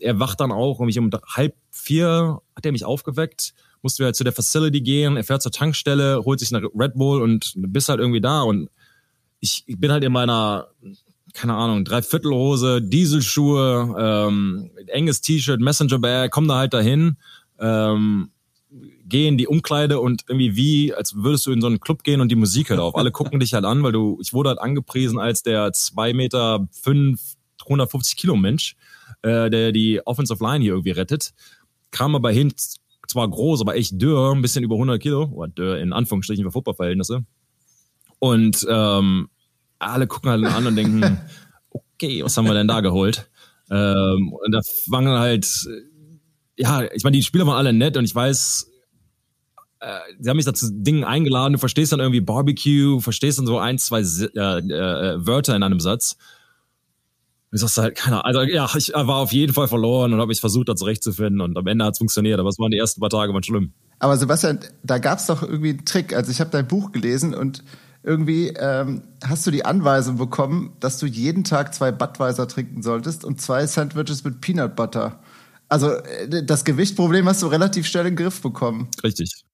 er 0.00 0.18
wacht 0.18 0.40
dann 0.40 0.52
auch, 0.52 0.80
um 0.80 0.86
mich 0.86 0.98
um 0.98 1.10
halb 1.28 1.54
vier 1.70 2.40
hat 2.56 2.66
er 2.66 2.72
mich 2.72 2.84
aufgeweckt, 2.84 3.54
musste 3.82 4.00
wir 4.00 4.06
halt 4.06 4.16
zu 4.16 4.24
der 4.24 4.32
Facility 4.32 4.80
gehen, 4.80 5.16
er 5.16 5.24
fährt 5.24 5.42
zur 5.42 5.52
Tankstelle, 5.52 6.24
holt 6.24 6.40
sich 6.40 6.54
eine 6.54 6.66
Red 6.74 6.94
Bull 6.94 7.22
und 7.22 7.52
bist 7.56 7.88
halt 7.88 8.00
irgendwie 8.00 8.20
da 8.20 8.42
und 8.42 8.68
ich, 9.40 9.62
ich 9.66 9.78
bin 9.78 9.92
halt 9.92 10.02
in 10.02 10.12
meiner, 10.12 10.68
keine 11.34 11.54
Ahnung, 11.54 11.84
Dreiviertelhose, 11.84 12.80
Dieselschuhe, 12.80 13.94
ähm, 13.98 14.70
enges 14.86 15.20
T-Shirt, 15.20 15.60
Messenger 15.60 15.98
Bag, 15.98 16.30
komm 16.30 16.48
da 16.48 16.56
halt 16.56 16.72
dahin, 16.72 17.18
ähm, 17.60 18.30
geh 19.14 19.28
in 19.28 19.38
die 19.38 19.46
Umkleide 19.46 20.00
und 20.00 20.24
irgendwie 20.26 20.56
wie, 20.56 20.92
als 20.92 21.14
würdest 21.14 21.46
du 21.46 21.52
in 21.52 21.60
so 21.60 21.68
einen 21.68 21.78
Club 21.78 22.02
gehen 22.02 22.20
und 22.20 22.32
die 22.32 22.34
Musik 22.34 22.70
hört 22.70 22.80
auf. 22.80 22.96
Alle 22.96 23.12
gucken 23.12 23.38
dich 23.38 23.54
halt 23.54 23.64
an, 23.64 23.84
weil 23.84 23.92
du, 23.92 24.18
ich 24.20 24.32
wurde 24.32 24.48
halt 24.48 24.58
angepriesen 24.58 25.20
als 25.20 25.44
der 25.44 25.72
zwei 25.72 26.12
Meter 26.12 26.66
fünf, 26.72 27.20
150 27.62 28.16
Kilo 28.16 28.34
Mensch, 28.34 28.74
äh, 29.22 29.50
der 29.50 29.70
die 29.70 30.04
Offensive 30.04 30.42
Line 30.42 30.64
hier 30.64 30.72
irgendwie 30.72 30.90
rettet. 30.90 31.32
Kam 31.92 32.16
aber 32.16 32.32
hin, 32.32 32.52
zwar 33.06 33.30
groß, 33.30 33.60
aber 33.60 33.76
echt 33.76 34.02
dürr, 34.02 34.32
ein 34.32 34.42
bisschen 34.42 34.64
über 34.64 34.74
100 34.74 35.00
Kilo, 35.00 35.30
oder 35.32 35.46
dürr 35.46 35.78
in 35.78 35.92
Anführungsstrichen 35.92 36.44
für 36.44 36.50
Footballverhältnisse. 36.50 37.24
Und 38.18 38.66
ähm, 38.68 39.28
alle 39.78 40.08
gucken 40.08 40.30
halt 40.30 40.44
an 40.44 40.66
und 40.66 40.74
denken, 40.74 41.20
okay, 41.70 42.24
was 42.24 42.36
haben 42.36 42.48
wir 42.48 42.54
denn 42.54 42.66
da 42.66 42.80
geholt? 42.80 43.30
Ähm, 43.70 44.32
und 44.32 44.50
da 44.50 44.58
fangen 44.90 45.16
halt, 45.16 45.46
ja, 46.56 46.82
ich 46.92 47.04
meine, 47.04 47.16
die 47.16 47.22
Spieler 47.22 47.46
waren 47.46 47.58
alle 47.58 47.72
nett 47.72 47.96
und 47.96 48.04
ich 48.04 48.14
weiß, 48.14 48.72
äh, 49.84 50.00
sie 50.18 50.30
haben 50.30 50.36
mich 50.36 50.46
dazu 50.46 50.68
Dingen 50.72 51.04
eingeladen, 51.04 51.52
du 51.52 51.58
verstehst 51.58 51.92
dann 51.92 52.00
irgendwie 52.00 52.22
Barbecue, 52.22 53.00
verstehst 53.00 53.38
dann 53.38 53.46
so 53.46 53.58
ein, 53.58 53.78
zwei 53.78 54.00
äh, 54.00 54.58
äh, 54.58 55.26
Wörter 55.26 55.54
in 55.54 55.62
einem 55.62 55.80
Satz. 55.80 56.16
Und 57.50 57.56
ich 57.56 57.60
sagst 57.60 57.76
halt, 57.76 57.94
keine 57.94 58.24
Ahnung, 58.24 58.40
also 58.40 58.52
ja, 58.52 58.68
ich 58.76 58.92
war 58.94 59.16
auf 59.16 59.32
jeden 59.32 59.52
Fall 59.52 59.68
verloren 59.68 60.12
und 60.12 60.20
habe 60.20 60.28
mich 60.28 60.40
versucht, 60.40 60.70
da 60.70 60.74
zurechtzufinden 60.74 61.42
und 61.42 61.58
am 61.58 61.66
Ende 61.66 61.84
hat 61.84 61.92
es 61.92 61.98
funktioniert, 61.98 62.40
aber 62.40 62.48
es 62.48 62.58
waren 62.58 62.70
die 62.70 62.78
ersten 62.78 63.00
paar 63.00 63.10
Tage 63.10 63.32
waren 63.34 63.42
schlimm. 63.42 63.74
Aber 63.98 64.16
Sebastian, 64.16 64.60
da 64.82 64.98
gab 64.98 65.18
es 65.18 65.26
doch 65.26 65.42
irgendwie 65.42 65.70
einen 65.70 65.84
Trick. 65.84 66.14
Also 66.14 66.30
ich 66.30 66.40
habe 66.40 66.50
dein 66.50 66.66
Buch 66.66 66.90
gelesen 66.92 67.34
und 67.34 67.62
irgendwie 68.02 68.48
ähm, 68.58 69.02
hast 69.22 69.46
du 69.46 69.50
die 69.50 69.66
Anweisung 69.66 70.16
bekommen, 70.16 70.72
dass 70.80 70.98
du 70.98 71.06
jeden 71.06 71.44
Tag 71.44 71.74
zwei 71.74 71.92
Budweiser 71.92 72.48
trinken 72.48 72.82
solltest 72.82 73.24
und 73.24 73.40
zwei 73.40 73.66
Sandwiches 73.66 74.24
mit 74.24 74.40
Peanut 74.40 74.76
Butter. 74.76 75.20
Also 75.68 75.90
äh, 75.90 76.44
das 76.44 76.64
Gewichtproblem 76.64 77.28
hast 77.28 77.42
du 77.42 77.46
relativ 77.48 77.86
schnell 77.86 78.06
in 78.06 78.16
den 78.16 78.24
Griff 78.24 78.40
bekommen. 78.40 78.88
Richtig 79.02 79.44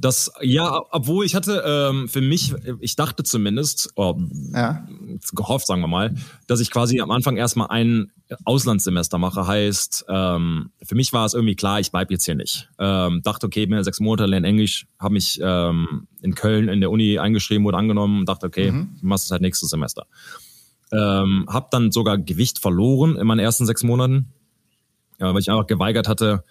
Das, 0.00 0.30
ja, 0.40 0.80
obwohl 0.92 1.26
ich 1.26 1.34
hatte 1.34 1.64
ähm, 1.66 2.08
für 2.08 2.20
mich, 2.20 2.54
ich 2.78 2.94
dachte 2.94 3.24
zumindest, 3.24 3.90
oh, 3.96 4.16
ja. 4.52 4.86
gehofft, 5.32 5.66
sagen 5.66 5.80
wir 5.80 5.88
mal, 5.88 6.14
dass 6.46 6.60
ich 6.60 6.70
quasi 6.70 7.00
am 7.00 7.10
Anfang 7.10 7.36
erstmal 7.36 7.66
ein 7.70 8.12
Auslandssemester 8.44 9.18
mache. 9.18 9.48
Heißt, 9.48 10.04
ähm, 10.08 10.70
für 10.84 10.94
mich 10.94 11.12
war 11.12 11.26
es 11.26 11.34
irgendwie 11.34 11.56
klar, 11.56 11.80
ich 11.80 11.90
bleib 11.90 12.12
jetzt 12.12 12.26
hier 12.26 12.36
nicht. 12.36 12.68
Ähm, 12.78 13.22
dachte, 13.24 13.46
okay, 13.46 13.66
ja 13.68 13.82
sechs 13.82 13.98
Monate, 13.98 14.26
lerne 14.26 14.46
Englisch, 14.46 14.86
habe 15.00 15.14
mich 15.14 15.40
ähm, 15.42 16.06
in 16.22 16.36
Köln 16.36 16.68
in 16.68 16.80
der 16.80 16.92
Uni 16.92 17.18
eingeschrieben, 17.18 17.64
wurde 17.64 17.78
angenommen 17.78 18.20
und 18.20 18.28
dachte, 18.28 18.46
okay, 18.46 18.70
mhm. 18.70 18.90
ich 18.98 19.02
mach's 19.02 19.28
halt 19.32 19.42
nächstes 19.42 19.70
Semester. 19.70 20.06
Ähm, 20.92 21.44
hab 21.48 21.72
dann 21.72 21.90
sogar 21.90 22.18
Gewicht 22.18 22.60
verloren 22.60 23.16
in 23.16 23.26
meinen 23.26 23.40
ersten 23.40 23.66
sechs 23.66 23.82
Monaten, 23.82 24.32
ja, 25.18 25.34
weil 25.34 25.40
ich 25.40 25.50
einfach 25.50 25.66
geweigert 25.66 26.06
hatte, 26.06 26.44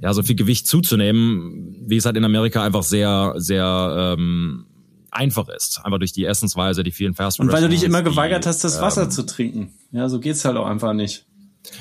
ja, 0.00 0.12
so 0.14 0.22
viel 0.22 0.36
Gewicht 0.36 0.66
zuzunehmen, 0.66 1.76
wie 1.86 1.96
es 1.96 2.04
halt 2.04 2.16
in 2.16 2.24
Amerika 2.24 2.64
einfach 2.64 2.82
sehr, 2.82 3.34
sehr 3.36 4.16
ähm, 4.18 4.66
einfach 5.10 5.48
ist. 5.48 5.80
Einfach 5.84 5.98
durch 5.98 6.12
die 6.12 6.24
Essensweise, 6.24 6.82
die 6.82 6.90
vielen 6.90 7.14
Fast 7.14 7.40
Und 7.40 7.52
weil 7.52 7.62
du 7.62 7.68
dich 7.68 7.84
immer 7.84 8.02
geweigert 8.02 8.44
die, 8.44 8.48
hast, 8.48 8.64
das 8.64 8.80
Wasser 8.80 9.04
ähm, 9.04 9.10
zu 9.10 9.24
trinken. 9.24 9.72
Ja, 9.92 10.08
so 10.08 10.20
geht's 10.20 10.44
halt 10.44 10.56
auch 10.56 10.66
einfach 10.66 10.92
nicht. 10.92 11.26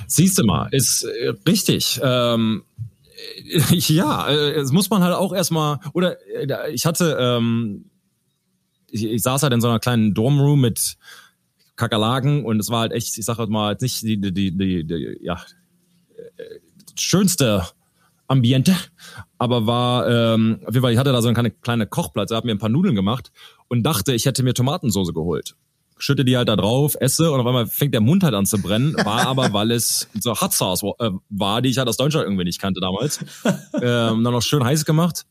Siehst 0.07 0.37
du 0.37 0.45
mal, 0.45 0.69
ist 0.71 1.03
äh, 1.03 1.33
richtig. 1.47 1.99
Ähm, 2.03 2.63
ja, 3.69 4.27
äh, 4.27 4.51
es 4.51 4.71
muss 4.71 4.89
man 4.89 5.03
halt 5.03 5.15
auch 5.15 5.33
erstmal, 5.33 5.79
oder 5.93 6.17
äh, 6.27 6.71
ich 6.71 6.85
hatte, 6.85 7.17
ähm, 7.19 7.85
ich, 8.89 9.03
ich 9.05 9.21
saß 9.23 9.43
halt 9.43 9.53
in 9.53 9.61
so 9.61 9.67
einer 9.67 9.79
kleinen 9.79 10.13
Dormroom 10.13 10.61
mit 10.61 10.97
Kakerlaken 11.75 12.45
und 12.45 12.59
es 12.59 12.69
war 12.69 12.81
halt 12.81 12.91
echt, 12.91 13.17
ich 13.17 13.25
sag 13.25 13.39
halt 13.39 13.49
mal, 13.49 13.75
nicht 13.81 14.03
die, 14.03 14.19
die, 14.19 14.31
die, 14.33 14.85
die 14.85 15.17
ja, 15.21 15.41
schönste 16.95 17.65
Ambiente, 18.33 18.75
aber 19.37 19.65
war, 19.65 20.09
ähm, 20.09 20.59
auf 20.65 20.73
jeden 20.73 20.81
Fall, 20.81 20.91
ich 20.91 20.97
hatte 20.97 21.11
da 21.11 21.21
so 21.21 21.29
eine 21.29 21.51
kleine 21.51 21.87
Kochplatz, 21.87 22.31
habe 22.31 22.47
mir 22.47 22.53
ein 22.53 22.59
paar 22.59 22.69
Nudeln 22.69 22.95
gemacht 22.95 23.31
und 23.69 23.83
dachte, 23.83 24.13
ich 24.13 24.25
hätte 24.25 24.43
mir 24.43 24.53
Tomatensoße 24.53 25.13
geholt. 25.13 25.55
Schütte 25.97 26.25
die 26.25 26.35
halt 26.35 26.49
da 26.49 26.55
drauf, 26.55 26.97
esse 26.99 27.31
und 27.31 27.39
auf 27.39 27.45
einmal 27.45 27.67
fängt 27.67 27.93
der 27.93 28.01
Mund 28.01 28.23
halt 28.23 28.33
an 28.33 28.45
zu 28.45 28.61
brennen. 28.61 28.93
War 28.95 29.27
aber, 29.27 29.53
weil 29.53 29.71
es 29.71 30.09
so 30.19 30.39
Hot 30.41 30.51
Sauce 30.51 30.83
äh, 30.99 31.11
war, 31.29 31.61
die 31.61 31.69
ich 31.69 31.77
halt 31.77 31.87
aus 31.87 31.97
Deutschland 31.97 32.25
irgendwie 32.25 32.43
nicht 32.43 32.59
kannte 32.59 32.81
damals. 32.81 33.19
Ähm, 33.75 34.23
dann 34.23 34.33
noch 34.33 34.41
schön 34.41 34.63
heiß 34.63 34.85
gemacht. 34.85 35.23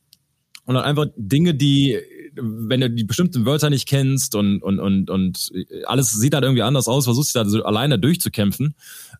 Und 0.64 0.76
dann 0.76 0.84
einfach 0.84 1.06
Dinge, 1.16 1.54
die, 1.54 1.98
wenn 2.34 2.80
du 2.80 2.90
die 2.90 3.04
bestimmten 3.04 3.44
Wörter 3.44 3.68
nicht 3.68 3.88
kennst 3.88 4.34
und, 4.34 4.62
und, 4.62 4.78
und, 4.78 5.10
und 5.10 5.50
alles 5.86 6.12
sieht 6.12 6.34
halt 6.34 6.44
irgendwie 6.44 6.62
anders 6.62 6.86
aus, 6.88 7.04
versuchst 7.04 7.34
dich 7.34 7.42
da 7.42 7.48
so 7.48 7.64
alleine 7.64 7.98
durchzukämpfen. 7.98 8.74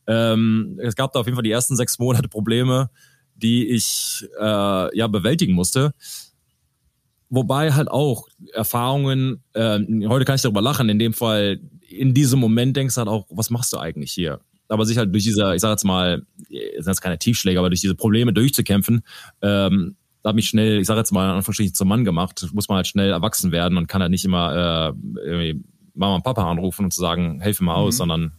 Ähm, 0.07 0.79
es 0.81 0.95
gab 0.95 1.13
da 1.13 1.21
auf 1.21 1.27
jeden 1.27 1.37
Fall 1.37 1.43
die 1.43 1.51
ersten 1.51 1.77
sechs 1.77 1.99
Monate 1.99 2.29
Probleme 2.29 2.91
die 3.43 3.69
ich 3.69 4.27
äh, 4.41 4.97
ja 4.97 5.07
bewältigen 5.07 5.55
musste. 5.55 5.93
Wobei 7.31 7.73
halt 7.73 7.91
auch 7.91 8.29
Erfahrungen, 8.53 9.43
äh, 9.55 9.79
heute 10.07 10.25
kann 10.25 10.37
ich 10.37 10.43
darüber 10.43 10.61
lachen, 10.61 10.89
in 10.89 10.99
dem 10.99 11.15
Fall, 11.15 11.61
in 11.89 12.15
diesem 12.15 12.41
Moment 12.41 12.77
denkst 12.77 12.95
du 12.95 12.99
halt 12.99 13.09
auch, 13.09 13.27
was 13.31 13.51
machst 13.51 13.73
du 13.73 13.79
eigentlich 13.79 14.13
hier? 14.13 14.41
Aber 14.69 14.85
sich 14.87 14.99
halt 14.99 15.13
durch 15.15 15.25
diese, 15.25 15.55
ich 15.55 15.61
sag 15.61 15.71
jetzt 15.71 15.85
mal, 15.85 16.27
sind 16.49 16.87
jetzt 16.87 17.01
keine 17.01 17.19
Tiefschläge, 17.19 17.59
aber 17.59 17.71
durch 17.71 17.81
diese 17.81 17.95
Probleme 17.95 18.33
durchzukämpfen, 18.33 19.03
ähm, 19.41 19.97
da 20.23 20.29
hat 20.29 20.37
mich 20.37 20.49
schnell, 20.49 20.79
ich 20.79 20.87
sag 20.87 20.97
jetzt 20.97 21.11
mal, 21.13 21.25
in 21.25 21.37
Anführungsstrichen 21.37 21.75
zum 21.75 21.89
Mann 21.89 22.05
gemacht, 22.05 22.47
muss 22.53 22.69
man 22.69 22.77
halt 22.77 22.87
schnell 22.87 23.11
erwachsen 23.11 23.51
werden 23.51 23.77
und 23.77 23.89
kann 23.89 24.03
halt 24.03 24.11
nicht 24.11 24.25
immer 24.25 24.93
äh, 24.95 25.21
irgendwie 25.21 25.65
Mama 25.95 26.17
und 26.17 26.23
Papa 26.23 26.51
anrufen 26.51 26.85
und 26.85 26.93
zu 26.93 27.01
sagen, 27.01 27.41
helfe 27.41 27.65
mir 27.65 27.75
aus, 27.75 27.95
mhm. 27.95 27.99
sondern 27.99 28.33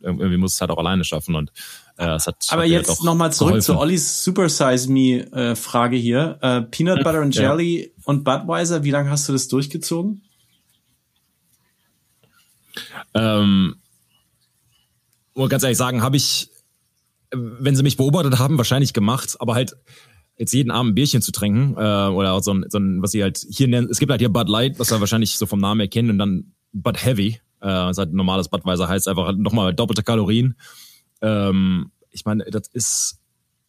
irgendwie 0.00 0.36
muss 0.36 0.54
es 0.54 0.60
halt 0.60 0.70
auch 0.70 0.78
alleine 0.78 1.04
schaffen 1.04 1.34
und 1.34 1.52
äh, 1.98 2.14
es 2.14 2.26
hat. 2.26 2.46
Aber 2.50 2.62
hat 2.62 2.68
jetzt 2.68 3.02
nochmal 3.04 3.32
zurück 3.32 3.50
geholfen. 3.52 3.66
zu 3.66 3.78
Ollis 3.78 4.24
Super 4.24 4.48
Size 4.48 4.90
Me 4.90 5.30
äh, 5.32 5.56
Frage 5.56 5.96
hier. 5.96 6.38
Äh, 6.42 6.62
Peanut 6.62 7.02
Butter 7.02 7.22
and 7.22 7.34
Jelly 7.34 7.84
ja. 7.84 7.88
und 8.04 8.24
Budweiser, 8.24 8.84
wie 8.84 8.90
lange 8.90 9.10
hast 9.10 9.28
du 9.28 9.32
das 9.32 9.48
durchgezogen? 9.48 10.22
Ähm, 13.14 13.76
muss 15.34 15.50
ganz 15.50 15.62
ehrlich 15.62 15.78
sagen, 15.78 16.02
habe 16.02 16.16
ich, 16.16 16.50
wenn 17.32 17.76
sie 17.76 17.82
mich 17.82 17.96
beobachtet 17.96 18.38
haben, 18.38 18.58
wahrscheinlich 18.58 18.92
gemacht, 18.92 19.36
aber 19.38 19.54
halt 19.54 19.76
jetzt 20.38 20.52
jeden 20.52 20.70
Abend 20.70 20.92
ein 20.92 20.94
Bierchen 20.94 21.22
zu 21.22 21.32
trinken 21.32 21.74
äh, 21.76 22.08
oder 22.08 22.40
so 22.42 22.52
ein, 22.52 22.66
so 22.68 22.78
ein, 22.78 23.02
was 23.02 23.12
sie 23.12 23.22
halt 23.22 23.44
hier 23.50 23.68
nennen, 23.68 23.88
es 23.90 23.98
gibt 23.98 24.10
halt 24.10 24.20
hier 24.20 24.28
Bud 24.28 24.48
Light, 24.48 24.78
was 24.78 24.90
wir 24.90 25.00
wahrscheinlich 25.00 25.38
so 25.38 25.46
vom 25.46 25.60
Namen 25.60 25.80
erkennen 25.80 26.10
und 26.10 26.18
dann 26.18 26.52
Bud 26.72 27.02
Heavy, 27.02 27.40
äh, 27.62 27.90
ist 27.90 27.98
halt 27.98 28.12
normales 28.12 28.48
Budweiser 28.48 28.88
heißt 28.88 29.08
einfach 29.08 29.32
nochmal 29.34 29.74
doppelte 29.74 30.02
Kalorien. 30.02 30.56
Ähm, 31.26 31.90
ich 32.10 32.24
meine, 32.24 32.44
das 32.44 32.68
ist 32.68 33.20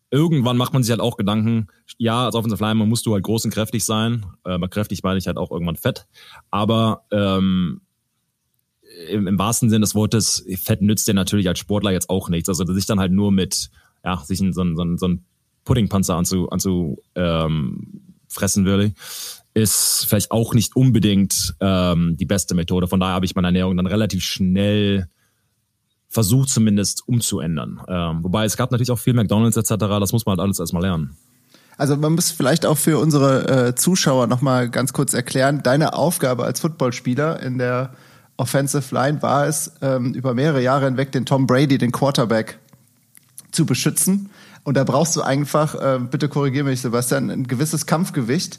irgendwann 0.09 0.57
macht 0.57 0.73
man 0.73 0.83
sich 0.83 0.91
halt 0.91 1.01
auch 1.01 1.17
Gedanken, 1.17 1.67
ja, 1.97 2.25
als 2.25 2.35
Offensive 2.35 2.63
Lineman 2.63 2.87
musst 2.87 3.05
du 3.05 3.13
halt 3.13 3.23
groß 3.23 3.45
und 3.45 3.53
kräftig 3.53 3.83
sein. 3.83 4.25
Äh, 4.45 4.59
kräftig 4.69 5.03
meine 5.03 5.17
ich 5.17 5.27
halt 5.27 5.37
auch 5.37 5.51
irgendwann 5.51 5.75
fett. 5.75 6.07
Aber 6.49 7.03
ähm, 7.11 7.81
im, 9.09 9.27
im 9.27 9.39
wahrsten 9.39 9.69
Sinne 9.69 9.81
des 9.81 9.95
Wortes, 9.95 10.45
Fett 10.61 10.81
nützt 10.81 11.07
dir 11.07 11.13
natürlich 11.13 11.47
als 11.47 11.59
Sportler 11.59 11.91
jetzt 11.91 12.09
auch 12.09 12.29
nichts. 12.29 12.49
Also 12.49 12.65
sich 12.73 12.85
dann 12.85 12.99
halt 12.99 13.11
nur 13.11 13.31
mit, 13.31 13.69
ja, 14.03 14.17
sich 14.23 14.39
so, 14.39 14.51
so, 14.51 14.97
so 14.97 15.07
ein 15.07 15.25
Puddingpanzer 15.65 16.15
anzu, 16.15 16.49
anzu 16.49 17.01
ähm, 17.15 18.15
fressen 18.29 18.65
würde, 18.65 18.93
ist 19.53 20.05
vielleicht 20.07 20.31
auch 20.31 20.53
nicht 20.53 20.75
unbedingt 20.75 21.55
ähm, 21.59 22.15
die 22.17 22.25
beste 22.25 22.55
Methode. 22.55 22.87
Von 22.87 22.99
daher 22.99 23.15
habe 23.15 23.25
ich 23.25 23.35
meine 23.35 23.47
Ernährung 23.47 23.75
dann 23.75 23.87
relativ 23.87 24.23
schnell 24.23 25.09
versucht 26.17 26.49
zumindest 26.49 27.07
umzuändern. 27.07 27.79
Ähm, 27.87 28.23
wobei 28.23 28.45
es 28.45 28.57
gab 28.57 28.71
natürlich 28.71 28.89
auch 28.89 28.97
viel 28.97 29.13
McDonalds 29.13 29.55
etc. 29.55 29.75
Das 29.77 30.13
muss 30.13 30.25
man 30.25 30.31
halt 30.31 30.39
alles 30.39 30.59
erstmal 30.59 30.81
lernen. 30.81 31.15
Also 31.77 31.95
man 31.95 32.13
muss 32.13 32.31
vielleicht 32.31 32.65
auch 32.65 32.79
für 32.79 32.97
unsere 32.97 33.67
äh, 33.67 33.75
Zuschauer 33.75 34.25
nochmal 34.25 34.67
ganz 34.67 34.93
kurz 34.93 35.13
erklären, 35.13 35.61
deine 35.61 35.93
Aufgabe 35.93 36.43
als 36.43 36.59
Footballspieler 36.61 37.39
in 37.43 37.59
der 37.59 37.91
Offensive 38.35 38.95
Line 38.95 39.21
war 39.21 39.45
es, 39.45 39.73
ähm, 39.83 40.15
über 40.15 40.33
mehrere 40.33 40.63
Jahre 40.63 40.85
hinweg 40.85 41.11
den 41.11 41.27
Tom 41.27 41.45
Brady, 41.45 41.77
den 41.77 41.91
Quarterback, 41.91 42.57
zu 43.51 43.67
beschützen. 43.67 44.31
Und 44.63 44.75
da 44.75 44.85
brauchst 44.85 45.15
du 45.15 45.21
einfach, 45.21 45.75
äh, 45.75 45.99
bitte 45.99 46.29
korrigiere 46.29 46.65
mich, 46.65 46.81
Sebastian, 46.81 47.29
ein 47.29 47.45
gewisses 47.45 47.85
Kampfgewicht. 47.85 48.57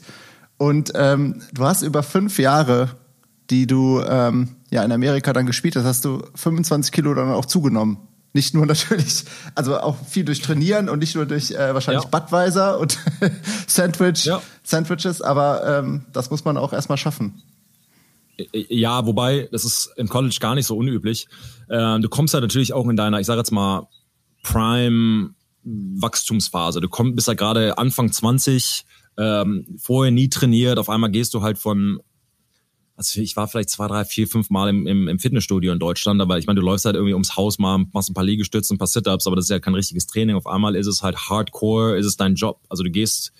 Und 0.57 0.93
ähm, 0.95 1.41
du 1.53 1.65
hast 1.65 1.81
über 1.81 2.03
fünf 2.03 2.39
Jahre, 2.39 2.91
die 3.49 3.67
du 3.67 4.01
ähm, 4.01 4.49
ja 4.69 4.83
in 4.83 4.91
Amerika 4.91 5.33
dann 5.33 5.45
gespielt 5.45 5.75
hast, 5.75 5.85
hast 5.85 6.05
du 6.05 6.23
25 6.35 6.91
Kilo 6.91 7.13
dann 7.13 7.31
auch 7.31 7.45
zugenommen. 7.45 7.97
Nicht 8.33 8.53
nur 8.53 8.65
natürlich, 8.67 9.25
also 9.55 9.79
auch 9.79 9.97
viel 10.05 10.25
durch 10.25 10.41
Trainieren 10.41 10.89
und 10.89 10.99
nicht 10.99 11.15
nur 11.15 11.25
durch 11.25 11.51
äh, 11.51 11.73
wahrscheinlich 11.73 12.03
ja. 12.03 12.09
Budweiser 12.09 12.79
und 12.79 12.97
Sandwich, 13.67 14.25
ja. 14.25 14.41
Sandwiches, 14.63 15.21
aber 15.21 15.79
ähm, 15.79 16.05
das 16.13 16.29
muss 16.29 16.45
man 16.45 16.57
auch 16.57 16.73
erstmal 16.73 16.97
schaffen. 16.97 17.41
Ja, 18.53 19.05
wobei, 19.05 19.49
das 19.51 19.65
ist 19.65 19.91
im 19.97 20.07
College 20.07 20.37
gar 20.39 20.55
nicht 20.55 20.65
so 20.65 20.77
unüblich. 20.77 21.27
Äh, 21.67 21.99
du 21.99 22.07
kommst 22.07 22.33
ja 22.33 22.39
natürlich 22.39 22.71
auch 22.71 22.87
in 22.87 22.95
deiner, 22.95 23.19
ich 23.19 23.25
sage 23.25 23.39
jetzt 23.39 23.51
mal, 23.51 23.87
Prime 24.43 25.31
Wachstumsphase. 25.63 26.79
Du 26.79 26.87
kommst, 26.87 27.15
bist 27.15 27.27
ja 27.27 27.33
gerade 27.33 27.77
Anfang 27.77 28.11
20, 28.11 28.85
ähm, 29.17 29.65
vorher 29.77 30.11
nie 30.11 30.29
trainiert, 30.29 30.79
auf 30.79 30.89
einmal 30.89 31.11
gehst 31.11 31.33
du 31.33 31.41
halt 31.41 31.57
von 31.57 31.99
also 32.99 33.21
ich 33.21 33.37
war 33.37 33.47
vielleicht 33.47 33.69
zwei, 33.69 33.87
drei, 33.87 34.03
vier, 34.03 34.27
fünf 34.27 34.49
Mal 34.49 34.67
im, 34.67 34.85
im, 34.85 35.07
im 35.07 35.19
Fitnessstudio 35.19 35.71
in 35.71 35.79
Deutschland, 35.79 36.21
aber 36.21 36.37
ich 36.37 36.47
meine, 36.47 36.59
du 36.59 36.65
läufst 36.65 36.83
halt 36.83 36.95
irgendwie 36.95 37.13
ums 37.13 37.37
Haus 37.37 37.57
mal, 37.57 37.85
machst 37.93 38.09
ein 38.09 38.13
paar 38.13 38.25
Liegestütze, 38.25 38.75
ein 38.75 38.77
paar 38.77 38.87
Sit-Ups, 38.87 39.25
aber 39.25 39.37
das 39.37 39.45
ist 39.45 39.51
ja 39.51 39.59
kein 39.59 39.73
richtiges 39.73 40.05
Training. 40.05 40.35
Auf 40.35 40.45
einmal 40.45 40.75
ist 40.75 40.85
es 40.85 41.01
halt 41.01 41.15
Hardcore, 41.15 41.97
ist 41.97 42.05
es 42.05 42.17
dein 42.17 42.35
Job. 42.35 42.59
Also 42.67 42.83
du 42.83 42.91
gehst 42.91 43.31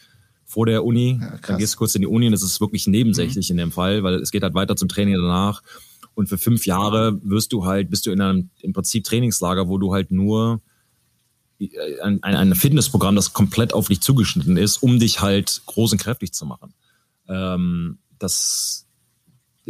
vor 0.46 0.66
der 0.66 0.86
Uni, 0.86 1.20
ja, 1.22 1.38
dann 1.46 1.58
gehst 1.58 1.74
du 1.74 1.78
kurz 1.78 1.94
in 1.94 2.00
die 2.00 2.08
Uni 2.08 2.28
und 2.28 2.32
das 2.32 2.42
ist 2.42 2.62
wirklich 2.62 2.88
nebensächlich 2.88 3.50
mhm. 3.50 3.52
in 3.52 3.58
dem 3.58 3.72
Fall, 3.74 4.02
weil 4.02 4.14
es 4.16 4.32
geht 4.32 4.44
halt 4.44 4.54
weiter 4.54 4.78
zum 4.78 4.88
Training 4.88 5.16
danach. 5.16 5.62
Und 6.16 6.30
für 6.30 6.38
fünf 6.38 6.66
Jahre 6.66 7.20
wirst 7.22 7.52
du 7.52 7.66
halt, 7.66 7.90
bist 7.90 8.06
du 8.06 8.12
in 8.12 8.22
einem 8.22 8.52
im 8.62 8.72
Prinzip 8.72 9.04
Trainingslager, 9.04 9.68
wo 9.68 9.78
du 9.78 9.92
halt 9.92 10.10
nur 10.10 10.62
äh, 11.60 11.68
ein, 12.00 12.24
ein, 12.24 12.36
ein 12.36 12.56
Fitnessprogramm, 12.56 13.18
das 13.18 13.34
komplett 13.34 13.74
auf 13.74 13.90
dich 13.90 14.00
zugeschnitten 14.00 14.56
ist, 14.56 14.78
um 14.78 15.00
dich 15.00 15.20
halt 15.20 15.64
groß 15.66 15.92
und 15.92 15.98
kräftig 15.98 16.32
zu 16.32 16.46
machen. 16.46 16.74
Ähm, 17.28 17.98
das 18.20 18.86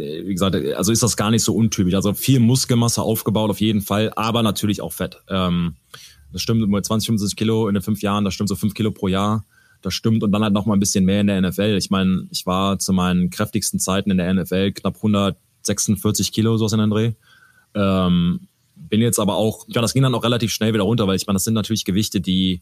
wie 0.00 0.32
gesagt, 0.32 0.56
also 0.76 0.92
ist 0.92 1.02
das 1.02 1.16
gar 1.16 1.30
nicht 1.30 1.42
so 1.42 1.54
untypisch. 1.54 1.94
Also 1.94 2.14
viel 2.14 2.40
Muskelmasse 2.40 3.02
aufgebaut 3.02 3.50
auf 3.50 3.60
jeden 3.60 3.80
Fall, 3.82 4.12
aber 4.16 4.42
natürlich 4.42 4.80
auch 4.80 4.92
Fett. 4.92 5.18
Ähm, 5.28 5.76
das 6.32 6.42
stimmt 6.42 6.68
mit 6.68 6.84
20, 6.84 7.06
25 7.06 7.36
Kilo 7.36 7.68
in 7.68 7.74
den 7.74 7.82
fünf 7.82 8.02
Jahren, 8.02 8.24
das 8.24 8.34
stimmt 8.34 8.48
so 8.48 8.56
fünf 8.56 8.74
Kilo 8.74 8.90
pro 8.90 9.08
Jahr. 9.08 9.44
Das 9.82 9.94
stimmt 9.94 10.22
und 10.22 10.32
dann 10.32 10.42
halt 10.42 10.52
noch 10.52 10.66
mal 10.66 10.74
ein 10.74 10.80
bisschen 10.80 11.04
mehr 11.04 11.22
in 11.22 11.26
der 11.26 11.40
NFL. 11.40 11.76
Ich 11.78 11.90
meine, 11.90 12.26
ich 12.30 12.44
war 12.44 12.78
zu 12.78 12.92
meinen 12.92 13.30
kräftigsten 13.30 13.80
Zeiten 13.80 14.10
in 14.10 14.18
der 14.18 14.32
NFL 14.34 14.72
knapp 14.72 14.96
146 14.96 16.32
Kilo, 16.32 16.56
sowas 16.58 16.72
in 16.72 16.80
den 16.80 16.90
Dreh. 16.90 17.12
Ähm, 17.74 18.48
bin 18.76 19.00
jetzt 19.00 19.18
aber 19.18 19.36
auch, 19.36 19.64
ja, 19.68 19.80
das 19.80 19.94
ging 19.94 20.02
dann 20.02 20.14
auch 20.14 20.24
relativ 20.24 20.52
schnell 20.52 20.74
wieder 20.74 20.84
runter, 20.84 21.06
weil 21.06 21.16
ich 21.16 21.26
meine, 21.26 21.36
das 21.36 21.44
sind 21.44 21.54
natürlich 21.54 21.84
Gewichte, 21.84 22.20
die 22.20 22.60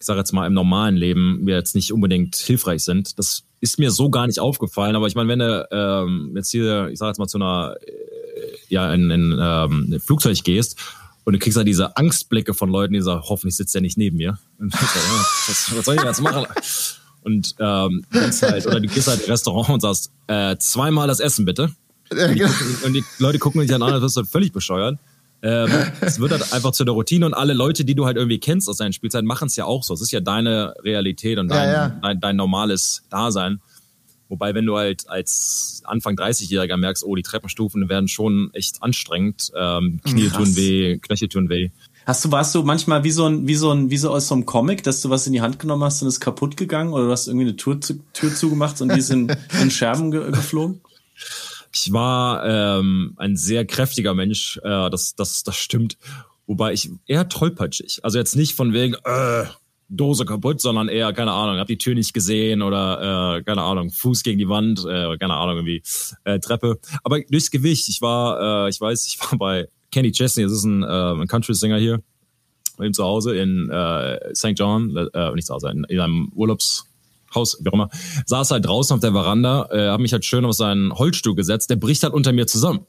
ich 0.00 0.06
sage 0.06 0.18
jetzt 0.18 0.32
mal, 0.32 0.46
im 0.46 0.54
normalen 0.54 0.96
Leben 0.96 1.44
mir 1.44 1.56
jetzt 1.56 1.74
nicht 1.74 1.92
unbedingt 1.92 2.34
hilfreich 2.34 2.82
sind. 2.82 3.18
Das 3.18 3.42
ist 3.60 3.78
mir 3.78 3.90
so 3.90 4.08
gar 4.08 4.26
nicht 4.26 4.40
aufgefallen, 4.40 4.96
aber 4.96 5.06
ich 5.06 5.14
meine, 5.14 5.28
wenn 5.28 5.38
du 5.40 5.68
ähm, 5.70 6.32
jetzt 6.34 6.50
hier, 6.50 6.88
ich 6.88 6.98
sage 6.98 7.10
jetzt 7.10 7.18
mal, 7.18 7.28
zu 7.28 7.36
einer, 7.36 7.76
äh, 7.86 7.92
ja, 8.68 8.92
in, 8.94 9.10
in 9.10 9.38
ähm, 9.38 9.92
ein 9.92 10.00
Flugzeug 10.00 10.42
gehst 10.42 10.78
und 11.24 11.34
du 11.34 11.38
kriegst 11.38 11.58
halt 11.58 11.68
diese 11.68 11.98
Angstblicke 11.98 12.54
von 12.54 12.70
Leuten, 12.70 12.94
die 12.94 13.02
sagen, 13.02 13.22
hoffentlich 13.24 13.56
sitzt 13.56 13.74
der 13.74 13.82
nicht 13.82 13.98
neben 13.98 14.16
mir. 14.16 14.38
was, 14.58 15.76
was 15.76 15.84
soll 15.84 15.96
ich 15.96 16.02
jetzt 16.02 16.22
machen? 16.22 16.46
Und 17.22 17.54
ähm, 17.58 18.06
halt, 18.14 18.66
oder 18.66 18.80
du 18.80 18.88
gehst 18.88 19.06
halt 19.06 19.20
in 19.20 19.30
Restaurant 19.30 19.68
und 19.68 19.80
sagst, 19.80 20.10
äh, 20.28 20.56
zweimal 20.56 21.08
das 21.08 21.20
Essen 21.20 21.44
bitte. 21.44 21.74
Und 22.10 22.34
die, 22.34 22.40
gucken, 22.40 22.76
und 22.84 22.92
die 22.94 23.04
Leute 23.18 23.38
gucken 23.38 23.60
dich 23.60 23.70
dann 23.70 23.82
an, 23.82 23.92
als 23.92 24.02
wirst 24.02 24.16
du 24.16 24.24
völlig 24.24 24.52
bescheuert. 24.52 24.98
Ähm, 25.42 25.70
es 26.00 26.20
wird 26.20 26.32
halt 26.32 26.52
einfach 26.52 26.72
zu 26.72 26.84
der 26.84 26.94
Routine 26.94 27.26
und 27.26 27.34
alle 27.34 27.54
Leute, 27.54 27.84
die 27.84 27.94
du 27.94 28.06
halt 28.06 28.16
irgendwie 28.16 28.38
kennst 28.38 28.68
aus 28.68 28.76
deinen 28.76 28.92
Spielzeiten, 28.92 29.26
machen 29.26 29.46
es 29.46 29.56
ja 29.56 29.64
auch 29.64 29.82
so. 29.82 29.94
Es 29.94 30.00
ist 30.00 30.10
ja 30.10 30.20
deine 30.20 30.74
Realität 30.84 31.38
und 31.38 31.48
dein, 31.48 31.68
ja, 31.68 31.72
ja. 31.72 31.88
dein, 32.02 32.20
dein 32.20 32.36
normales 32.36 33.02
Dasein. 33.10 33.60
Wobei, 34.28 34.54
wenn 34.54 34.64
du 34.64 34.76
halt 34.76 35.08
als 35.08 35.82
Anfang 35.84 36.14
30-Jähriger 36.14 36.76
merkst, 36.76 37.04
oh, 37.04 37.16
die 37.16 37.22
Treppenstufen 37.22 37.88
werden 37.88 38.06
schon 38.06 38.50
echt 38.52 38.80
anstrengend, 38.80 39.50
ähm, 39.56 40.00
Knie 40.04 40.28
Krass. 40.28 40.36
tun 40.36 40.56
weh, 40.56 40.98
Knöchel 40.98 41.28
tun 41.28 41.48
weh. 41.48 41.70
Hast 42.06 42.24
du, 42.24 42.30
warst 42.30 42.54
du 42.54 42.62
manchmal 42.62 43.02
wie 43.02 43.10
so 43.10 43.26
ein, 43.26 43.48
wie 43.48 43.56
so 43.56 43.72
ein, 43.72 43.90
wie 43.90 43.96
so 43.96 44.10
aus 44.10 44.28
so 44.28 44.34
einem 44.34 44.46
Comic, 44.46 44.84
dass 44.84 45.02
du 45.02 45.10
was 45.10 45.26
in 45.26 45.32
die 45.32 45.40
Hand 45.40 45.58
genommen 45.58 45.82
hast 45.82 46.00
und 46.02 46.08
ist 46.08 46.20
kaputt 46.20 46.56
gegangen 46.56 46.92
oder 46.92 47.06
du 47.06 47.10
hast 47.10 47.26
irgendwie 47.26 47.46
eine 47.46 47.56
Tür, 47.56 47.80
zu, 47.80 48.00
Tür 48.12 48.34
zugemacht 48.34 48.80
und 48.80 48.92
die 48.92 49.00
ist 49.00 49.10
in, 49.10 49.34
in 49.60 49.70
Scherben 49.70 50.12
ge 50.12 50.30
geflogen? 50.30 50.80
Ich 51.72 51.92
war 51.92 52.44
ähm, 52.44 53.14
ein 53.16 53.36
sehr 53.36 53.64
kräftiger 53.64 54.14
Mensch, 54.14 54.58
äh, 54.64 54.90
das, 54.90 55.14
das, 55.14 55.44
das 55.44 55.56
stimmt. 55.56 55.96
Wobei 56.46 56.72
ich 56.72 56.90
eher 57.06 57.28
tollpatschig. 57.28 58.00
Also 58.02 58.18
jetzt 58.18 58.34
nicht 58.34 58.54
von 58.54 58.72
wegen, 58.72 58.94
äh, 59.04 59.44
Dose 59.90 60.24
kaputt, 60.24 60.60
sondern 60.60 60.88
eher, 60.88 61.12
keine 61.12 61.32
Ahnung, 61.32 61.58
hab 61.58 61.66
die 61.66 61.76
Tür 61.76 61.94
nicht 61.94 62.14
gesehen 62.14 62.62
oder, 62.62 63.38
äh, 63.38 63.42
keine 63.42 63.62
Ahnung, 63.62 63.90
Fuß 63.90 64.22
gegen 64.22 64.38
die 64.38 64.48
Wand, 64.48 64.84
äh, 64.86 65.18
keine 65.18 65.34
Ahnung, 65.34 65.56
irgendwie 65.56 65.82
äh, 66.24 66.38
Treppe. 66.38 66.78
Aber 67.02 67.20
durchs 67.20 67.50
Gewicht, 67.50 67.88
ich 67.88 68.00
war, 68.00 68.66
äh, 68.66 68.70
ich 68.70 68.80
weiß, 68.80 69.06
ich 69.06 69.18
war 69.20 69.36
bei 69.38 69.68
Kenny 69.90 70.12
Chesney, 70.12 70.44
das 70.44 70.52
ist 70.52 70.64
ein, 70.64 70.84
äh, 70.84 70.86
ein 70.86 71.26
Country-Singer 71.26 71.78
hier, 71.78 72.00
bei 72.76 72.86
ihm 72.86 72.94
zu 72.94 73.02
Hause 73.04 73.36
in 73.36 73.68
äh, 73.68 74.34
St. 74.34 74.52
John, 74.54 74.96
äh, 74.96 75.34
nicht 75.34 75.46
zu 75.46 75.54
Hause, 75.54 75.70
in, 75.70 75.84
in 75.84 76.00
einem 76.00 76.32
Urlaubs- 76.34 76.86
Haus, 77.34 77.58
wie 77.60 77.68
auch 77.68 77.74
immer, 77.74 77.90
saß 78.26 78.50
halt 78.50 78.66
draußen 78.66 78.94
auf 78.94 79.00
der 79.00 79.12
Veranda, 79.12 79.68
äh, 79.70 79.88
habe 79.88 80.02
mich 80.02 80.12
halt 80.12 80.24
schön 80.24 80.44
auf 80.44 80.54
seinen 80.54 80.92
Holzstuhl 80.92 81.34
gesetzt, 81.34 81.70
der 81.70 81.76
bricht 81.76 82.02
halt 82.02 82.12
unter 82.12 82.32
mir 82.32 82.46
zusammen. 82.46 82.86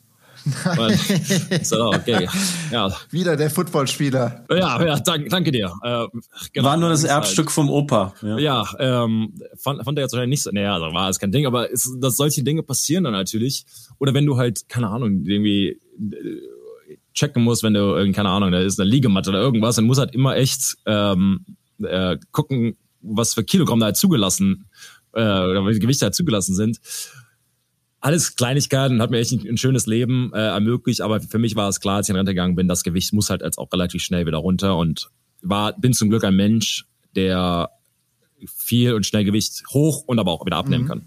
so, 1.61 1.87
okay. 1.87 2.27
ja. 2.71 2.91
Wieder 3.11 3.35
der 3.35 3.49
Footballspieler. 3.49 4.45
Ja, 4.49 4.83
ja, 4.83 4.99
danke, 4.99 5.29
danke 5.29 5.51
dir. 5.51 5.71
Äh, 5.83 6.07
genau, 6.53 6.67
war 6.67 6.77
nur 6.77 6.89
das 6.89 7.03
Erbstück 7.03 7.47
halt. 7.47 7.53
vom 7.53 7.69
Opa. 7.69 8.13
Ja, 8.21 8.37
ja 8.39 8.65
ähm, 8.79 9.33
fand, 9.57 9.83
fand 9.83 9.97
er 9.99 10.03
jetzt 10.03 10.13
wahrscheinlich 10.13 10.39
nicht 10.39 10.43
so. 10.43 10.51
Naja, 10.51 10.73
also 10.73 10.93
war 10.93 11.09
es 11.09 11.19
kein 11.19 11.31
Ding, 11.31 11.45
aber 11.45 11.69
ist, 11.69 11.97
dass 11.99 12.17
solche 12.17 12.43
Dinge 12.43 12.63
passieren 12.63 13.03
dann 13.03 13.13
natürlich. 13.13 13.65
Oder 13.99 14.13
wenn 14.13 14.25
du 14.25 14.37
halt, 14.37 14.67
keine 14.67 14.89
Ahnung, 14.89 15.25
irgendwie 15.25 15.79
äh, 15.99 16.97
checken 17.13 17.43
musst, 17.43 17.63
wenn 17.63 17.73
du, 17.73 18.11
keine 18.13 18.29
Ahnung, 18.29 18.51
da 18.51 18.59
ist 18.59 18.79
eine 18.79 18.89
Liegematte 18.89 19.29
oder 19.29 19.41
irgendwas, 19.41 19.75
dann 19.75 19.85
muss 19.85 19.99
halt 19.99 20.15
immer 20.15 20.35
echt 20.37 20.77
ähm, 20.85 21.45
äh, 21.83 22.17
gucken, 22.31 22.77
was 23.02 23.34
für 23.34 23.43
Kilogramm 23.43 23.80
da 23.80 23.88
halt 23.88 23.97
zugelassen 23.97 24.66
äh, 25.14 25.20
oder 25.20 25.66
welche 25.66 25.80
Gewichte 25.80 26.06
halt 26.06 26.16
zugelassen 26.16 26.56
sind 26.56 26.80
alles 28.02 28.36
Kleinigkeiten, 28.36 29.02
hat 29.02 29.12
mir 29.12 29.20
echt 29.20 29.32
ein, 29.32 29.47
ein 29.47 29.58
schönes 29.58 29.86
Leben 29.86 30.32
äh, 30.34 30.39
ermöglicht, 30.39 31.02
aber 31.02 31.22
für 31.22 31.38
mich 31.38 31.56
war 31.56 31.70
es 31.70 31.80
klar, 31.80 31.97
als 31.97 32.08
ich 32.08 32.10
in 32.10 32.16
Rente 32.16 32.34
gegangen 32.34 32.56
bin, 32.56 32.68
das 32.68 32.84
Gewicht 32.84 33.14
muss 33.14 33.30
halt 33.30 33.43
als 33.43 33.58
auch 33.58 33.72
relativ 33.72 34.02
schnell 34.02 34.26
wieder 34.26 34.39
runter 34.39 34.76
und 34.76 35.12
war, 35.41 35.74
bin 35.80 35.93
zum 35.93 36.10
Glück 36.10 36.24
ein 36.24 36.36
Mensch, 36.36 36.86
der 37.16 37.70
viel 38.58 38.93
und 38.95 39.06
schnell 39.06 39.24
Gewicht 39.24 39.64
hoch 39.70 40.04
und 40.08 40.18
aber 40.18 40.32
auch 40.32 40.45
wieder 40.45 40.58
abnehmen 40.58 40.86
mhm. 40.86 40.88
kann. 40.88 41.06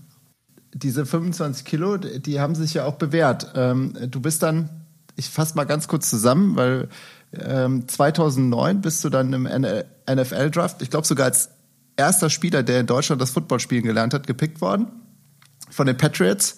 Diese 0.72 1.04
25 1.04 1.64
Kilo, 1.64 1.96
die 1.96 2.40
haben 2.40 2.54
sich 2.54 2.74
ja 2.74 2.84
auch 2.84 2.94
bewährt. 2.94 3.52
Ähm, 3.54 3.96
du 4.08 4.20
bist 4.20 4.42
dann, 4.42 4.70
ich 5.16 5.28
fasse 5.28 5.56
mal 5.56 5.64
ganz 5.64 5.88
kurz 5.88 6.10
zusammen, 6.10 6.56
weil 6.56 6.88
ähm, 7.32 7.88
2009 7.88 8.80
bist 8.80 9.04
du 9.04 9.08
dann 9.08 9.32
im 9.32 9.44
NFL-Draft, 9.44 10.82
ich 10.82 10.90
glaube 10.90 11.06
sogar 11.06 11.26
als 11.26 11.50
erster 11.96 12.30
Spieler, 12.30 12.62
der 12.62 12.80
in 12.80 12.86
Deutschland 12.86 13.20
das 13.20 13.30
Footballspielen 13.30 13.84
gelernt 13.84 14.14
hat, 14.14 14.26
gepickt 14.26 14.60
worden 14.60 14.86
von 15.70 15.86
den 15.86 15.96
Patriots 15.96 16.56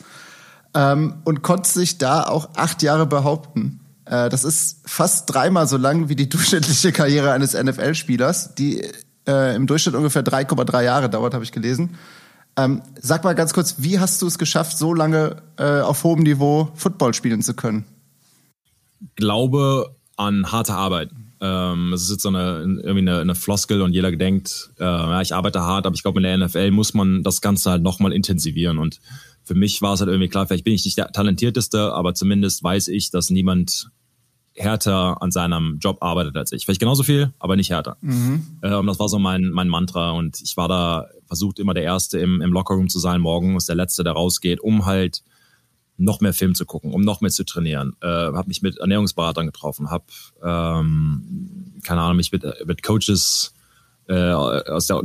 ähm, 0.74 1.14
und 1.24 1.42
konnte 1.42 1.68
sich 1.68 1.98
da 1.98 2.24
auch 2.24 2.50
acht 2.56 2.82
Jahre 2.82 3.06
behaupten. 3.06 3.80
Äh, 4.04 4.28
das 4.28 4.44
ist 4.44 4.80
fast 4.88 5.32
dreimal 5.32 5.66
so 5.66 5.76
lang 5.76 6.08
wie 6.08 6.16
die 6.16 6.28
durchschnittliche 6.30 6.92
Karriere 6.92 7.32
eines 7.32 7.54
NFL-Spielers, 7.54 8.54
die 8.54 8.86
äh, 9.26 9.56
im 9.56 9.66
Durchschnitt 9.66 9.94
ungefähr 9.94 10.24
3,3 10.24 10.82
Jahre 10.82 11.10
dauert, 11.10 11.34
habe 11.34 11.44
ich 11.44 11.52
gelesen. 11.52 11.96
Ähm, 12.58 12.82
sag 13.00 13.24
mal 13.24 13.34
ganz 13.34 13.52
kurz, 13.52 13.76
wie 13.78 13.98
hast 13.98 14.22
du 14.22 14.26
es 14.26 14.38
geschafft, 14.38 14.78
so 14.78 14.94
lange 14.94 15.42
äh, 15.58 15.80
auf 15.80 16.04
hohem 16.04 16.22
Niveau 16.22 16.70
Football 16.74 17.12
spielen 17.12 17.42
zu 17.42 17.54
können? 17.54 17.84
Glaube 19.14 19.94
an 20.16 20.50
harte 20.50 20.74
Arbeit. 20.74 21.10
Ähm, 21.40 21.92
es 21.92 22.02
ist 22.02 22.10
jetzt 22.10 22.22
so 22.22 22.28
eine, 22.28 22.60
irgendwie 22.60 22.98
eine, 22.98 23.20
eine 23.20 23.34
Floskel 23.34 23.82
und 23.82 23.92
jeder 23.92 24.10
denkt, 24.12 24.70
äh, 24.78 24.84
ja, 24.84 25.20
ich 25.20 25.34
arbeite 25.34 25.60
hart, 25.60 25.86
aber 25.86 25.94
ich 25.94 26.02
glaube, 26.02 26.20
in 26.20 26.24
der 26.24 26.38
NFL 26.38 26.70
muss 26.70 26.94
man 26.94 27.22
das 27.22 27.40
Ganze 27.40 27.70
halt 27.70 27.82
nochmal 27.82 28.12
intensivieren 28.12 28.78
und 28.78 29.00
für 29.44 29.54
mich 29.54 29.80
war 29.80 29.94
es 29.94 30.00
halt 30.00 30.08
irgendwie 30.08 30.28
klar, 30.28 30.46
vielleicht 30.46 30.64
bin 30.64 30.74
ich 30.74 30.84
nicht 30.84 30.98
der 30.98 31.12
talentierteste, 31.12 31.92
aber 31.92 32.14
zumindest 32.14 32.64
weiß 32.64 32.88
ich, 32.88 33.10
dass 33.10 33.30
niemand 33.30 33.90
härter 34.56 35.22
an 35.22 35.30
seinem 35.30 35.78
Job 35.80 35.98
arbeitet 36.00 36.36
als 36.36 36.50
ich. 36.50 36.64
Vielleicht 36.64 36.80
genauso 36.80 37.02
viel, 37.02 37.32
aber 37.38 37.56
nicht 37.56 37.70
härter. 37.70 37.96
Mhm. 38.00 38.58
Ähm, 38.62 38.86
das 38.86 38.98
war 38.98 39.08
so 39.08 39.18
mein, 39.18 39.50
mein 39.50 39.68
Mantra 39.68 40.12
und 40.12 40.40
ich 40.42 40.56
war 40.56 40.68
da 40.68 41.06
versucht 41.26 41.58
immer 41.58 41.74
der 41.74 41.82
Erste 41.82 42.18
im, 42.18 42.40
im 42.40 42.52
Lockerroom 42.52 42.88
zu 42.88 42.98
sein, 42.98 43.20
morgens 43.20 43.66
der 43.66 43.76
Letzte, 43.76 44.02
der 44.02 44.14
rausgeht, 44.14 44.60
um 44.60 44.86
halt 44.86 45.22
noch 45.98 46.20
mehr 46.20 46.34
Film 46.34 46.54
zu 46.54 46.66
gucken, 46.66 46.92
um 46.92 47.02
noch 47.02 47.20
mehr 47.20 47.30
zu 47.30 47.44
trainieren. 47.44 47.96
Äh, 48.02 48.06
habe 48.06 48.48
mich 48.48 48.62
mit 48.62 48.78
Ernährungsberatern 48.78 49.46
getroffen, 49.46 49.90
habe 49.90 50.04
ähm, 50.42 51.80
keine 51.84 52.02
Ahnung 52.02 52.16
mich 52.16 52.32
mit, 52.32 52.44
mit 52.66 52.82
Coaches 52.82 53.54
äh, 54.08 54.32
aus 54.32 54.86
der 54.86 55.02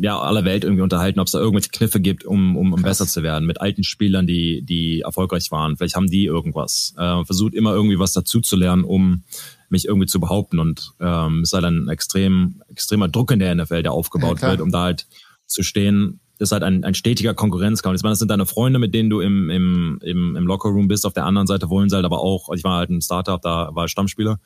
ja, 0.00 0.18
aller 0.18 0.44
Welt 0.44 0.64
irgendwie 0.64 0.82
unterhalten, 0.82 1.20
ob 1.20 1.26
es 1.26 1.32
da 1.32 1.38
irgendwelche 1.38 1.70
Kniffe 1.70 2.00
gibt, 2.00 2.24
um, 2.24 2.56
um, 2.56 2.72
um 2.72 2.82
besser 2.82 3.06
zu 3.06 3.22
werden. 3.22 3.46
Mit 3.46 3.60
alten 3.60 3.84
Spielern, 3.84 4.26
die, 4.26 4.62
die 4.62 5.00
erfolgreich 5.00 5.50
waren. 5.50 5.76
Vielleicht 5.76 5.96
haben 5.96 6.08
die 6.08 6.24
irgendwas. 6.24 6.94
Äh, 6.98 7.24
versucht 7.24 7.54
immer 7.54 7.72
irgendwie 7.72 7.98
was 7.98 8.12
dazu 8.12 8.40
zu 8.40 8.56
lernen, 8.56 8.84
um 8.84 9.24
mich 9.68 9.86
irgendwie 9.86 10.06
zu 10.06 10.20
behaupten. 10.20 10.58
Und 10.58 10.92
ähm, 11.00 11.42
ist 11.42 11.52
halt 11.52 11.64
ein 11.64 11.88
extrem, 11.88 12.62
extremer 12.68 13.08
Druck 13.08 13.30
in 13.30 13.38
der 13.38 13.54
NFL, 13.54 13.82
der 13.82 13.92
aufgebaut 13.92 14.42
ja, 14.42 14.50
wird, 14.50 14.60
um 14.60 14.70
da 14.70 14.82
halt 14.82 15.06
zu 15.46 15.62
stehen. 15.62 16.20
Das 16.40 16.48
ist 16.48 16.52
halt 16.52 16.62
ein, 16.62 16.84
ein 16.84 16.94
stetiger 16.94 17.34
Konkurrenzkampf. 17.34 17.96
Ich 17.96 18.02
meine, 18.02 18.12
das 18.12 18.18
sind 18.18 18.30
deine 18.30 18.46
Freunde, 18.46 18.78
mit 18.78 18.94
denen 18.94 19.10
du 19.10 19.20
im, 19.20 19.50
im, 19.50 20.00
im, 20.02 20.36
im 20.36 20.46
Lockerroom 20.46 20.88
bist. 20.88 21.04
Auf 21.04 21.12
der 21.12 21.26
anderen 21.26 21.46
Seite 21.46 21.68
wollen 21.68 21.90
sie 21.90 21.96
halt 21.96 22.06
aber 22.06 22.20
auch, 22.20 22.48
ich 22.54 22.64
war 22.64 22.78
halt 22.78 22.88
ein 22.88 23.02
Startup, 23.02 23.42
da 23.42 23.68
war 23.74 23.84
ich 23.84 23.90
Stammspieler. 23.90 24.40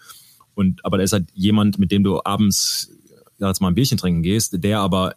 Und, 0.57 0.85
aber 0.85 0.99
da 0.99 1.05
ist 1.05 1.13
halt 1.13 1.29
jemand, 1.35 1.79
mit 1.79 1.93
dem 1.93 2.03
du 2.03 2.21
abends 2.25 2.91
ja, 3.39 3.47
jetzt 3.47 3.61
mal 3.61 3.69
ein 3.69 3.77
Bierchen 3.77 3.97
trinken 3.97 4.23
gehst, 4.23 4.63
der 4.65 4.81
aber 4.81 5.15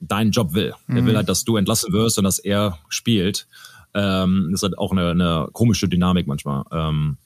deinen 0.00 0.32
Job 0.32 0.52
will. 0.54 0.74
Mhm. 0.88 0.96
Er 0.96 1.06
will 1.06 1.16
halt, 1.16 1.28
dass 1.28 1.44
du 1.44 1.56
entlassen 1.56 1.92
wirst 1.92 2.18
und 2.18 2.24
dass 2.24 2.40
er 2.40 2.78
spielt. 2.88 3.46
Ähm, 3.94 4.48
das 4.50 4.58
ist 4.58 4.62
halt 4.64 4.78
auch 4.78 4.90
eine, 4.90 5.10
eine 5.10 5.48
komische 5.52 5.88
Dynamik 5.88 6.26
manchmal. 6.26 6.64
Ähm, 6.72 7.18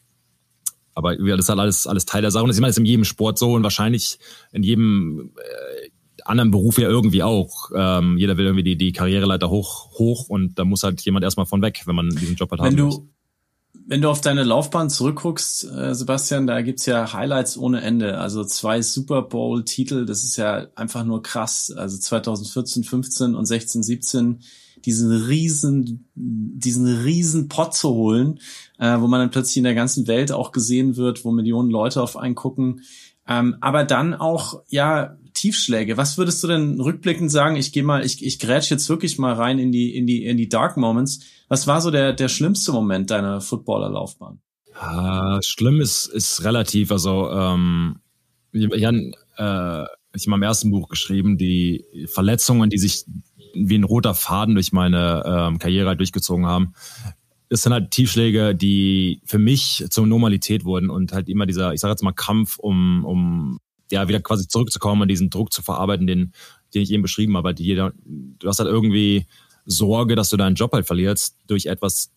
aber 0.95 1.17
das 1.17 1.41
ist 1.41 1.49
halt 1.49 1.59
alles, 1.59 1.87
alles 1.87 2.05
Teil 2.05 2.23
der 2.23 2.31
Sache. 2.31 2.45
Und 2.45 2.49
das 2.49 2.57
ist 2.57 2.59
immer 2.59 2.77
in 2.77 2.85
jedem 2.85 3.05
Sport 3.05 3.39
so 3.39 3.55
und 3.55 3.63
wahrscheinlich 3.63 4.19
in 4.53 4.63
jedem 4.63 5.33
äh, 5.37 5.90
anderen 6.25 6.51
Beruf 6.51 6.79
ja 6.79 6.89
irgendwie 6.89 7.23
auch. 7.23 7.71
Ähm, 7.75 8.17
jeder 8.19 8.37
will 8.37 8.47
irgendwie 8.47 8.65
die, 8.65 8.77
die 8.77 8.93
Karriereleiter 8.93 9.51
hoch, 9.51 9.91
hoch 9.99 10.29
und 10.29 10.59
da 10.59 10.65
muss 10.65 10.83
halt 10.83 11.01
jemand 11.03 11.25
erstmal 11.25 11.47
von 11.47 11.63
weg, 11.63 11.83
wenn 11.87 11.97
man 11.97 12.11
diesen 12.11 12.37
Job 12.37 12.51
halt 12.51 12.61
wenn 12.61 12.67
haben 12.67 12.77
du, 12.77 12.85
muss. 12.87 13.03
Wenn 13.87 14.03
du 14.03 14.11
auf 14.11 14.21
deine 14.21 14.45
Laufbahn 14.45 14.91
zurückguckst, 14.91 15.65
äh, 15.65 15.95
Sebastian, 15.95 16.47
da 16.47 16.61
gibt's 16.63 16.87
ja 16.87 17.13
Highlights 17.13 17.57
ohne 17.57 17.81
Ende. 17.81 18.19
Also 18.19 18.45
zwei 18.45 18.83
Super 18.83 19.23
Bowl-Titel, 19.23 20.07
das 20.07 20.25
ist 20.25 20.37
ja 20.37 20.67
einfach 20.75 21.05
nur 21.05 21.23
krass. 21.23 21.73
Also 21.77 21.99
2014, 21.99 22.85
15 22.85 23.35
und 23.35 23.47
16, 23.47 23.83
17 23.83 24.41
diesen 24.85 25.11
riesen, 25.13 26.09
diesen 26.15 26.87
riesen 26.87 27.49
Pot 27.49 27.75
zu 27.75 27.91
holen, 27.91 28.41
äh, 28.79 28.99
wo 29.01 29.07
man 29.07 29.21
dann 29.21 29.31
plötzlich 29.31 29.59
in 29.59 29.65
der 29.65 29.75
ganzen 29.75 30.07
Welt 30.07 30.33
auch 30.33 30.53
gesehen 30.53 30.97
wird, 30.97 31.25
wo 31.25 31.31
Millionen 31.31 31.71
Leute 31.71 32.03
auf 32.03 32.17
einen 32.17 32.35
gucken. 32.35 32.83
Ähm, 33.31 33.57
aber 33.61 33.85
dann 33.85 34.15
auch, 34.15 34.63
ja, 34.69 35.17
Tiefschläge. 35.35 35.97
Was 35.97 36.19
würdest 36.19 36.43
du 36.43 36.49
denn 36.49 36.81
rückblickend 36.81 37.31
sagen? 37.31 37.57
Ich 37.57 37.73
gehe 37.73 37.85
mal, 37.85 38.05
ich, 38.05 38.25
ich 38.25 38.39
grätsch 38.39 38.71
jetzt 38.71 38.89
wirklich 38.89 39.19
mal 39.19 39.33
rein 39.33 39.59
in 39.59 39.73
die, 39.73 39.97
in 39.97 40.07
die, 40.07 40.27
in 40.27 40.37
die 40.37 40.49
Dark 40.49 40.77
Moments. 40.77 41.21
Was 41.49 41.67
war 41.67 41.81
so 41.81 41.91
der, 41.91 42.13
der 42.13 42.29
schlimmste 42.29 42.73
Moment 42.73 43.11
deiner 43.11 43.41
Footballerlaufbahn? 43.41 44.41
Ah, 44.75 45.39
schlimm 45.43 45.81
ist, 45.81 46.07
ist 46.07 46.45
relativ. 46.45 46.91
Also, 46.91 47.31
ähm, 47.31 48.01
Jan, 48.53 49.13
äh, 49.37 49.85
ich 50.13 50.27
habe 50.27 50.37
im 50.37 50.43
ersten 50.43 50.71
Buch 50.71 50.89
geschrieben, 50.89 51.39
die 51.39 51.85
Verletzungen, 52.07 52.69
die 52.69 52.79
sich 52.79 53.05
wie 53.55 53.79
ein 53.79 53.85
roter 53.85 54.15
Faden 54.15 54.55
durch 54.55 54.73
meine 54.73 55.23
ähm, 55.25 55.59
Karriere 55.59 55.89
halt 55.89 56.01
durchgezogen 56.01 56.47
haben. 56.47 56.75
Das 57.51 57.63
sind 57.63 57.73
halt 57.73 57.91
Tiefschläge, 57.91 58.55
die 58.55 59.21
für 59.27 59.39
mich 59.39 59.85
zur 59.91 60.07
Normalität 60.07 60.65
wurden 60.65 60.89
und 60.89 61.13
halt 61.13 61.29
immer 61.29 61.47
dieser, 61.47 61.75
ich 61.75 61.81
sage 61.81 61.91
jetzt 61.91 62.03
mal, 62.03 62.13
Kampf 62.13 62.59
um, 62.59 63.05
um 63.05 63.61
ja, 63.91 64.09
wieder 64.09 64.21
quasi 64.21 64.49
zurückzukommen 64.49 65.03
und 65.03 65.09
diesen 65.09 65.31
Druck 65.31 65.53
zu 65.53 65.61
verarbeiten, 65.61 66.07
den, 66.07 66.33
den 66.75 66.83
ich 66.83 66.93
eben 66.93 67.03
beschrieben 67.03 67.37
habe. 67.37 67.53
Jeder, 67.59 67.93
du 68.05 68.49
hast 68.49 68.61
halt 68.61 68.69
irgendwie 68.69 69.27
Sorge, 69.67 70.15
dass 70.15 70.31
du 70.31 70.37
deinen 70.37 70.55
Job 70.55 70.73
halt 70.73 70.87
verlierst 70.87 71.37
durch 71.47 71.67
etwas, 71.67 72.11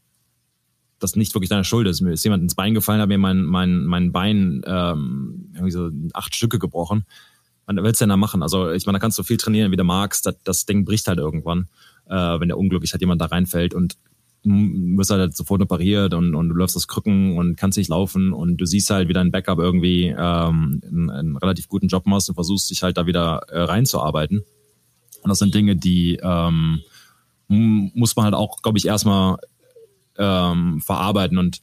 das 1.00 1.16
nicht 1.16 1.34
wirklich 1.34 1.50
deine 1.50 1.64
Schuld 1.64 1.88
ist. 1.88 2.02
Mir 2.02 2.12
ist 2.12 2.24
jemand 2.24 2.44
ins 2.44 2.56
Bein 2.56 2.74
gefallen, 2.74 3.02
hat 3.02 3.10
mir 3.10 3.18
mein, 3.18 3.44
mein, 3.44 3.86
mein 3.86 4.12
Bein 4.12 4.62
ähm, 4.66 5.50
irgendwie 5.54 5.72
so 5.72 5.90
acht 6.14 6.36
Stücke 6.36 6.60
gebrochen. 6.60 7.06
was 7.66 7.76
willst 7.78 8.02
du 8.02 8.04
denn 8.04 8.10
da 8.10 8.18
machen? 8.18 8.44
Also 8.44 8.72
ich 8.72 8.86
meine, 8.86 8.98
da 8.98 9.02
kannst 9.02 9.18
du 9.18 9.24
viel 9.24 9.38
trainieren, 9.38 9.72
wie 9.72 9.78
du 9.78 9.84
magst. 9.84 10.26
Das, 10.26 10.36
das 10.44 10.66
Ding 10.66 10.86
bricht 10.86 11.08
halt 11.08 11.20
irgendwann, 11.20 11.68
äh, 12.08 12.40
wenn 12.40 12.48
der 12.48 12.58
unglücklich 12.58 12.94
halt 12.94 13.02
jemand 13.02 13.20
da 13.20 13.26
reinfällt 13.26 13.74
und 13.74 13.98
wirst 14.44 15.10
halt 15.10 15.36
sofort 15.36 15.62
operiert 15.62 16.14
und, 16.14 16.36
und 16.36 16.50
du 16.50 16.56
läufst 16.56 16.76
das 16.76 16.88
Krücken 16.88 17.38
und 17.38 17.56
kannst 17.56 17.78
nicht 17.78 17.90
laufen 17.90 18.34
und 18.34 18.58
du 18.58 18.66
siehst 18.66 18.90
halt, 18.90 19.08
wie 19.08 19.14
dein 19.14 19.32
Backup 19.32 19.60
irgendwie 19.60 20.08
ähm, 20.08 20.82
einen, 20.86 21.10
einen 21.10 21.38
relativ 21.38 21.70
guten 21.70 21.88
Job 21.88 22.06
machst 22.06 22.30
und 22.30 22.36
versuchst 22.36 22.70
dich 22.70 22.84
halt 22.84 22.98
da 22.98 23.06
wieder 23.06 23.42
äh, 23.50 23.62
reinzuarbeiten. 23.62 24.40
Und 25.22 25.30
das 25.30 25.40
sind 25.40 25.56
Dinge, 25.56 25.78
die 25.78 26.20
ähm, 26.22 26.82
muss 27.48 28.16
man 28.16 28.26
halt 28.26 28.36
auch, 28.36 28.62
glaube 28.62 28.78
ich, 28.78 28.86
erstmal 28.86 29.38
ähm, 30.18 30.82
verarbeiten. 30.82 31.38
Und 31.38 31.62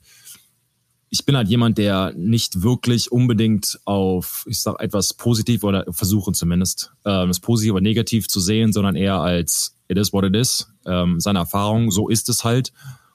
ich 1.11 1.27
bin 1.27 1.37
halt 1.37 1.49
jemand, 1.49 1.77
der 1.77 2.13
nicht 2.17 2.63
wirklich 2.63 3.13
unbedingt 3.13 3.81
auf, 3.85 4.45
ich 4.49 4.61
sag 4.61 4.81
etwas 4.81 5.15
positiv 5.15 5.65
oder 5.65 5.85
versuchen 5.91 6.35
zumindest, 6.35 6.93
ähm, 7.05 7.29
das 7.29 7.41
positiv 7.41 7.73
oder 7.73 7.83
negativ 7.83 8.29
zu 8.29 8.41
sehen, 8.41 8.73
sondern 8.73 8.97
eher 8.97 9.21
als 9.21 9.77
it 9.91 9.99
is 9.99 10.13
what 10.13 10.25
it 10.25 10.37
is, 10.37 10.69
ähm, 10.87 11.21
seine 11.21 11.41
Erfahrung, 11.41 11.91
so 11.91 12.09
ist 12.09 12.29
es 12.29 12.45
halt. 12.45 12.73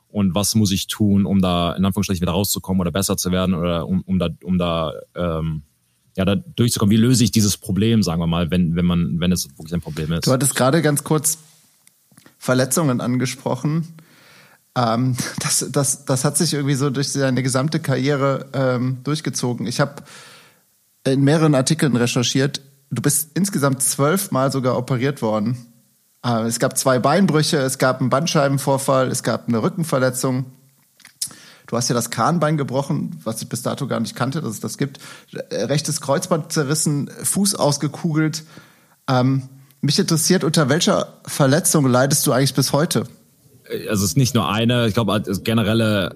Und 0.09 0.33
was 0.33 0.55
muss 0.55 0.71
ich 0.71 0.87
tun, 0.87 1.25
um 1.25 1.41
da 1.41 1.73
in 1.73 1.83
Anführungsstrichen 1.83 2.21
wieder 2.21 2.31
rauszukommen 2.31 2.79
oder 2.79 2.91
besser 2.91 3.17
zu 3.17 3.31
werden 3.31 3.53
oder 3.53 3.87
um, 3.87 4.01
um 4.01 4.17
da, 4.19 4.29
um 4.43 4.57
da 4.57 4.93
ähm, 5.15 5.63
ja, 6.15 6.23
da 6.25 6.35
durchzukommen. 6.35 6.91
Wie 6.91 6.97
löse 6.97 7.23
ich 7.23 7.31
dieses 7.31 7.57
Problem, 7.57 8.01
sagen 8.01 8.21
wir 8.21 8.27
mal, 8.27 8.49
wenn, 8.51 8.75
wenn 8.75 8.85
man, 8.85 9.19
wenn 9.19 9.31
es 9.31 9.49
wirklich 9.57 9.73
ein 9.73 9.81
Problem 9.81 10.13
ist? 10.13 10.25
Du 10.25 10.31
hattest 10.31 10.55
gerade 10.55 10.81
ganz 10.81 11.03
kurz 11.03 11.39
Verletzungen 12.37 13.01
angesprochen. 13.01 13.87
Ähm, 14.75 15.17
das, 15.41 15.67
das, 15.71 16.05
das 16.05 16.23
hat 16.23 16.37
sich 16.37 16.53
irgendwie 16.53 16.75
so 16.75 16.89
durch 16.89 17.09
seine 17.09 17.43
gesamte 17.43 17.79
Karriere 17.79 18.49
ähm, 18.53 18.99
durchgezogen. 19.03 19.67
Ich 19.67 19.79
habe 19.79 20.03
in 21.05 21.23
mehreren 21.23 21.55
Artikeln 21.55 21.95
recherchiert. 21.95 22.61
Du 22.89 23.01
bist 23.01 23.31
insgesamt 23.35 23.83
zwölfmal 23.83 24.51
sogar 24.51 24.77
operiert 24.77 25.21
worden. 25.21 25.57
Äh, 26.25 26.47
es 26.47 26.59
gab 26.59 26.77
zwei 26.77 26.99
Beinbrüche, 26.99 27.57
es 27.57 27.77
gab 27.77 28.01
einen 28.01 28.09
Bandscheibenvorfall, 28.09 29.07
es 29.07 29.23
gab 29.23 29.47
eine 29.47 29.61
Rückenverletzung. 29.61 30.45
Du 31.67 31.77
hast 31.77 31.89
ja 31.89 31.95
das 31.95 32.09
Kahnbein 32.09 32.57
gebrochen, 32.57 33.19
was 33.23 33.41
ich 33.41 33.49
bis 33.49 33.61
dato 33.61 33.87
gar 33.87 33.99
nicht 33.99 34.15
kannte, 34.15 34.41
dass 34.41 34.51
es 34.51 34.59
das 34.59 34.77
gibt. 34.77 34.99
Äh, 35.49 35.63
rechtes 35.63 36.01
Kreuzband 36.01 36.51
zerrissen, 36.51 37.09
Fuß 37.23 37.55
ausgekugelt. 37.55 38.43
Ähm, 39.07 39.43
mich 39.81 39.99
interessiert, 39.99 40.43
unter 40.43 40.67
welcher 40.67 41.19
Verletzung 41.25 41.85
leidest 41.87 42.25
du 42.25 42.31
eigentlich 42.31 42.55
bis 42.55 42.73
heute? 42.73 43.05
also 43.89 44.03
es 44.03 44.11
ist 44.11 44.17
nicht 44.17 44.35
nur 44.35 44.47
eine, 44.47 44.87
ich 44.87 44.93
glaube, 44.93 45.23
generelle 45.43 46.15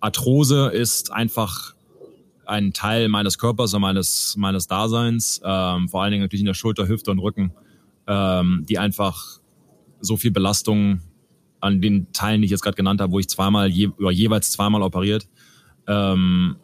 Arthrose 0.00 0.68
ist 0.68 1.12
einfach 1.12 1.74
ein 2.46 2.72
Teil 2.72 3.08
meines 3.08 3.38
Körpers 3.38 3.74
und 3.74 3.82
meines, 3.82 4.34
meines 4.38 4.66
Daseins, 4.66 5.42
ähm, 5.44 5.88
vor 5.90 6.02
allen 6.02 6.12
Dingen 6.12 6.22
natürlich 6.22 6.40
in 6.40 6.46
der 6.46 6.54
Schulter, 6.54 6.88
Hüfte 6.88 7.10
und 7.10 7.18
Rücken, 7.18 7.52
ähm, 8.10 8.66
die 8.68 8.78
einfach 8.78 9.40
so 10.00 10.16
viel 10.16 10.32
Belastung 10.32 11.00
an 11.60 11.80
den 11.80 12.12
Teilen, 12.12 12.40
die 12.40 12.46
ich 12.46 12.50
jetzt 12.50 12.62
gerade 12.62 12.76
genannt 12.76 13.00
habe, 13.00 13.12
wo 13.12 13.20
ich 13.20 13.28
zweimal, 13.28 13.68
je, 13.68 13.88
oder 13.98 14.10
jeweils 14.10 14.50
zweimal 14.50 14.82
operiert, 14.82 15.28
ähm, 15.86 16.56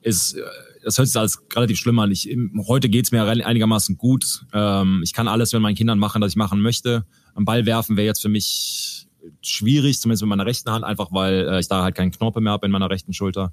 ist, 0.00 0.38
das 0.82 0.96
hört 0.96 1.08
sich 1.08 1.16
alles 1.18 1.42
relativ 1.54 1.78
schlimm 1.78 1.98
an. 1.98 2.10
Ich, 2.10 2.34
heute 2.66 2.88
geht's 2.88 3.12
mir 3.12 3.24
einigermaßen 3.24 3.98
gut. 3.98 4.46
Ähm, 4.54 5.02
ich 5.04 5.12
kann 5.12 5.28
alles 5.28 5.52
mit 5.52 5.60
meinen 5.60 5.74
Kindern 5.74 5.98
machen, 5.98 6.22
das 6.22 6.32
ich 6.32 6.36
machen 6.36 6.62
möchte. 6.62 7.04
Am 7.34 7.44
Ball 7.44 7.66
werfen 7.66 7.98
wäre 7.98 8.06
jetzt 8.06 8.22
für 8.22 8.30
mich 8.30 9.08
schwierig, 9.42 10.00
zumindest 10.00 10.22
mit 10.22 10.30
meiner 10.30 10.46
rechten 10.46 10.70
Hand, 10.70 10.84
einfach 10.84 11.08
weil 11.12 11.46
äh, 11.48 11.60
ich 11.60 11.68
da 11.68 11.82
halt 11.82 11.94
keinen 11.94 12.12
Knorpel 12.12 12.42
mehr 12.42 12.52
habe 12.52 12.64
in 12.64 12.72
meiner 12.72 12.88
rechten 12.88 13.12
Schulter. 13.12 13.52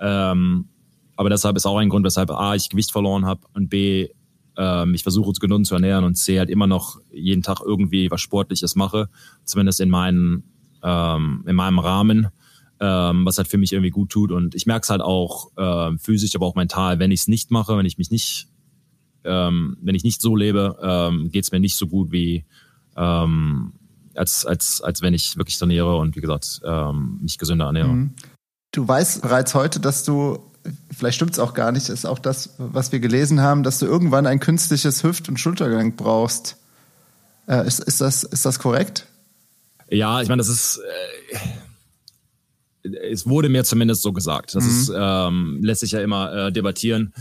Ähm, 0.00 0.68
aber 1.14 1.30
deshalb 1.30 1.56
ist 1.56 1.66
auch 1.66 1.76
ein 1.76 1.90
Grund, 1.90 2.04
weshalb 2.04 2.30
A, 2.30 2.56
ich 2.56 2.70
Gewicht 2.70 2.90
verloren 2.90 3.24
habe 3.24 3.42
und 3.52 3.68
B, 3.68 4.08
ich 4.56 5.02
versuche 5.02 5.28
uns 5.28 5.40
genug 5.40 5.66
zu 5.66 5.74
ernähren 5.74 6.04
und 6.04 6.14
C, 6.14 6.38
halt 6.38 6.48
immer 6.48 6.66
noch 6.66 7.00
jeden 7.10 7.42
Tag 7.42 7.60
irgendwie 7.64 8.10
was 8.10 8.20
Sportliches 8.20 8.76
mache, 8.76 9.08
zumindest 9.44 9.80
in, 9.80 9.90
meinen, 9.90 10.44
ähm, 10.82 11.44
in 11.46 11.56
meinem 11.56 11.80
Rahmen, 11.80 12.28
ähm, 12.80 13.26
was 13.26 13.38
halt 13.38 13.48
für 13.48 13.58
mich 13.58 13.72
irgendwie 13.72 13.90
gut 13.90 14.10
tut. 14.10 14.30
Und 14.30 14.54
ich 14.54 14.66
merke 14.66 14.84
es 14.84 14.90
halt 14.90 15.00
auch 15.00 15.50
äh, 15.56 15.98
physisch, 15.98 16.34
aber 16.36 16.46
auch 16.46 16.54
mental, 16.54 16.98
wenn 16.98 17.10
ich 17.10 17.20
es 17.20 17.28
nicht 17.28 17.50
mache, 17.50 17.76
wenn 17.76 17.86
ich 17.86 17.98
mich 17.98 18.10
nicht, 18.10 18.48
ähm, 19.24 19.76
wenn 19.80 19.94
ich 19.94 20.04
nicht 20.04 20.20
so 20.20 20.36
lebe, 20.36 20.78
ähm, 20.82 21.30
geht 21.30 21.44
es 21.44 21.52
mir 21.52 21.60
nicht 21.60 21.76
so 21.76 21.86
gut 21.86 22.12
wie 22.12 22.44
ähm, 22.96 23.72
als, 24.14 24.46
als, 24.46 24.80
als 24.80 25.02
wenn 25.02 25.14
ich 25.14 25.36
wirklich 25.36 25.58
trainiere 25.58 25.96
und 25.96 26.16
wie 26.16 26.20
gesagt, 26.20 26.60
ähm, 26.64 27.18
mich 27.20 27.38
gesünder 27.38 27.66
ernähre. 27.66 27.88
Mhm. 27.88 28.14
Du 28.72 28.86
weißt 28.86 29.22
bereits 29.22 29.54
heute, 29.54 29.80
dass 29.80 30.04
du, 30.04 30.38
vielleicht 30.90 31.16
stimmt 31.16 31.32
es 31.32 31.38
auch 31.38 31.54
gar 31.54 31.72
nicht, 31.72 31.88
ist 31.88 32.06
auch 32.06 32.18
das, 32.18 32.54
was 32.58 32.92
wir 32.92 33.00
gelesen 33.00 33.40
haben, 33.40 33.62
dass 33.62 33.78
du 33.78 33.86
irgendwann 33.86 34.26
ein 34.26 34.40
künstliches 34.40 35.02
Hüft- 35.02 35.28
und 35.28 35.38
Schultergelenk 35.38 35.96
brauchst. 35.96 36.56
Äh, 37.46 37.66
ist, 37.66 37.80
ist, 37.80 38.00
das, 38.00 38.24
ist 38.24 38.44
das 38.46 38.58
korrekt? 38.58 39.06
Ja, 39.90 40.22
ich 40.22 40.28
meine, 40.28 40.40
das 40.40 40.48
ist. 40.48 40.80
Äh, 42.82 42.88
es 43.10 43.26
wurde 43.26 43.48
mir 43.48 43.64
zumindest 43.64 44.02
so 44.02 44.12
gesagt. 44.12 44.54
Das 44.54 44.64
mhm. 44.64 44.70
ist, 44.70 44.92
ähm, 44.94 45.58
lässt 45.62 45.80
sich 45.80 45.92
ja 45.92 46.00
immer 46.00 46.48
äh, 46.48 46.52
debattieren. 46.52 47.14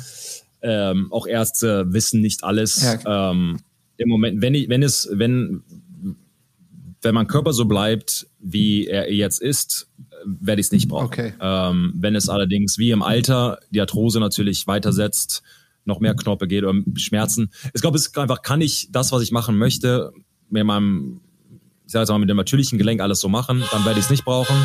Ähm, 0.61 1.07
auch 1.11 1.25
Ärzte 1.25 1.93
wissen 1.93 2.21
nicht 2.21 2.43
alles. 2.43 2.83
Ja. 2.83 3.31
Ähm, 3.31 3.59
Im 3.95 4.09
Moment, 4.09 4.41
wenn 4.41 4.55
ich, 4.55 4.67
wenn 4.67 4.83
es, 4.83 5.07
wenn 5.11 5.63
wenn 7.03 7.15
mein 7.15 7.27
Körper 7.27 7.53
so 7.53 7.65
bleibt, 7.65 8.27
wie 8.39 8.87
er 8.87 9.11
jetzt 9.11 9.41
ist, 9.41 9.87
werde 10.25 10.61
ich 10.61 10.67
es 10.67 10.71
nicht 10.71 10.87
brauchen. 10.87 11.05
Okay. 11.05 11.33
Ähm, 11.39 11.93
wenn 11.95 12.15
es 12.15 12.29
allerdings 12.29 12.77
wie 12.77 12.91
im 12.91 13.01
Alter 13.01 13.59
die 13.71 13.81
Arthrose 13.81 14.19
natürlich 14.19 14.67
weitersetzt, 14.67 15.43
noch 15.85 15.99
mehr 15.99 16.15
Knorpel 16.15 16.47
geht 16.47 16.63
oder 16.63 16.79
Schmerzen. 16.95 17.51
Ich 17.73 17.81
glaube, 17.81 17.97
es 17.97 18.07
ist 18.07 18.17
einfach, 18.17 18.41
kann 18.41 18.61
ich 18.61 18.89
das, 18.91 19.11
was 19.11 19.21
ich 19.21 19.31
machen 19.31 19.57
möchte, 19.57 20.13
mit 20.49 20.65
meinem, 20.65 21.19
ich 21.85 21.91
sage 21.91 22.03
jetzt 22.03 22.09
mal, 22.09 22.19
mit 22.19 22.29
dem 22.29 22.37
natürlichen 22.37 22.77
Gelenk 22.77 23.01
alles 23.01 23.19
so 23.19 23.27
machen, 23.27 23.63
dann 23.71 23.85
werde 23.85 23.99
ich 23.99 24.05
es 24.05 24.11
nicht 24.11 24.23
brauchen. 24.23 24.55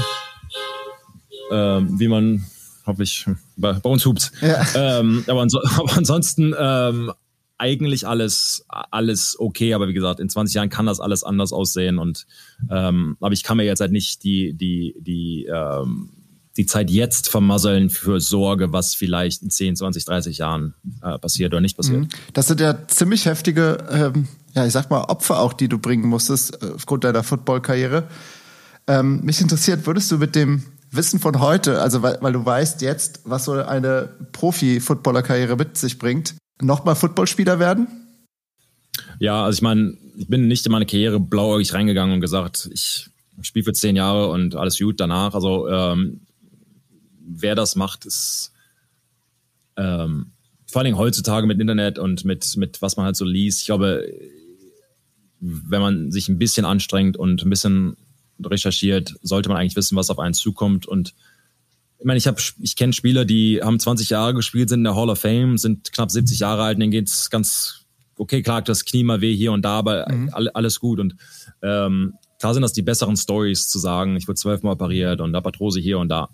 Ähm, 1.50 1.98
wie 1.98 2.08
man, 2.08 2.44
hoffe 2.86 3.02
ich, 3.02 3.26
bei, 3.56 3.72
bei 3.72 3.90
uns 3.90 4.04
hupt. 4.04 4.32
Ja. 4.40 4.64
Ähm, 4.74 5.24
aber, 5.26 5.42
anso 5.42 5.60
aber, 5.76 5.96
ansonsten 5.96 6.54
ähm, 6.58 7.12
eigentlich 7.58 8.06
alles, 8.06 8.64
alles 8.68 9.36
okay, 9.38 9.74
aber 9.74 9.88
wie 9.88 9.92
gesagt, 9.92 10.20
in 10.20 10.28
20 10.28 10.54
Jahren 10.54 10.68
kann 10.70 10.86
das 10.86 11.00
alles 11.00 11.24
anders 11.24 11.52
aussehen 11.52 11.98
und 11.98 12.26
ähm, 12.70 13.16
aber 13.20 13.32
ich 13.32 13.42
kann 13.42 13.56
mir 13.56 13.64
jetzt 13.64 13.80
halt 13.80 13.92
nicht 13.92 14.22
die, 14.24 14.54
die, 14.54 14.94
die, 15.00 15.46
ähm, 15.52 16.10
die 16.56 16.66
Zeit 16.66 16.90
jetzt 16.90 17.28
vermasseln 17.28 17.90
für 17.90 18.20
Sorge, 18.20 18.72
was 18.72 18.94
vielleicht 18.94 19.42
in 19.42 19.50
10, 19.50 19.76
20, 19.76 20.04
30 20.04 20.38
Jahren 20.38 20.74
äh, 21.02 21.18
passiert 21.18 21.52
oder 21.52 21.60
nicht 21.60 21.76
passiert. 21.76 22.00
Mhm. 22.00 22.08
Das 22.32 22.48
sind 22.48 22.60
ja 22.60 22.86
ziemlich 22.88 23.26
heftige, 23.26 23.78
ähm, 23.90 24.28
ja, 24.54 24.66
ich 24.66 24.72
sag 24.72 24.90
mal, 24.90 25.02
Opfer 25.02 25.38
auch, 25.40 25.52
die 25.52 25.68
du 25.68 25.78
bringen 25.78 26.08
musstest 26.08 26.62
äh, 26.62 26.72
aufgrund 26.74 27.04
deiner 27.04 27.22
Football-Karriere. 27.22 28.08
Ähm, 28.86 29.20
mich 29.24 29.40
interessiert, 29.40 29.86
würdest 29.86 30.10
du 30.10 30.18
mit 30.18 30.34
dem 30.34 30.64
Wissen 30.90 31.20
von 31.20 31.40
heute, 31.40 31.80
also 31.80 32.02
weil, 32.02 32.18
weil 32.20 32.32
du 32.32 32.44
weißt 32.44 32.82
jetzt, 32.82 33.20
was 33.24 33.44
so 33.44 33.52
eine 33.52 34.08
Profi-Footballer-Karriere 34.32 35.56
mit 35.56 35.76
sich 35.76 35.98
bringt, 35.98 36.34
nochmal 36.60 36.96
Footballspieler 36.96 37.58
werden? 37.58 37.88
Ja, 39.18 39.44
also 39.44 39.58
ich 39.58 39.62
meine, 39.62 39.96
ich 40.16 40.28
bin 40.28 40.48
nicht 40.48 40.64
in 40.66 40.72
meine 40.72 40.86
Karriere 40.86 41.20
blauäugig 41.20 41.74
reingegangen 41.74 42.14
und 42.14 42.20
gesagt, 42.20 42.68
ich 42.72 43.10
spiele 43.42 43.64
für 43.64 43.72
zehn 43.72 43.96
Jahre 43.96 44.30
und 44.30 44.54
alles 44.54 44.78
gut 44.78 44.98
danach. 45.00 45.34
Also 45.34 45.68
ähm, 45.68 46.20
wer 47.20 47.54
das 47.54 47.76
macht, 47.76 48.06
ist 48.06 48.52
ähm, 49.76 50.32
vor 50.66 50.84
Dingen 50.84 50.98
heutzutage 50.98 51.46
mit 51.46 51.60
Internet 51.60 51.98
und 51.98 52.24
mit, 52.24 52.56
mit 52.56 52.82
was 52.82 52.96
man 52.96 53.06
halt 53.06 53.16
so 53.16 53.24
liest. 53.24 53.60
Ich 53.60 53.66
glaube, 53.66 54.04
wenn 55.40 55.80
man 55.80 56.10
sich 56.10 56.28
ein 56.28 56.38
bisschen 56.38 56.64
anstrengt 56.64 57.16
und 57.16 57.42
ein 57.42 57.50
bisschen 57.50 57.96
recherchiert, 58.44 59.14
sollte 59.22 59.48
man 59.48 59.58
eigentlich 59.58 59.76
wissen, 59.76 59.96
was 59.96 60.10
auf 60.10 60.18
einen 60.18 60.34
zukommt 60.34 60.86
und 60.86 61.14
ich 62.00 62.04
meine, 62.04 62.18
ich 62.18 62.28
habe, 62.28 62.40
ich 62.60 62.76
kenne 62.76 62.92
Spieler, 62.92 63.24
die 63.24 63.60
haben 63.60 63.80
20 63.80 64.10
Jahre 64.10 64.32
gespielt, 64.32 64.68
sind 64.68 64.80
in 64.80 64.84
der 64.84 64.94
Hall 64.94 65.10
of 65.10 65.18
Fame, 65.18 65.58
sind 65.58 65.92
knapp 65.92 66.12
70 66.12 66.38
Jahre 66.38 66.62
alt, 66.62 66.78
denen 66.78 66.92
geht's 66.92 67.28
ganz 67.28 67.86
okay, 68.18 68.42
klar, 68.42 68.62
das 68.62 68.84
Knie 68.84 69.04
mal 69.04 69.20
weh 69.20 69.34
hier 69.34 69.52
und 69.52 69.62
da, 69.62 69.78
aber 69.78 70.06
mhm. 70.10 70.30
alles 70.54 70.80
gut. 70.80 71.00
Und 71.00 71.16
ähm, 71.62 72.14
klar 72.38 72.52
sind 72.52 72.62
das 72.62 72.72
die 72.72 72.82
besseren 72.82 73.16
Stories 73.16 73.68
zu 73.68 73.78
sagen, 73.78 74.16
ich 74.16 74.28
wurde 74.28 74.38
zwölfmal 74.38 74.74
operiert 74.74 75.20
und 75.20 75.32
da 75.32 75.40
Arthrose 75.42 75.80
hier 75.80 75.98
und 75.98 76.08
da. 76.08 76.28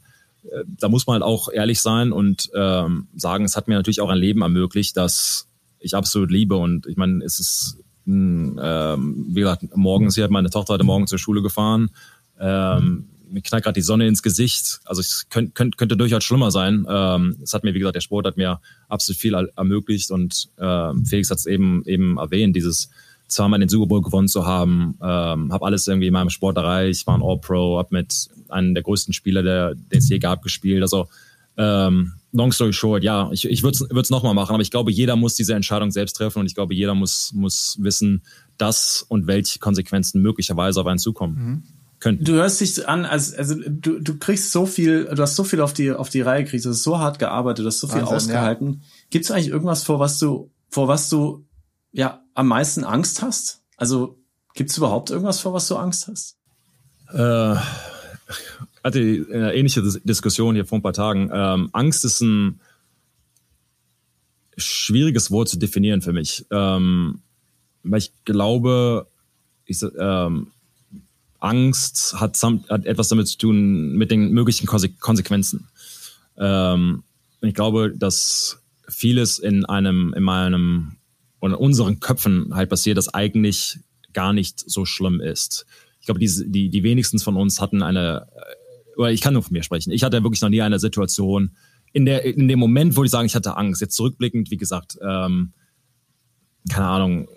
Äh, 0.44 0.64
da 0.66 0.88
muss 0.88 1.06
man 1.06 1.14
halt 1.14 1.22
auch 1.22 1.48
ehrlich 1.52 1.80
sein 1.80 2.12
und 2.12 2.50
ähm, 2.54 3.08
sagen, 3.14 3.44
es 3.44 3.56
hat 3.56 3.68
mir 3.68 3.74
natürlich 3.74 4.00
auch 4.00 4.08
ein 4.08 4.18
Leben 4.18 4.42
ermöglicht, 4.42 4.96
das 4.96 5.48
ich 5.78 5.94
absolut 5.94 6.30
liebe. 6.30 6.56
Und 6.56 6.86
ich 6.86 6.96
meine, 6.96 7.22
es 7.24 7.38
ist, 7.38 7.78
ähm, 8.06 9.26
wie 9.28 9.40
gesagt, 9.40 9.64
morgens 9.76 10.14
hier 10.14 10.24
hat 10.24 10.30
meine 10.30 10.50
Tochter 10.50 10.74
heute 10.74 10.84
Morgen 10.84 11.06
zur 11.06 11.18
Schule 11.18 11.42
gefahren. 11.42 11.90
Ähm, 12.38 13.06
mir 13.30 13.42
knallt 13.42 13.64
gerade 13.64 13.74
die 13.74 13.82
Sonne 13.82 14.06
ins 14.06 14.22
Gesicht. 14.22 14.80
Also 14.84 15.00
es 15.00 15.26
könnte, 15.28 15.52
könnte, 15.52 15.76
könnte 15.76 15.96
durchaus 15.96 16.24
schlimmer 16.24 16.50
sein. 16.50 16.86
Ähm, 16.88 17.36
es 17.42 17.52
hat 17.52 17.64
mir, 17.64 17.74
wie 17.74 17.78
gesagt, 17.78 17.96
der 17.96 18.00
Sport 18.00 18.26
hat 18.26 18.36
mir 18.36 18.60
absolut 18.88 19.20
viel 19.20 19.34
ermöglicht 19.34 20.10
und 20.10 20.48
ähm, 20.58 21.04
Felix 21.04 21.30
hat 21.30 21.38
es 21.38 21.46
eben 21.46 21.84
eben 21.86 22.16
erwähnt, 22.18 22.54
dieses 22.54 22.90
zweimal 23.26 23.58
den 23.58 23.68
Super 23.68 23.86
Bowl 23.86 24.02
gewonnen 24.02 24.28
zu 24.28 24.46
haben, 24.46 24.96
ähm, 25.02 25.52
habe 25.52 25.64
alles 25.66 25.86
irgendwie 25.88 26.08
in 26.08 26.12
meinem 26.12 26.30
Sport 26.30 26.56
erreicht, 26.56 27.06
war 27.06 27.16
ein 27.16 27.22
All-Pro, 27.22 27.78
habe 27.78 27.88
mit 27.90 28.28
einem 28.48 28.74
der 28.74 28.82
größten 28.82 29.14
Spieler, 29.14 29.42
der, 29.42 29.74
den 29.74 29.98
es 29.98 30.08
je 30.08 30.18
gab, 30.18 30.42
gespielt. 30.42 30.82
Also 30.82 31.08
ähm, 31.56 32.14
long 32.32 32.52
story 32.52 32.72
short, 32.72 33.04
ja, 33.04 33.30
ich, 33.32 33.48
ich 33.48 33.62
würde 33.62 34.00
es 34.00 34.10
nochmal 34.10 34.34
machen, 34.34 34.54
aber 34.54 34.62
ich 34.62 34.70
glaube, 34.70 34.90
jeder 34.90 35.16
muss 35.16 35.36
diese 35.36 35.54
Entscheidung 35.54 35.90
selbst 35.90 36.14
treffen 36.14 36.40
und 36.40 36.46
ich 36.46 36.54
glaube, 36.54 36.74
jeder 36.74 36.94
muss, 36.94 37.32
muss 37.32 37.76
wissen, 37.80 38.22
dass 38.58 39.04
und 39.08 39.26
welche 39.26 39.58
Konsequenzen 39.60 40.20
möglicherweise 40.20 40.80
auf 40.80 40.86
einen 40.86 40.98
zukommen. 40.98 41.36
Mhm. 41.36 41.62
Könnten. 42.00 42.24
Du 42.24 42.32
hörst 42.34 42.60
dich 42.60 42.86
an, 42.86 43.06
als, 43.06 43.32
also 43.32 43.54
du, 43.54 43.98
du 43.98 44.18
kriegst 44.18 44.52
so 44.52 44.66
viel, 44.66 45.06
du 45.06 45.22
hast 45.22 45.36
so 45.36 45.44
viel 45.44 45.62
auf 45.62 45.72
die, 45.72 45.90
auf 45.90 46.10
die 46.10 46.20
Reihe 46.20 46.44
gekriegt, 46.44 46.64
du 46.64 46.70
hast 46.70 46.82
so 46.82 46.98
hart 46.98 47.18
gearbeitet, 47.18 47.64
du 47.64 47.68
hast 47.68 47.80
so 47.80 47.86
viel 47.86 48.02
Wahnsinn, 48.02 48.16
ausgehalten. 48.16 48.72
Ja. 48.72 48.88
Gibt 49.08 49.24
es 49.24 49.30
eigentlich 49.30 49.48
irgendwas, 49.48 49.84
vor 49.84 50.00
was 50.00 50.18
du, 50.18 50.50
vor 50.68 50.88
was 50.88 51.08
du 51.08 51.46
ja 51.92 52.22
am 52.34 52.48
meisten 52.48 52.84
Angst 52.84 53.22
hast? 53.22 53.62
Also 53.78 54.18
gibt 54.54 54.70
es 54.70 54.76
überhaupt 54.76 55.10
irgendwas, 55.10 55.40
vor 55.40 55.54
was 55.54 55.66
du 55.68 55.76
Angst 55.76 56.08
hast? 56.08 56.36
Äh, 57.10 57.56
hatte 58.84 59.26
eine 59.32 59.54
ähnliche 59.54 59.82
Diskussion 60.04 60.54
hier 60.54 60.66
vor 60.66 60.78
ein 60.78 60.82
paar 60.82 60.92
Tagen. 60.92 61.30
Ähm, 61.32 61.70
Angst 61.72 62.04
ist 62.04 62.20
ein 62.20 62.60
schwieriges 64.56 65.30
Wort 65.30 65.48
zu 65.48 65.58
definieren 65.58 66.02
für 66.02 66.12
mich. 66.12 66.46
Ähm, 66.50 67.20
weil 67.82 67.98
ich 67.98 68.12
glaube, 68.24 69.06
ich, 69.66 69.82
ähm, 69.98 70.48
Angst 71.40 72.18
hat, 72.18 72.40
hat, 72.42 72.86
etwas 72.86 73.08
damit 73.08 73.28
zu 73.28 73.38
tun 73.38 73.92
mit 73.96 74.10
den 74.10 74.32
möglichen 74.32 74.66
Konsequenzen. 74.66 75.68
Ähm, 76.38 77.02
ich 77.42 77.54
glaube, 77.54 77.92
dass 77.94 78.62
vieles 78.88 79.38
in 79.38 79.64
einem, 79.64 80.14
in 80.14 80.22
meinem 80.22 80.96
oder 81.40 81.54
in 81.54 81.60
unseren 81.60 82.00
Köpfen 82.00 82.54
halt 82.54 82.70
passiert, 82.70 82.96
das 82.96 83.12
eigentlich 83.12 83.78
gar 84.14 84.32
nicht 84.32 84.58
so 84.66 84.86
schlimm 84.86 85.20
ist. 85.20 85.66
Ich 86.00 86.06
glaube, 86.06 86.20
die, 86.20 86.30
die, 86.46 86.70
die 86.70 86.82
wenigsten 86.82 87.18
von 87.18 87.36
uns 87.36 87.60
hatten 87.60 87.82
eine, 87.82 88.26
äh, 88.34 88.54
oder 88.96 89.10
ich 89.10 89.20
kann 89.20 89.34
nur 89.34 89.42
von 89.42 89.52
mir 89.52 89.62
sprechen, 89.62 89.90
ich 89.90 90.02
hatte 90.02 90.22
wirklich 90.22 90.42
noch 90.42 90.48
nie 90.48 90.62
eine 90.62 90.78
Situation, 90.78 91.56
in, 91.94 92.06
der, 92.06 92.24
in 92.24 92.48
dem 92.48 92.58
Moment, 92.58 92.96
wo 92.96 93.04
ich 93.04 93.10
sagen, 93.10 93.26
ich 93.26 93.36
hatte 93.36 93.56
Angst. 93.56 93.80
Jetzt 93.80 93.94
zurückblickend, 93.94 94.50
wie 94.50 94.56
gesagt, 94.56 94.98
ähm, 95.00 95.52
keine 96.68 96.86
Ahnung, 96.86 97.28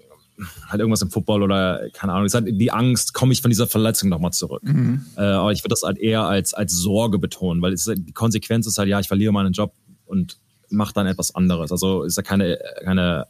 halt 0.68 0.80
irgendwas 0.80 1.01
im 1.03 1.12
Football 1.12 1.43
oder 1.43 1.89
keine 1.93 2.14
Ahnung, 2.14 2.28
halt 2.28 2.47
die 2.49 2.72
Angst, 2.72 3.14
komme 3.14 3.34
ich 3.34 3.41
von 3.41 3.49
dieser 3.49 3.68
Verletzung 3.68 4.10
nochmal 4.10 4.34
zurück. 4.34 4.64
Mhm. 4.64 5.05
Äh, 5.16 5.22
aber 5.22 5.51
ich 5.51 5.64
würde 5.64 5.74
das 5.74 5.84
halt 5.84 5.99
eher 5.99 6.24
als, 6.24 6.55
als 6.55 6.74
Sorge 6.74 7.20
betonen, 7.20 7.62
weil 7.62 7.74
es, 7.74 7.86
die 7.86 8.12
Konsequenz 8.14 8.66
ist 8.66 8.80
halt, 8.80 8.89
ja, 8.89 8.99
ich 8.99 9.08
verliere 9.08 9.32
meinen 9.32 9.53
Job 9.53 9.74
und 10.05 10.38
mache 10.70 10.93
dann 10.93 11.05
etwas 11.05 11.36
anderes. 11.36 11.72
Also 11.72 12.03
ist 12.03 12.18
ja 12.18 12.24
keine, 12.24 12.58
keine 12.84 13.28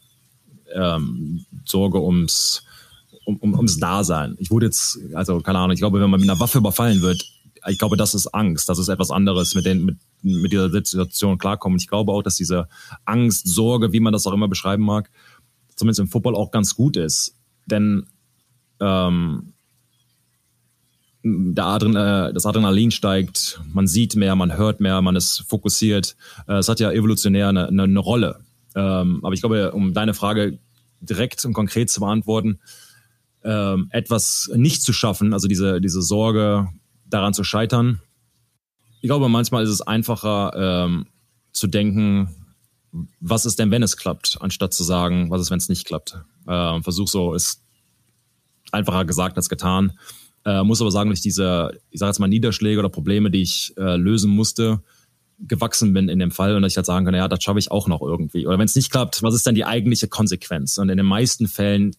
ähm, 0.74 1.46
Sorge 1.66 2.02
ums, 2.02 2.64
um, 3.26 3.38
um, 3.38 3.54
ums 3.54 3.80
Dasein. 3.80 4.36
Ich 4.40 4.50
wurde 4.50 4.68
jetzt, 4.68 4.98
also 5.14 5.42
keine 5.42 5.60
Ahnung, 5.60 5.74
ich 5.74 5.80
glaube, 5.80 6.00
wenn 6.00 6.10
man 6.10 6.22
mit 6.22 6.30
einer 6.30 6.40
Waffe 6.40 6.60
überfallen 6.60 7.02
wird, 7.02 7.22
ich 7.68 7.78
glaube, 7.78 7.98
das 7.98 8.14
ist 8.14 8.28
Angst, 8.28 8.70
das 8.70 8.80
ist 8.80 8.90
etwas 8.90 9.12
anderes, 9.12 9.56
mit, 9.56 9.66
den, 9.66 9.86
mit, 9.86 9.98
mit 10.22 10.52
dieser 10.52 10.70
Situation 10.70 11.38
klarkommen. 11.38 11.78
Ich 11.78 11.88
glaube 11.88 12.12
auch, 12.12 12.22
dass 12.22 12.36
diese 12.36 12.68
Angst, 13.06 13.48
Sorge, 13.48 13.94
wie 13.94 14.00
man 14.00 14.14
das 14.14 14.28
auch 14.28 14.34
immer 14.34 14.48
beschreiben 14.48 14.84
mag, 14.84 15.10
zumindest 15.76 16.00
im 16.00 16.08
Football 16.08 16.36
auch 16.36 16.52
ganz 16.52 16.76
gut 16.76 16.98
ist. 16.98 17.36
Denn 17.66 18.06
ähm, 18.80 19.54
der 21.24 21.66
Adren, 21.66 21.96
äh, 21.96 22.34
das 22.34 22.46
Adrenalin 22.46 22.92
steigt, 22.92 23.62
man 23.74 23.88
sieht 23.88 24.16
mehr, 24.16 24.36
man 24.36 24.58
hört 24.58 24.80
mehr, 24.80 25.02
man 25.02 25.16
ist 25.16 25.46
fokussiert. 25.48 26.16
Äh, 26.48 26.56
es 26.56 26.70
hat 26.70 26.80
ja 26.80 26.92
evolutionär 26.92 27.50
eine, 27.50 27.68
eine, 27.68 27.84
eine 27.84 28.00
Rolle. 28.00 28.40
Ähm, 28.76 29.20
aber 29.24 29.34
ich 29.34 29.42
glaube, 29.42 29.72
um 29.72 29.94
deine 29.94 30.14
Frage 30.14 30.60
direkt 31.02 31.46
und 31.46 31.54
konkret 31.54 31.90
zu 31.90 32.00
beantworten, 32.00 32.60
ähm, 33.44 33.88
etwas 33.92 34.52
nicht 34.56 34.82
zu 34.82 34.94
schaffen, 34.94 35.34
also 35.34 35.48
diese, 35.48 35.80
diese 35.82 36.02
Sorge 36.02 36.70
daran 37.10 37.34
zu 37.34 37.44
scheitern. 37.44 38.02
Ich 39.02 39.08
glaube, 39.08 39.30
manchmal 39.30 39.64
ist 39.64 39.70
es 39.70 39.82
einfacher 39.82 40.86
ähm, 40.86 41.08
zu 41.52 41.68
denken, 41.68 42.36
was 43.20 43.46
ist 43.46 43.60
denn, 43.60 43.72
wenn 43.72 43.84
es 43.84 43.98
klappt, 43.98 44.38
anstatt 44.42 44.74
zu 44.74 44.84
sagen, 44.84 45.30
was 45.30 45.42
ist, 45.42 45.52
wenn 45.52 45.58
es 45.58 45.70
nicht 45.70 45.86
klappt. 45.86 46.18
Äh, 46.48 46.82
Versuch 46.82 47.08
so 47.08 47.34
ist 47.34 47.62
einfacher 48.72 49.06
gesagt 49.06 49.38
als 49.38 49.50
getan. 49.50 49.98
Äh, 50.46 50.64
muss 50.64 50.82
aber 50.82 50.92
sagen, 50.92 51.10
durch 51.10 51.22
diese, 51.22 51.72
ich 51.90 52.00
sage 52.00 52.10
jetzt 52.10 52.20
mal, 52.20 52.28
Niederschläge 52.28 52.80
oder 52.80 52.90
Probleme, 52.90 53.30
die 53.30 53.42
ich 53.42 53.74
äh, 53.78 53.98
lösen 53.98 54.32
musste, 54.32 54.82
gewachsen 55.40 55.94
bin 55.94 56.10
in 56.10 56.20
dem 56.20 56.32
Fall 56.32 56.56
und 56.56 56.64
dass 56.64 56.74
ich 56.74 56.78
halt 56.78 56.86
sagen 56.86 57.06
kann, 57.06 57.14
ja, 57.14 57.28
das 57.28 57.44
schaffe 57.44 57.60
ich 57.60 57.70
auch 57.70 57.88
noch 57.88 58.02
irgendwie. 58.02 58.48
Oder 58.48 58.58
wenn 58.58 58.66
es 58.66 58.76
nicht 58.76 58.92
klappt, 58.92 59.22
was 59.22 59.36
ist 59.36 59.46
denn 59.46 59.56
die 59.56 59.66
eigentliche 59.66 60.08
Konsequenz? 60.08 60.78
Und 60.78 60.90
in 60.90 60.98
den 60.98 61.06
meisten 61.06 61.48
Fällen, 61.48 61.96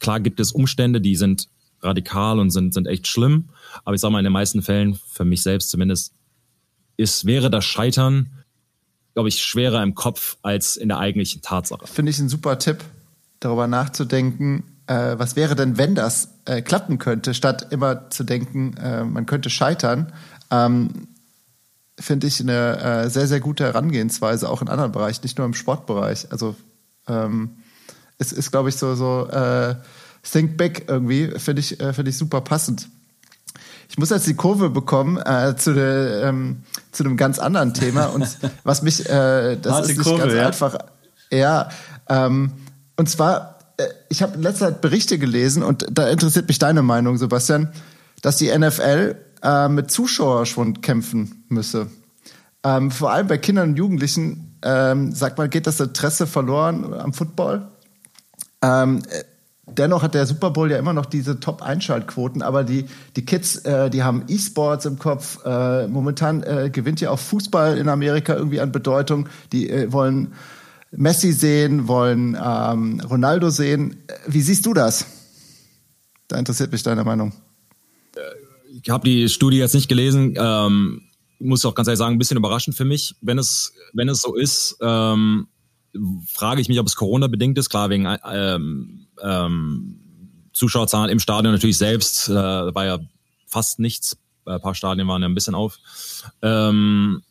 klar 0.00 0.20
gibt 0.20 0.40
es 0.40 0.52
Umstände, 0.52 1.00
die 1.00 1.16
sind 1.16 1.48
radikal 1.82 2.38
und 2.38 2.50
sind, 2.50 2.74
sind 2.74 2.86
echt 2.86 3.06
schlimm. 3.06 3.48
Aber 3.84 3.94
ich 3.94 4.00
sage 4.00 4.12
mal, 4.12 4.18
in 4.18 4.24
den 4.24 4.32
meisten 4.32 4.62
Fällen, 4.62 4.98
für 5.08 5.24
mich 5.24 5.42
selbst 5.42 5.70
zumindest, 5.70 6.12
ist, 6.96 7.24
wäre 7.24 7.50
das 7.50 7.64
Scheitern, 7.64 8.30
glaube 9.14 9.28
ich, 9.28 9.42
schwerer 9.42 9.82
im 9.82 9.94
Kopf 9.94 10.36
als 10.42 10.76
in 10.76 10.88
der 10.88 10.98
eigentlichen 10.98 11.42
Tatsache. 11.42 11.86
Finde 11.86 12.10
ich 12.10 12.18
ein 12.18 12.28
super 12.28 12.58
Tipp, 12.58 12.84
darüber 13.40 13.66
nachzudenken, 13.66 14.64
äh, 14.86 15.18
was 15.18 15.36
wäre 15.36 15.56
denn, 15.56 15.78
wenn 15.78 15.94
das 15.94 16.28
äh, 16.44 16.62
klappen 16.62 16.98
könnte, 16.98 17.34
statt 17.34 17.68
immer 17.70 18.10
zu 18.10 18.24
denken, 18.24 18.76
äh, 18.76 19.04
man 19.04 19.26
könnte 19.26 19.50
scheitern. 19.50 20.12
Ähm, 20.50 21.08
finde 21.98 22.26
ich 22.26 22.40
eine 22.40 22.78
äh, 22.78 23.10
sehr, 23.10 23.26
sehr 23.26 23.40
gute 23.40 23.64
Herangehensweise, 23.64 24.48
auch 24.48 24.62
in 24.62 24.68
anderen 24.68 24.92
Bereichen, 24.92 25.20
nicht 25.22 25.38
nur 25.38 25.46
im 25.46 25.54
Sportbereich. 25.54 26.30
Also 26.30 26.56
ähm, 27.06 27.56
es 28.18 28.32
ist, 28.32 28.50
glaube 28.50 28.68
ich, 28.68 28.76
so, 28.76 28.94
so 28.94 29.28
äh, 29.28 29.76
Think 30.22 30.56
Back 30.56 30.84
irgendwie, 30.88 31.28
finde 31.38 31.60
ich, 31.60 31.80
äh, 31.80 31.92
finde 31.92 32.10
ich 32.10 32.16
super 32.16 32.40
passend. 32.40 32.88
Ich 33.88 33.98
muss 33.98 34.10
jetzt 34.10 34.26
die 34.26 34.34
Kurve 34.34 34.70
bekommen 34.70 35.18
äh, 35.18 35.54
zu, 35.56 35.74
der, 35.74 36.22
ähm, 36.24 36.62
zu 36.92 37.04
einem 37.04 37.16
ganz 37.16 37.38
anderen 37.38 37.74
Thema 37.74 38.06
und 38.06 38.26
was 38.64 38.82
mich, 38.82 39.00
äh, 39.00 39.56
das 39.56 39.72
Harte 39.72 39.90
ist 39.90 39.98
nicht 39.98 40.06
Kurve, 40.06 40.22
ganz 40.22 40.34
ja? 40.34 40.46
einfach. 40.46 40.78
Ja, 41.30 41.68
ähm, 42.08 42.52
und 42.96 43.08
zwar, 43.08 43.58
äh, 43.76 43.84
ich 44.08 44.22
habe 44.22 44.34
in 44.36 44.42
letzter 44.42 44.68
Zeit 44.68 44.80
Berichte 44.80 45.18
gelesen 45.18 45.62
und 45.62 45.86
da 45.90 46.08
interessiert 46.08 46.48
mich 46.48 46.58
deine 46.58 46.82
Meinung, 46.82 47.18
Sebastian, 47.18 47.72
dass 48.22 48.36
die 48.36 48.56
NFL 48.56 49.16
äh, 49.42 49.68
mit 49.68 49.90
Zuschauerschwund 49.90 50.82
kämpfen 50.82 51.44
müsse. 51.48 51.88
Ähm, 52.64 52.90
vor 52.90 53.10
allem 53.10 53.26
bei 53.26 53.38
Kindern 53.38 53.70
und 53.70 53.76
Jugendlichen, 53.76 54.56
ähm, 54.62 55.12
sagt 55.12 55.38
man, 55.38 55.50
geht 55.50 55.66
das 55.66 55.80
Interesse 55.80 56.26
verloren 56.26 56.94
am 56.94 57.12
Football. 57.12 57.66
Ähm, 58.62 59.02
äh, 59.10 59.24
dennoch 59.66 60.02
hat 60.02 60.14
der 60.14 60.26
Super 60.26 60.50
Bowl 60.50 60.70
ja 60.70 60.78
immer 60.78 60.92
noch 60.92 61.06
diese 61.06 61.40
Top-Einschaltquoten, 61.40 62.42
aber 62.42 62.64
die, 62.64 62.86
die 63.16 63.24
Kids, 63.24 63.56
äh, 63.58 63.90
die 63.90 64.02
haben 64.02 64.24
E-Sports 64.28 64.86
im 64.86 64.98
Kopf. 64.98 65.44
Äh, 65.44 65.86
momentan 65.86 66.42
äh, 66.42 66.70
gewinnt 66.70 67.00
ja 67.00 67.10
auch 67.10 67.18
Fußball 67.18 67.78
in 67.78 67.88
Amerika 67.88 68.34
irgendwie 68.34 68.60
an 68.60 68.72
Bedeutung. 68.72 69.28
Die 69.52 69.70
äh, 69.70 69.92
wollen 69.92 70.32
Messi 70.90 71.32
sehen, 71.32 71.88
wollen 71.88 72.36
ähm, 72.42 73.00
Ronaldo 73.00 73.50
sehen. 73.50 73.96
Wie 74.26 74.42
siehst 74.42 74.66
du 74.66 74.74
das? 74.74 75.06
Da 76.28 76.38
interessiert 76.38 76.72
mich 76.72 76.82
deine 76.82 77.04
Meinung. 77.04 77.32
Äh, 78.16 78.20
ich 78.82 78.90
habe 78.90 79.08
die 79.08 79.28
Studie 79.28 79.58
jetzt 79.58 79.74
nicht 79.74 79.88
gelesen. 79.88 80.34
Ähm, 80.36 81.02
muss 81.38 81.64
auch 81.64 81.74
ganz 81.74 81.88
ehrlich 81.88 81.98
sagen, 81.98 82.14
ein 82.14 82.18
bisschen 82.18 82.36
überraschend 82.36 82.76
für 82.76 82.84
mich. 82.84 83.14
Wenn 83.20 83.38
es, 83.38 83.72
wenn 83.92 84.08
es 84.08 84.20
so 84.20 84.34
ist, 84.34 84.76
ähm, 84.80 85.46
frage 86.26 86.60
ich 86.60 86.68
mich, 86.68 86.78
ob 86.78 86.86
es 86.86 86.96
Corona 86.96 87.26
bedingt 87.26 87.58
ist. 87.58 87.70
Klar, 87.70 87.90
wegen 87.90 88.08
ähm, 88.30 89.01
ähm, 89.20 89.98
Zuschauerzahlen 90.52 91.10
im 91.10 91.18
Stadion 91.18 91.52
natürlich 91.52 91.78
selbst 91.78 92.28
äh, 92.28 92.34
war 92.34 92.84
ja 92.84 92.98
fast 93.46 93.78
nichts. 93.78 94.16
Ein 94.44 94.60
paar 94.60 94.74
Stadien 94.74 95.08
waren 95.08 95.22
ja 95.22 95.28
ein 95.28 95.34
bisschen 95.34 95.54
auf. 95.54 95.78
Ähm, 96.42 97.22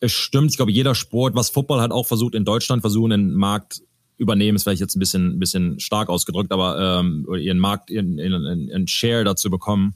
es 0.00 0.12
stimmt, 0.12 0.50
ich 0.50 0.56
glaube, 0.56 0.72
jeder 0.72 0.94
Sport, 0.94 1.34
was 1.34 1.50
Football 1.50 1.80
hat 1.80 1.90
auch 1.90 2.06
versucht 2.06 2.34
in 2.34 2.44
Deutschland, 2.44 2.82
versuchen 2.82 3.10
den 3.10 3.34
Markt 3.34 3.82
übernehmen, 4.16 4.56
ist 4.56 4.64
vielleicht 4.64 4.80
jetzt 4.80 4.96
ein 4.96 5.00
bisschen, 5.00 5.38
bisschen 5.38 5.80
stark 5.80 6.08
ausgedrückt, 6.08 6.52
aber 6.52 7.00
ähm, 7.00 7.26
ihren 7.38 7.58
Markt, 7.58 7.90
ihren 7.90 8.88
Share 8.88 9.24
dazu 9.24 9.50
bekommen. 9.50 9.94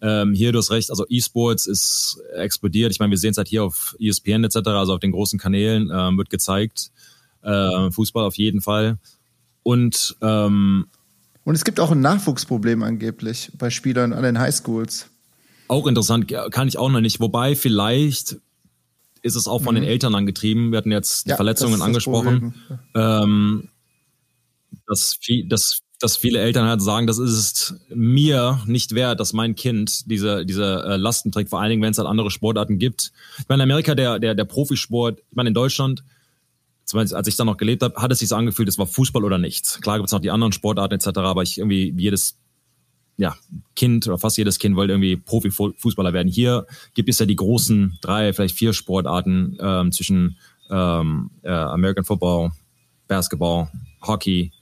Ähm, 0.00 0.34
hier, 0.34 0.50
du 0.50 0.58
hast 0.58 0.72
recht, 0.72 0.90
also 0.90 1.06
E-Sports 1.08 1.66
ist 1.66 2.20
explodiert. 2.34 2.90
Ich 2.90 2.98
meine, 2.98 3.12
wir 3.12 3.18
sehen 3.18 3.30
es 3.30 3.36
halt 3.36 3.46
hier 3.46 3.62
auf 3.62 3.94
ESPN 4.00 4.42
etc., 4.42 4.56
also 4.66 4.94
auf 4.94 5.00
den 5.00 5.12
großen 5.12 5.38
Kanälen 5.38 5.90
ähm, 5.94 6.18
wird 6.18 6.28
gezeigt. 6.28 6.90
Äh, 7.42 7.90
Fußball 7.90 8.24
auf 8.24 8.36
jeden 8.36 8.60
Fall. 8.60 8.98
Und, 9.62 10.16
ähm, 10.22 10.86
und 11.44 11.54
es 11.54 11.64
gibt 11.64 11.80
auch 11.80 11.90
ein 11.90 12.00
Nachwuchsproblem 12.00 12.82
angeblich 12.82 13.50
bei 13.58 13.70
Spielern 13.70 14.12
an 14.12 14.22
den 14.22 14.38
Highschools. 14.38 15.08
Auch 15.68 15.86
interessant, 15.86 16.32
kann 16.50 16.68
ich 16.68 16.78
auch 16.78 16.90
noch 16.90 17.00
nicht. 17.00 17.20
Wobei 17.20 17.54
vielleicht 17.56 18.36
ist 19.22 19.36
es 19.36 19.46
auch 19.46 19.62
von 19.62 19.74
mhm. 19.74 19.80
den 19.80 19.88
Eltern 19.88 20.14
angetrieben. 20.14 20.72
Wir 20.72 20.78
hatten 20.78 20.92
jetzt 20.92 21.26
die 21.26 21.30
ja, 21.30 21.36
Verletzungen 21.36 21.80
angesprochen. 21.80 22.54
Ähm, 22.94 23.68
dass, 24.86 25.16
viel, 25.20 25.48
dass 25.48 25.82
dass 26.02 26.16
viele 26.16 26.40
Eltern 26.40 26.66
halt 26.66 26.82
sagen, 26.82 27.06
das 27.06 27.18
ist 27.18 27.76
mir 27.88 28.60
nicht 28.66 28.94
wert, 28.94 29.20
dass 29.20 29.32
mein 29.32 29.54
Kind 29.54 30.10
diese, 30.10 30.44
diese 30.44 30.82
äh, 30.84 30.96
Lasten 30.96 31.30
trägt, 31.30 31.50
vor 31.50 31.60
allen 31.60 31.70
Dingen, 31.70 31.82
wenn 31.82 31.92
es 31.92 31.98
halt 31.98 32.08
andere 32.08 32.30
Sportarten 32.30 32.78
gibt. 32.78 33.12
Ich 33.38 33.48
meine, 33.48 33.62
in 33.62 33.70
Amerika, 33.70 33.94
der, 33.94 34.18
der, 34.18 34.34
der 34.34 34.44
Profisport, 34.44 35.20
ich 35.20 35.36
meine, 35.36 35.48
in 35.48 35.54
Deutschland, 35.54 36.02
als 36.94 37.28
ich 37.28 37.36
da 37.36 37.44
noch 37.44 37.56
gelebt 37.56 37.82
habe, 37.82 38.00
hat 38.00 38.12
es 38.12 38.18
sich 38.20 38.28
so 38.28 38.36
angefühlt, 38.36 38.68
es 38.68 38.78
war 38.78 38.86
Fußball 38.86 39.24
oder 39.24 39.38
nichts. 39.38 39.80
Klar 39.80 39.98
gibt 39.98 40.06
es 40.06 40.12
noch 40.12 40.20
die 40.20 40.30
anderen 40.30 40.52
Sportarten 40.52 40.94
etc., 40.94 41.08
aber 41.18 41.42
ich 41.42 41.58
irgendwie 41.58 41.94
jedes 41.96 42.38
ja, 43.16 43.36
Kind 43.76 44.06
oder 44.06 44.18
fast 44.18 44.38
jedes 44.38 44.58
Kind 44.58 44.74
wollte 44.76 44.94
irgendwie 44.94 45.16
Profifußballer 45.16 46.12
werden. 46.12 46.28
Hier 46.28 46.66
gibt 46.94 47.08
es 47.08 47.18
ja 47.18 47.26
die 47.26 47.36
großen 47.36 47.98
drei, 48.00 48.32
vielleicht 48.32 48.56
vier 48.56 48.72
Sportarten 48.72 49.56
ähm, 49.60 49.92
zwischen 49.92 50.38
ähm, 50.70 51.30
äh, 51.42 51.50
American 51.50 52.04
Football, 52.04 52.52
Basketball, 53.08 53.68
Hockey, 54.00 54.52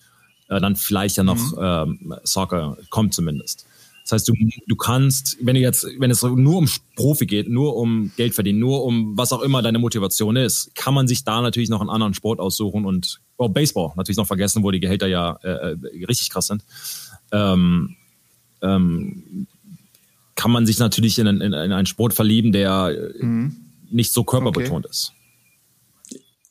äh, 0.48 0.60
dann 0.60 0.76
vielleicht 0.76 1.16
ja 1.16 1.22
noch 1.22 1.36
mhm. 1.36 1.58
ähm, 2.02 2.14
Soccer, 2.24 2.76
kommt 2.90 3.14
zumindest. 3.14 3.66
Das 4.10 4.22
heißt, 4.22 4.28
du, 4.28 4.34
du 4.66 4.76
kannst, 4.76 5.36
wenn 5.40 5.54
du 5.54 5.60
jetzt, 5.60 5.86
wenn 5.98 6.10
es 6.10 6.22
nur 6.22 6.56
um 6.56 6.68
Profi 6.96 7.26
geht, 7.26 7.48
nur 7.48 7.76
um 7.76 8.10
Geld 8.16 8.34
verdienen, 8.34 8.58
nur 8.58 8.84
um 8.84 9.16
was 9.16 9.32
auch 9.32 9.40
immer 9.40 9.62
deine 9.62 9.78
Motivation 9.78 10.34
ist, 10.34 10.74
kann 10.74 10.94
man 10.94 11.06
sich 11.06 11.22
da 11.22 11.40
natürlich 11.40 11.68
noch 11.68 11.80
einen 11.80 11.90
anderen 11.90 12.14
Sport 12.14 12.40
aussuchen 12.40 12.84
und 12.86 13.20
oh, 13.36 13.48
Baseball 13.48 13.92
natürlich 13.96 14.16
noch 14.16 14.26
vergessen, 14.26 14.64
wo 14.64 14.70
die 14.72 14.80
Gehälter 14.80 15.06
ja 15.06 15.38
äh, 15.44 15.72
äh 15.72 15.76
richtig 16.06 16.30
krass 16.30 16.48
sind. 16.48 16.64
Ähm, 17.30 17.96
ähm, 18.62 19.46
kann 20.34 20.50
man 20.50 20.66
sich 20.66 20.78
natürlich 20.80 21.18
in, 21.18 21.26
in, 21.28 21.40
in 21.40 21.54
einen 21.54 21.86
Sport 21.86 22.12
verlieben, 22.12 22.50
der 22.50 23.12
mhm. 23.20 23.56
nicht 23.90 24.12
so 24.12 24.24
körperbetont 24.24 24.86
okay. 24.86 24.90
ist. 24.90 25.12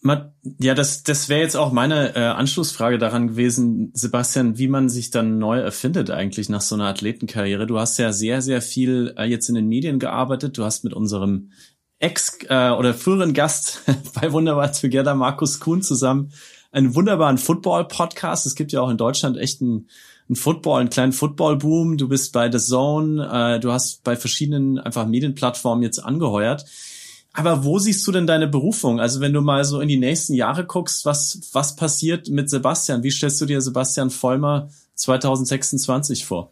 Ja, 0.02 0.74
das, 0.74 1.04
das 1.04 1.28
wäre 1.28 1.42
jetzt 1.42 1.58
auch 1.58 1.74
meine 1.74 2.16
äh, 2.16 2.20
Anschlussfrage 2.20 2.98
daran 2.98 3.28
gewesen, 3.28 3.92
Sebastian, 3.94 4.58
wie 4.58 4.70
man 4.70 4.88
sich 4.88 5.12
dann 5.12 5.40
neu 5.40 5.60
erfindet 5.60 6.10
eigentlich 6.10 6.48
nach 6.48 6.62
so 6.62 6.76
einer 6.76 6.86
Athletenkarriere. 6.86 7.68
Du 7.68 7.80
hast 7.80 7.98
ja 7.98 8.14
sehr, 8.14 8.42
sehr 8.42 8.62
viel 8.62 9.14
äh, 9.18 9.26
jetzt 9.26 9.50
in 9.50 9.56
den 9.56 9.68
Medien 9.68 10.00
gearbeitet. 10.00 10.58
Du 10.58 10.64
hast 10.64 10.84
mit 10.86 10.94
unserem 10.94 11.52
Ex- 12.00 12.40
äh, 12.48 12.70
oder 12.70 12.94
früheren 12.94 13.34
Gast 13.34 13.82
bei 14.22 14.32
Wunderbar 14.32 14.72
Together, 14.72 15.16
Markus 15.16 15.60
Kuhn, 15.60 15.82
zusammen 15.82 16.32
einen 16.72 16.96
wunderbaren 16.96 17.38
Football-Podcast. 17.38 18.46
Es 18.46 18.56
gibt 18.56 18.72
ja 18.72 18.82
auch 18.82 18.90
in 18.90 18.98
Deutschland 18.98 19.38
echt 19.38 19.62
einen, 19.62 19.90
einen 20.28 20.36
Football, 20.36 20.82
einen 20.82 20.90
kleinen 20.90 21.14
Football-Boom. 21.14 21.98
Du 21.98 22.08
bist 22.08 22.32
bei 22.32 22.52
The 22.52 22.60
Zone, 22.60 23.28
äh, 23.32 23.60
du 23.60 23.72
hast 23.72 24.04
bei 24.04 24.16
verschiedenen 24.16 24.80
einfach 24.80 25.08
Medienplattformen 25.08 25.84
jetzt 25.84 26.00
angeheuert. 26.00 26.66
Aber 27.34 27.64
wo 27.64 27.80
siehst 27.80 28.06
du 28.08 28.12
denn 28.12 28.28
deine 28.28 28.48
Berufung? 28.48 29.00
Also 29.00 29.22
wenn 29.22 29.34
du 29.34 29.42
mal 29.42 29.64
so 29.64 29.80
in 29.82 29.88
die 29.88 29.98
nächsten 29.98 30.34
Jahre 30.34 30.66
guckst, 30.66 31.06
was, 31.06 31.40
was 31.54 31.76
passiert 31.76 32.28
mit 32.30 32.50
Sebastian? 32.50 33.04
Wie 33.04 33.12
stellst 33.12 33.40
du 33.40 33.46
dir 33.46 33.62
Sebastian 33.62 34.10
Vollmer 34.10 34.70
2026 34.96 36.26
vor? 36.26 36.52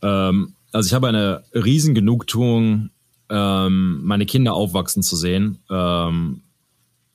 Ähm, 0.00 0.54
also 0.72 0.86
ich 0.86 0.94
habe 0.94 1.08
eine 1.08 1.44
riesen 1.54 1.94
Genugtuung, 1.94 2.90
ähm, 3.28 4.00
meine 4.02 4.26
Kinder 4.26 4.54
aufwachsen 4.54 5.02
zu 5.02 5.16
sehen. 5.16 5.58
Ähm, 5.70 6.40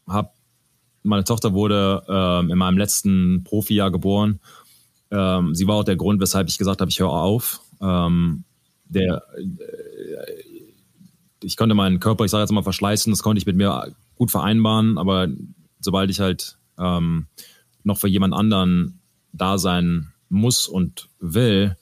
hab, 0.06 0.36
meine 1.04 1.24
Tochter 1.24 1.54
wurde 1.54 2.04
ähm, 2.08 2.52
in 2.52 2.58
meinem 2.58 2.78
letzten 2.78 3.43
Profijahr 3.43 3.91
geboren. 3.91 4.39
Ähm, 5.10 5.56
sie 5.56 5.68
war 5.68 5.78
auch 5.78 5.84
der 5.84 5.95
Grund, 5.95 6.22
weshalb 6.22 6.48
ich 6.48 6.58
gesagt 6.58 6.82
habe, 6.82 6.91
ich 6.91 7.00
höre 7.00 7.10
auf. 7.10 7.62
Ähm, 7.82 8.43
der, 8.89 9.24
ich 11.44 11.58
konnte 11.58 11.76
meinen 11.76 12.00
Körper, 12.00 12.26
ich 12.26 12.32
sage 12.32 12.42
jetzt 12.42 12.52
mal, 12.52 12.64
verschleißen, 12.64 13.12
das 13.12 13.24
konnte 13.24 13.40
ich 13.40 13.46
mit 13.46 13.56
mir 13.56 13.94
gut 14.16 14.32
vereinbaren, 14.32 14.98
aber 14.98 15.28
sobald 15.80 16.10
ich 16.10 16.20
halt 16.20 16.58
ähm, 16.80 17.28
noch 17.84 17.98
für 17.98 18.08
jemand 18.08 18.34
anderen 18.34 19.00
da 19.34 19.58
sein 19.58 20.14
muss 20.30 20.68
und 20.68 21.10
will, 21.20 21.78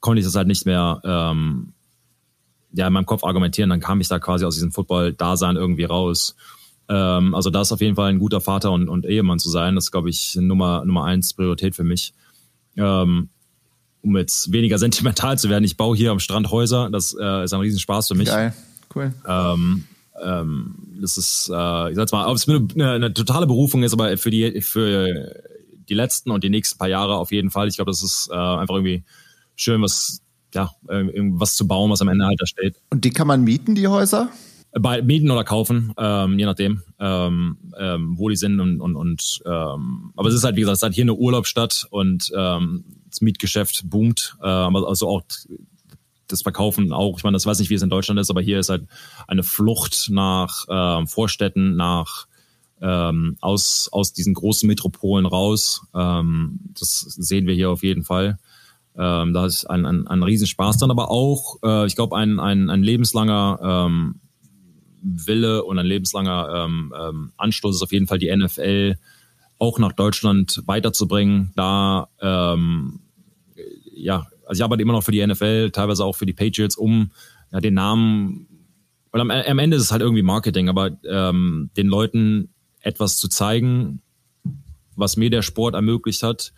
konnte 0.00 0.20
ich 0.20 0.26
das 0.26 0.34
halt 0.34 0.48
nicht 0.48 0.66
mehr 0.66 1.00
ähm, 1.04 1.72
ja, 2.72 2.86
in 2.86 2.92
meinem 2.92 3.06
Kopf 3.06 3.24
argumentieren. 3.24 3.70
Dann 3.70 3.80
kam 3.80 4.00
ich 4.00 4.08
da 4.08 4.18
quasi 4.18 4.44
aus 4.44 4.54
diesem 4.54 4.72
Football-Dasein 4.72 5.56
irgendwie 5.56 5.84
raus. 5.84 6.36
Ähm, 6.88 7.34
also 7.34 7.50
da 7.50 7.62
ist 7.62 7.72
auf 7.72 7.80
jeden 7.80 7.96
Fall 7.96 8.10
ein 8.10 8.18
guter 8.18 8.40
Vater 8.40 8.72
und, 8.72 8.88
und 8.88 9.06
Ehemann 9.06 9.38
zu 9.38 9.50
sein. 9.50 9.74
Das 9.74 9.84
ist, 9.84 9.92
glaube 9.92 10.10
ich, 10.10 10.36
Nummer, 10.40 10.84
Nummer 10.84 11.04
eins 11.04 11.34
Priorität 11.34 11.74
für 11.74 11.84
mich. 11.84 12.14
Ähm, 12.76 13.28
um 14.02 14.16
jetzt 14.16 14.52
weniger 14.52 14.78
sentimental 14.80 15.38
zu 15.38 15.48
werden, 15.48 15.64
ich 15.64 15.76
baue 15.76 15.96
hier 15.96 16.10
am 16.10 16.20
Strand 16.20 16.50
Häuser. 16.50 16.90
Das 16.90 17.16
äh, 17.18 17.44
ist 17.44 17.52
ein 17.52 17.60
Riesenspaß 17.60 18.08
für 18.08 18.14
mich. 18.14 18.28
Geil. 18.28 18.52
Cool. 18.94 19.12
Ähm, 19.26 19.84
ähm, 20.22 20.74
das 21.00 21.16
ist, 21.16 21.50
äh, 21.52 21.90
ich 21.90 21.96
sag's 21.96 22.12
mal, 22.12 22.26
ob 22.26 22.36
es 22.36 22.48
eine, 22.48 22.90
eine, 22.90 23.14
totale 23.14 23.46
Berufung 23.46 23.82
ist, 23.82 23.92
aber 23.92 24.16
für 24.18 24.30
die, 24.30 24.60
für 24.60 25.42
die 25.88 25.94
letzten 25.94 26.30
und 26.30 26.44
die 26.44 26.50
nächsten 26.50 26.78
paar 26.78 26.88
Jahre 26.88 27.16
auf 27.16 27.32
jeden 27.32 27.50
Fall. 27.50 27.68
Ich 27.68 27.76
glaube, 27.76 27.90
das 27.90 28.02
ist 28.02 28.28
äh, 28.30 28.36
einfach 28.36 28.74
irgendwie 28.74 29.04
schön, 29.56 29.82
was, 29.82 30.20
ja, 30.54 30.70
was 30.82 31.54
zu 31.54 31.66
bauen, 31.66 31.90
was 31.90 32.02
am 32.02 32.08
Ende 32.08 32.26
halt 32.26 32.40
da 32.40 32.46
steht. 32.46 32.76
Und 32.90 33.04
die 33.04 33.10
kann 33.10 33.26
man 33.26 33.42
mieten, 33.42 33.74
die 33.74 33.88
Häuser? 33.88 34.28
Bei 34.74 35.02
mieten 35.02 35.30
oder 35.30 35.44
kaufen, 35.44 35.92
ähm, 35.98 36.38
je 36.38 36.46
nachdem, 36.46 36.82
ähm, 36.98 37.58
ähm, 37.78 38.14
wo 38.16 38.30
die 38.30 38.36
sind 38.36 38.58
und 38.58 38.80
und, 38.80 38.96
und 38.96 39.42
ähm, 39.44 40.12
aber 40.16 40.30
es 40.30 40.34
ist 40.34 40.44
halt 40.44 40.56
wie 40.56 40.60
gesagt, 40.60 40.74
es 40.74 40.78
ist 40.78 40.82
halt 40.82 40.94
hier 40.94 41.04
eine 41.04 41.14
Urlaubsstadt 41.14 41.86
und 41.90 42.32
ähm, 42.34 42.84
das 43.06 43.20
Mietgeschäft 43.20 43.82
boomt, 43.90 44.34
äh, 44.40 44.46
aber 44.46 44.88
also 44.88 45.08
auch 45.08 45.22
das 46.28 46.42
Verkaufen 46.42 46.92
auch. 46.92 47.18
Ich 47.18 47.24
meine, 47.24 47.34
das 47.34 47.46
weiß 47.46 47.58
nicht, 47.58 47.70
wie 47.70 47.74
es 47.74 47.82
in 47.82 47.90
Deutschland 47.90 48.18
ist, 48.20 48.30
aber 48.30 48.40
hier 48.40 48.58
ist 48.58 48.70
halt 48.70 48.86
eine 49.26 49.42
Flucht 49.42 50.08
nach 50.10 50.68
äh, 50.68 51.06
Vorstädten, 51.06 51.76
nach 51.76 52.26
ähm, 52.80 53.36
aus, 53.40 53.88
aus 53.92 54.12
diesen 54.12 54.34
großen 54.34 54.66
Metropolen 54.66 55.26
raus. 55.26 55.82
Ähm, 55.94 56.60
das 56.78 57.00
sehen 57.00 57.46
wir 57.46 57.54
hier 57.54 57.70
auf 57.70 57.82
jeden 57.82 58.02
Fall. 58.02 58.38
Ähm, 58.96 59.32
da 59.32 59.46
ist 59.46 59.64
ein, 59.64 59.86
ein, 59.86 60.06
ein 60.06 60.22
Riesenspaß 60.22 60.78
dann, 60.78 60.90
aber 60.90 61.10
auch, 61.10 61.56
äh, 61.62 61.86
ich 61.86 61.94
glaube, 61.94 62.16
ein, 62.16 62.40
ein, 62.40 62.68
ein 62.68 62.82
lebenslanger 62.82 63.58
ähm, 63.62 64.20
Wille 65.02 65.64
und 65.64 65.78
ein 65.78 65.86
lebenslanger 65.86 66.64
ähm, 66.66 66.94
ähm, 66.98 67.32
Anstoß 67.36 67.76
ist 67.76 67.82
auf 67.82 67.92
jeden 67.92 68.06
Fall 68.06 68.18
die 68.18 68.34
NFL 68.34 68.96
auch 69.58 69.78
nach 69.78 69.92
Deutschland 69.92 70.62
weiterzubringen, 70.66 71.52
da 71.54 72.08
ähm, 72.20 73.00
ja 73.94 74.26
also 74.46 74.60
ich 74.60 74.64
arbeite 74.64 74.82
immer 74.82 74.92
noch 74.92 75.04
für 75.04 75.12
die 75.12 75.26
NFL, 75.26 75.70
teilweise 75.70 76.04
auch 76.04 76.16
für 76.16 76.26
die 76.26 76.32
Patriots, 76.32 76.76
um 76.76 77.10
ja, 77.52 77.60
den 77.60 77.74
Namen, 77.74 78.48
weil 79.10 79.20
am, 79.20 79.30
am 79.30 79.58
Ende 79.58 79.76
ist 79.76 79.84
es 79.84 79.92
halt 79.92 80.02
irgendwie 80.02 80.22
Marketing, 80.22 80.68
aber 80.68 80.90
ähm, 81.08 81.70
den 81.76 81.88
Leuten 81.88 82.50
etwas 82.80 83.18
zu 83.18 83.28
zeigen, 83.28 84.00
was 84.96 85.16
mir 85.16 85.30
der 85.30 85.42
Sport 85.42 85.74
ermöglicht 85.74 86.22
hat. 86.22 86.52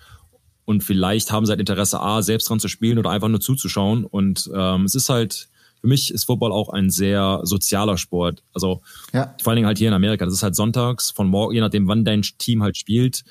Und 0.65 0.83
vielleicht 0.83 1.31
haben 1.31 1.45
sie 1.45 1.51
halt 1.51 1.61
Interesse, 1.61 2.01
A, 2.01 2.23
selbst 2.23 2.49
dran 2.49 2.61
zu 2.61 2.69
spielen 2.69 2.99
oder 2.99 3.11
einfach 3.11 3.29
nur 3.29 3.41
zuzuschauen. 3.41 4.05
Und 4.05 4.51
ähm, 4.55 4.85
es 4.85 4.95
ist 4.95 5.11
halt, 5.11 5.49
für 5.81 5.87
mich 5.87 6.11
ist 6.11 6.25
Football 6.25 6.53
auch 6.53 6.71
ein 6.71 6.89
sehr 6.89 7.41
sozialer 7.43 7.99
Sport. 7.99 8.43
Also 8.55 8.81
ja. 9.13 9.35
vor 9.43 9.51
allen 9.51 9.57
Dingen 9.57 9.67
halt 9.67 9.79
hier 9.79 9.89
in 9.89 9.95
Amerika. 9.95 10.25
Das 10.25 10.33
ist 10.33 10.43
halt 10.43 10.57
sonntags 10.57 11.11
von 11.11 11.29
morgen, 11.29 11.55
je 11.55 11.61
nachdem, 11.61 11.87
wann 11.87 12.05
dein 12.05 12.23
Team 12.23 12.63
halt 12.63 12.79
spielt, 12.79 13.25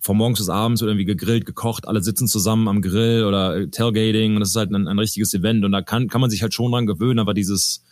von 0.00 0.16
morgens 0.16 0.38
bis 0.38 0.48
abends 0.48 0.80
wird 0.80 0.90
irgendwie 0.90 1.04
gegrillt, 1.04 1.44
gekocht, 1.44 1.88
alle 1.88 2.02
sitzen 2.02 2.28
zusammen 2.28 2.68
am 2.68 2.82
Grill 2.82 3.24
oder 3.24 3.68
Tailgating 3.70 4.34
und 4.34 4.40
das 4.40 4.50
ist 4.50 4.56
halt 4.56 4.70
ein, 4.70 4.86
ein 4.86 4.98
richtiges 4.98 5.34
Event. 5.34 5.64
Und 5.64 5.72
da 5.72 5.82
kann, 5.82 6.08
kann 6.08 6.20
man 6.20 6.30
sich 6.30 6.42
halt 6.42 6.54
schon 6.54 6.70
dran 6.70 6.86
gewöhnen, 6.86 7.18
aber 7.18 7.34
dieses 7.34 7.82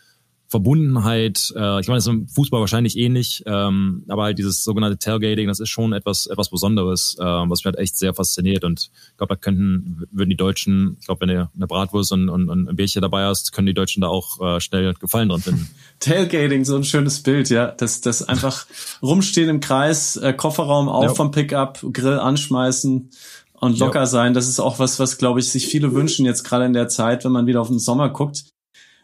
Verbundenheit, 0.49 1.53
äh, 1.57 1.81
ich 1.81 1.89
meine, 1.89 1.97
das 1.97 2.07
ist 2.07 2.13
im 2.13 2.29
Fußball 2.29 2.61
wahrscheinlich 2.61 2.97
ähnlich, 2.97 3.43
ähm, 3.47 4.05
aber 4.09 4.25
halt 4.25 4.39
dieses 4.39 4.63
sogenannte 4.63 4.99
Tailgating, 4.99 5.49
das 5.49 5.59
ist 5.59 5.71
schon 5.71 5.93
etwas, 5.93 6.27
etwas 6.27 6.51
Besonderes, 6.51 7.17
äh, 7.19 7.25
was 7.25 7.61
mich 7.61 7.65
halt 7.65 7.79
echt 7.79 7.97
sehr 7.97 8.15
fasziniert 8.15 8.63
und 8.63 8.91
ich 9.11 9.17
glaube, 9.17 9.35
da 9.35 9.37
könnten, 9.37 10.05
würden 10.13 10.31
die 10.31 10.37
Deutschen, 10.37 10.97
ich 11.01 11.07
glaube, 11.07 11.23
wenn 11.23 11.35
du 11.35 11.51
eine 11.55 11.67
Bratwurst 11.67 12.13
und, 12.13 12.29
und, 12.29 12.49
und 12.49 12.69
ein 12.69 12.77
Bierchen 12.77 13.03
dabei 13.03 13.25
hast, 13.25 13.53
können 13.53 13.67
die 13.67 13.75
Deutschen 13.75 14.03
da 14.03 14.09
auch 14.09 14.41
äh, 14.41 14.61
schnell 14.61 14.95
Gefallen 14.95 15.29
dran 15.29 15.41
finden. 15.41 15.69
Tailgating, 16.01 16.65
so 16.65 16.77
ein 16.77 16.85
schönes 16.85 17.23
Bild, 17.23 17.51
ja, 17.51 17.73
das, 17.73 18.01
das 18.01 18.23
einfach 18.23 18.67
rumstehen 19.03 19.49
im 19.49 19.61
Kreis, 19.61 20.17
äh, 20.17 20.33
Kofferraum 20.33 20.89
auf 20.89 21.05
ja. 21.05 21.15
vom 21.15 21.33
Pickup, 21.33 21.85
Grill 21.93 22.21
anschmeißen 22.21 23.11
und 23.55 23.79
locker 23.79 24.01
ja. 24.01 24.07
sein, 24.07 24.33
das 24.33 24.47
ist 24.47 24.61
auch 24.61 24.79
was, 24.79 25.01
was 25.01 25.19
glaube 25.19 25.41
ich 25.41 25.51
sich 25.51 25.67
viele 25.67 25.93
wünschen 25.93 26.25
jetzt 26.25 26.45
gerade 26.45 26.67
in 26.67 26.73
der 26.73 26.89
Zeit, 26.89 27.25
wenn 27.25 27.33
man 27.33 27.47
wieder 27.47 27.61
auf 27.61 27.69
den 27.69 27.81
Sommer 27.81 28.11
guckt 28.11 28.45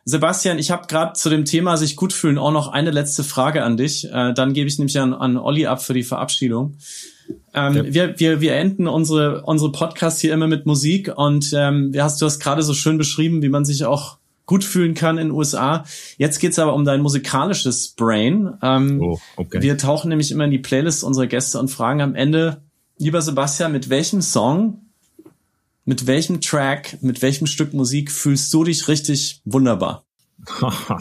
Sebastian, 0.04 0.58
ich 0.58 0.70
habe 0.70 0.88
gerade 0.88 1.12
zu 1.12 1.30
dem 1.30 1.44
Thema 1.44 1.76
sich 1.76 1.94
gut 1.96 2.12
fühlen 2.12 2.38
auch 2.38 2.50
noch 2.50 2.68
eine 2.68 2.90
letzte 2.90 3.22
Frage 3.22 3.62
an 3.62 3.76
dich. 3.76 4.04
Äh, 4.10 4.32
dann 4.34 4.52
gebe 4.52 4.68
ich 4.68 4.78
nämlich 4.78 4.98
an, 4.98 5.14
an 5.14 5.36
Olli 5.36 5.66
ab 5.66 5.82
für 5.82 5.94
die 5.94 6.02
Verabschiedung. 6.02 6.76
Ähm, 7.54 7.76
ja. 7.76 7.94
wir, 7.94 8.18
wir, 8.18 8.40
wir 8.40 8.54
enden 8.56 8.88
unsere, 8.88 9.42
unsere 9.42 9.70
Podcasts 9.70 10.20
hier 10.20 10.34
immer 10.34 10.48
mit 10.48 10.66
Musik 10.66 11.12
und 11.14 11.52
ähm, 11.54 11.92
du 11.92 12.02
hast, 12.02 12.20
du 12.20 12.26
hast 12.26 12.40
gerade 12.40 12.62
so 12.62 12.74
schön 12.74 12.98
beschrieben, 12.98 13.42
wie 13.42 13.48
man 13.48 13.64
sich 13.64 13.84
auch 13.84 14.18
gut 14.46 14.64
fühlen 14.64 14.94
kann 14.94 15.18
in 15.18 15.28
den 15.28 15.36
USA. 15.36 15.84
Jetzt 16.18 16.40
geht's 16.40 16.58
aber 16.58 16.74
um 16.74 16.84
dein 16.84 17.00
musikalisches 17.00 17.90
Brain. 17.90 18.54
Ähm, 18.60 19.00
oh, 19.00 19.20
okay. 19.36 19.62
Wir 19.62 19.78
tauchen 19.78 20.08
nämlich 20.08 20.32
immer 20.32 20.44
in 20.44 20.50
die 20.50 20.58
Playlist 20.58 21.04
unserer 21.04 21.28
Gäste 21.28 21.60
und 21.60 21.68
fragen 21.68 22.00
am 22.00 22.14
Ende, 22.16 22.62
lieber 22.98 23.22
Sebastian, 23.22 23.72
mit 23.72 23.88
welchem 23.88 24.20
Song 24.20 24.82
mit 25.84 26.06
welchem 26.06 26.40
Track, 26.40 26.98
mit 27.02 27.22
welchem 27.22 27.46
Stück 27.46 27.72
Musik 27.74 28.10
fühlst 28.10 28.52
du 28.54 28.64
dich 28.64 28.88
richtig 28.88 29.40
wunderbar? 29.44 30.04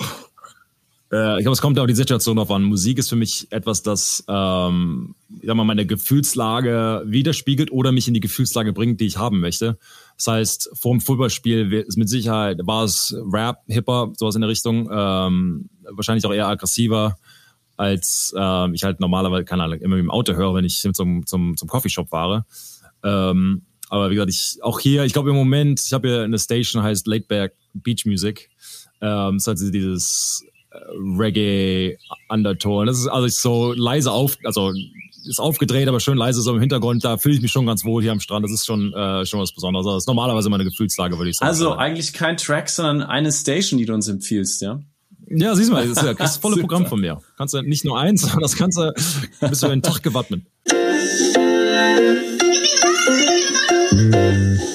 Äh, 1.11 1.37
ich 1.37 1.43
glaube, 1.43 1.53
es 1.53 1.61
kommt 1.61 1.77
auf 1.77 1.87
die 1.87 1.93
Situation 1.93 2.37
drauf 2.37 2.51
an. 2.51 2.63
Musik 2.63 2.97
ist 2.97 3.09
für 3.09 3.15
mich 3.15 3.51
etwas, 3.51 3.83
das 3.83 4.23
ähm, 4.27 5.15
ich 5.41 5.45
sag 5.45 5.55
mal, 5.55 5.65
meine 5.65 5.85
Gefühlslage 5.85 7.03
widerspiegelt 7.05 7.71
oder 7.71 7.91
mich 7.91 8.07
in 8.07 8.13
die 8.13 8.19
Gefühlslage 8.21 8.73
bringt, 8.73 9.01
die 9.01 9.07
ich 9.07 9.17
haben 9.17 9.39
möchte. 9.39 9.77
Das 10.17 10.27
heißt, 10.27 10.69
vor 10.73 10.93
dem 10.93 11.01
Fußballspiel 11.01 11.73
ist 11.73 11.97
mit 11.97 12.09
Sicherheit 12.09 12.59
war 12.63 12.85
es 12.85 13.15
Rap, 13.31 13.57
Hip-Hop, 13.67 14.17
sowas 14.17 14.35
in 14.35 14.41
der 14.41 14.49
Richtung. 14.49 14.89
Ähm, 14.91 15.69
wahrscheinlich 15.89 16.25
auch 16.25 16.33
eher 16.33 16.47
aggressiver, 16.47 17.17
als 17.75 18.33
äh, 18.37 18.71
ich 18.73 18.83
halt 18.83 18.99
normalerweise, 18.99 19.43
keine 19.43 19.63
Ahnung, 19.63 19.79
immer 19.79 19.97
im 19.97 20.11
Auto 20.11 20.33
höre, 20.33 20.53
wenn 20.53 20.65
ich 20.65 20.79
zum, 20.79 21.25
zum, 21.25 21.57
zum 21.57 21.67
Coffeeshop 21.67 22.09
fahre. 22.09 22.45
Ähm, 23.03 23.63
Aber 23.91 24.09
wie 24.09 24.15
gesagt, 24.15 24.31
ich 24.31 24.63
auch 24.63 24.79
hier, 24.79 25.03
ich 25.03 25.11
glaube 25.11 25.31
im 25.31 25.35
Moment, 25.35 25.81
ich 25.85 25.91
habe 25.91 26.07
hier 26.07 26.21
eine 26.21 26.39
Station, 26.39 26.81
heißt 26.81 27.07
Lakeback 27.07 27.51
Beach 27.73 28.05
Music. 28.05 28.49
Ähm, 29.01 29.35
das 29.35 29.47
hat 29.47 29.57
dieses 29.59 30.45
äh, 30.71 30.77
Reggae 31.17 31.97
Undertone. 32.29 32.85
Das 32.85 32.97
ist 32.97 33.07
also 33.07 33.27
so 33.27 33.73
leise 33.73 34.09
auf, 34.13 34.37
also 34.45 34.71
ist 35.25 35.39
aufgedreht, 35.39 35.89
aber 35.89 35.99
schön 35.99 36.17
leise 36.17 36.41
so 36.41 36.53
im 36.53 36.61
Hintergrund. 36.61 37.03
Da 37.03 37.17
fühle 37.17 37.35
ich 37.35 37.41
mich 37.41 37.51
schon 37.51 37.65
ganz 37.65 37.83
wohl 37.83 38.01
hier 38.01 38.13
am 38.13 38.21
Strand. 38.21 38.45
Das 38.45 38.51
ist 38.53 38.65
schon, 38.65 38.93
äh, 38.93 39.25
schon 39.25 39.41
was 39.41 39.51
Besonderes. 39.51 39.85
Das 39.85 39.97
ist 39.97 40.07
normalerweise 40.07 40.49
meine 40.49 40.63
Gefühlslage, 40.63 41.17
würde 41.17 41.31
ich 41.31 41.35
sagen. 41.35 41.49
Also 41.49 41.73
eigentlich 41.73 42.13
kein 42.13 42.37
Track, 42.37 42.69
sondern 42.69 43.03
eine 43.03 43.29
Station, 43.33 43.77
die 43.77 43.85
du 43.85 43.93
uns 43.93 44.07
empfiehlst, 44.07 44.61
ja? 44.61 44.81
Ja, 45.27 45.53
siehst 45.53 45.67
du 45.67 45.73
mal, 45.73 45.85
das 45.85 45.97
ist 45.97 46.03
ja 46.03 46.13
das 46.17 46.37
volle 46.37 46.55
Programm 46.61 46.85
von 46.85 47.01
mir. 47.01 47.21
Kannst 47.35 47.53
du 47.53 47.61
nicht 47.61 47.83
nur 47.83 47.99
eins, 47.99 48.21
sondern 48.21 48.39
das 48.39 48.55
kannst 48.55 48.77
du, 48.77 48.93
bist 49.49 49.61
du 49.61 49.67
einen 49.67 49.81
Tag 49.81 50.01
gewappnet. 50.01 50.43
Música 53.93 54.70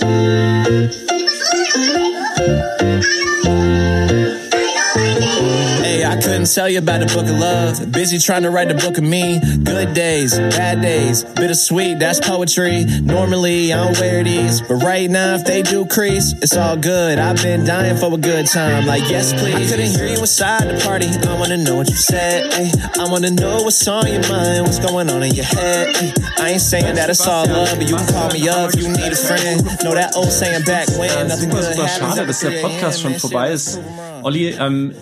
couldn't 6.47 6.55
tell 6.55 6.69
you 6.69 6.79
about 6.79 7.01
the 7.01 7.07
book 7.07 7.27
of 7.27 7.39
love. 7.39 7.91
Busy 7.91 8.19
trying 8.19 8.43
to 8.43 8.51
write 8.51 8.69
the 8.69 8.75
book 8.75 8.99
of 8.99 9.05
me. 9.05 9.41
Good 9.65 9.95
days, 9.95 10.39
bad 10.39 10.81
days, 10.81 11.25
bittersweet, 11.25 11.99
that's 11.99 12.21
poetry. 12.21 12.85
Normally, 13.03 13.73
I 13.73 13.85
don't 13.85 13.99
wear 13.99 14.23
these, 14.23 14.61
but 14.61 14.77
right 14.77 15.11
now, 15.11 15.35
if 15.35 15.45
they 15.45 15.63
do 15.63 15.87
crease, 15.87 16.35
it's 16.43 16.57
all 16.57 16.77
good. 16.77 17.19
I've 17.19 17.43
been 17.43 17.65
dying 17.65 17.97
for 17.97 18.15
a 18.15 18.17
good 18.17 18.47
time. 18.47 18.87
Like, 18.87 19.11
yes, 19.11 19.33
please. 19.33 19.55
I 19.55 19.67
couldn't 19.67 19.91
hear 19.91 20.07
you 20.07 20.21
inside 20.21 20.69
the 20.69 20.79
party. 20.85 21.09
I 21.09 21.39
wanna 21.39 21.57
know 21.57 21.77
what 21.77 21.89
you 21.89 21.97
said. 21.97 22.53
Ay. 22.55 22.71
I 23.01 23.11
wanna 23.11 23.31
know 23.31 23.63
what's 23.63 23.87
on 23.89 24.07
your 24.07 24.23
mind, 24.29 24.67
what's 24.67 24.79
going 24.79 25.11
on 25.11 25.23
in 25.25 25.35
your 25.35 25.47
head. 25.47 25.97
Ay. 25.97 26.13
I 26.39 26.51
ain't 26.51 26.61
saying 26.61 26.95
that 26.95 27.11
it's 27.11 27.27
all 27.27 27.47
love, 27.47 27.75
but 27.77 27.89
you 27.89 27.97
can 27.97 28.07
call 28.07 28.31
me 28.31 28.49
up 28.49 28.73
if 28.73 28.81
you 28.81 28.89
need 28.89 29.13
a 29.13 29.17
friend. 29.17 29.65
Know 29.83 29.95
that 29.95 30.15
old 30.15 30.31
saying 30.31 30.63
back 30.63 30.87
when 30.97 31.27
nothing 31.27 31.51
good 31.51 31.65
happens. 31.65 32.15
Schade, 32.15 32.27
dass 32.27 32.41
der 32.41 32.61
Podcast 32.63 33.01
schon 33.03 33.19
vorbei 33.19 33.51
ist. 33.51 33.81
Olli, 34.23 34.51
ähm, 34.51 34.95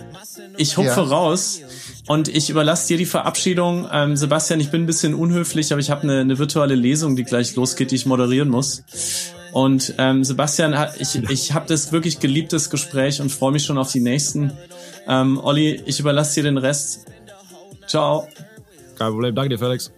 Ich 0.56 0.76
hupfe 0.76 1.00
ja. 1.00 1.02
raus 1.02 1.60
und 2.06 2.28
ich 2.28 2.50
überlasse 2.50 2.88
dir 2.88 2.98
die 2.98 3.06
Verabschiedung. 3.06 3.88
Ähm, 3.92 4.16
Sebastian, 4.16 4.60
ich 4.60 4.70
bin 4.70 4.82
ein 4.82 4.86
bisschen 4.86 5.14
unhöflich, 5.14 5.72
aber 5.72 5.80
ich 5.80 5.90
habe 5.90 6.02
eine, 6.02 6.20
eine 6.20 6.38
virtuelle 6.38 6.74
Lesung, 6.74 7.16
die 7.16 7.24
gleich 7.24 7.54
losgeht, 7.56 7.90
die 7.90 7.96
ich 7.96 8.06
moderieren 8.06 8.48
muss. 8.48 8.82
Und 9.52 9.94
ähm, 9.98 10.24
Sebastian, 10.24 10.74
ich, 10.98 11.14
ich 11.30 11.52
habe 11.52 11.66
das 11.68 11.92
wirklich 11.92 12.18
geliebtes 12.18 12.70
Gespräch 12.70 13.20
und 13.20 13.30
freue 13.30 13.52
mich 13.52 13.64
schon 13.64 13.78
auf 13.78 13.92
die 13.92 14.00
nächsten. 14.00 14.52
Ähm, 15.06 15.38
Olli, 15.38 15.82
ich 15.86 16.00
überlasse 16.00 16.34
dir 16.34 16.44
den 16.44 16.58
Rest. 16.58 17.06
Ciao. 17.86 18.28
Kein 18.98 19.12
Problem. 19.12 19.34
Danke 19.34 19.50
dir, 19.50 19.58
Felix. 19.58 19.92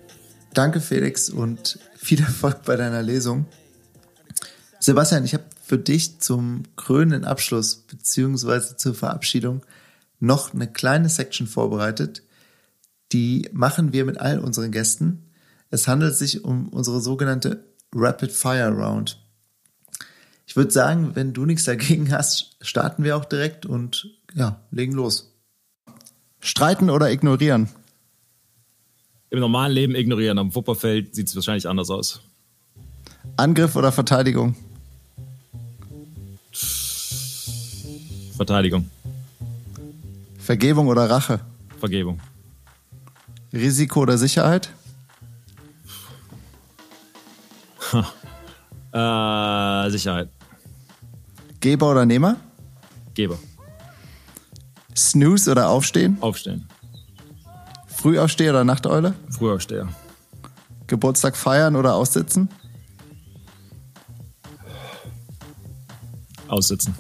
Danke, 0.53 0.81
Felix, 0.81 1.31
und 1.31 1.79
viel 1.97 2.21
Erfolg 2.21 2.63
bei 2.65 2.77
deiner 2.77 3.03
Lesung. 3.03 3.47
Sebastian, 4.79 5.25
ich 5.25 5.35
habe 5.35 5.45
für 5.67 5.79
dich 5.79 6.21
zum 6.21 6.63
krönenden 6.77 7.25
Abschluss 7.25 7.77
beziehungsweise 7.77 8.77
zur 8.77 8.95
Verabschiedung 8.95 9.63
noch 10.21 10.55
eine 10.55 10.71
kleine 10.71 11.09
Section 11.09 11.47
vorbereitet. 11.47 12.23
Die 13.13 13.49
machen 13.53 13.93
wir 13.93 14.05
mit 14.05 14.19
all 14.19 14.39
unseren 14.39 14.73
Gästen. 14.73 15.31
Es 15.71 15.89
handelt 15.89 16.15
sich 16.15 16.45
um 16.45 16.69
unsere 16.69 17.01
sogenannte 17.01 17.65
Rapid 17.95 18.33
Fire 18.33 18.71
Round. 18.71 19.21
Ich 20.47 20.57
würde 20.57 20.71
sagen, 20.71 21.13
wenn 21.15 21.33
du 21.33 21.45
nichts 21.45 21.65
dagegen 21.65 22.13
hast, 22.13 22.57
starten 22.61 23.05
wir 23.05 23.17
auch 23.17 23.25
direkt 23.25 23.67
und 23.67 24.11
ja, 24.35 24.61
legen 24.71 24.93
los. 24.93 25.33
Streiten 26.41 26.91
oder 26.91 27.11
ignorieren? 27.11 27.69
Im 29.31 29.41
normalen 29.41 29.73
Leben 29.73 29.95
ignorieren. 29.95 30.39
Am 30.39 30.53
Fußballfeld 30.53 31.15
sieht 31.15 31.29
es 31.29 31.35
wahrscheinlich 31.35 31.69
anders 31.69 31.91
aus. 31.91 32.21
Angriff 33.37 33.75
oder 33.75 33.91
Verteidigung? 33.91 34.55
Verteidigung. 38.37 38.91
Vergebung 40.47 40.87
oder 40.87 41.11
Rache? 41.11 41.41
Vergebung. 41.81 42.21
Risiko 43.53 44.03
oder 44.03 44.17
Sicherheit? 44.17 44.71
äh, 48.93 49.91
Sicherheit. 49.91 50.29
Geber 51.59 51.91
oder 51.91 52.07
Nehmer? 52.07 52.37
Geber. 53.15 53.41
Snooze 54.97 55.51
oder 55.51 55.69
Aufstehen? 55.69 56.17
Aufstehen. 56.21 56.69
Frühaufsteher 57.89 58.53
oder 58.53 58.63
Nachteule? 58.63 59.17
Frühaufsteher. 59.31 59.89
Geburtstag 60.87 61.37
feiern 61.37 61.75
oder 61.75 61.95
aussitzen? 61.95 62.49
Aussitzen. 66.47 66.95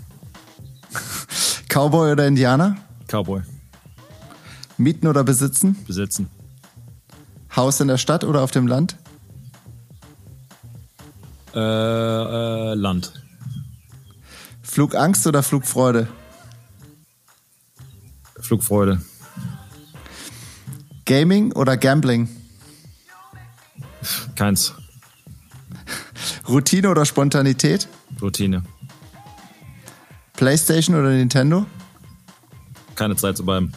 Cowboy 1.68 2.10
oder 2.10 2.26
Indianer? 2.26 2.76
Cowboy. 3.06 3.42
Mieten 4.78 5.06
oder 5.06 5.24
besitzen? 5.24 5.76
Besitzen. 5.86 6.28
Haus 7.54 7.80
in 7.80 7.88
der 7.88 7.98
Stadt 7.98 8.24
oder 8.24 8.42
auf 8.42 8.50
dem 8.50 8.66
Land? 8.66 8.96
Äh, 11.54 11.58
äh, 11.58 12.74
Land. 12.74 13.12
Flugangst 14.62 15.26
oder 15.26 15.42
Flugfreude? 15.42 16.08
Flugfreude. 18.40 19.00
Gaming 21.06 21.52
oder 21.52 21.76
Gambling? 21.76 22.28
Keins. 24.34 24.74
Routine 26.46 26.90
oder 26.90 27.06
Spontanität? 27.06 27.88
Routine. 28.20 28.62
PlayStation 30.34 30.94
oder 30.94 31.10
Nintendo? 31.10 31.66
Keine 32.96 33.16
Zeit 33.16 33.36
zu 33.36 33.44
bleiben. 33.44 33.72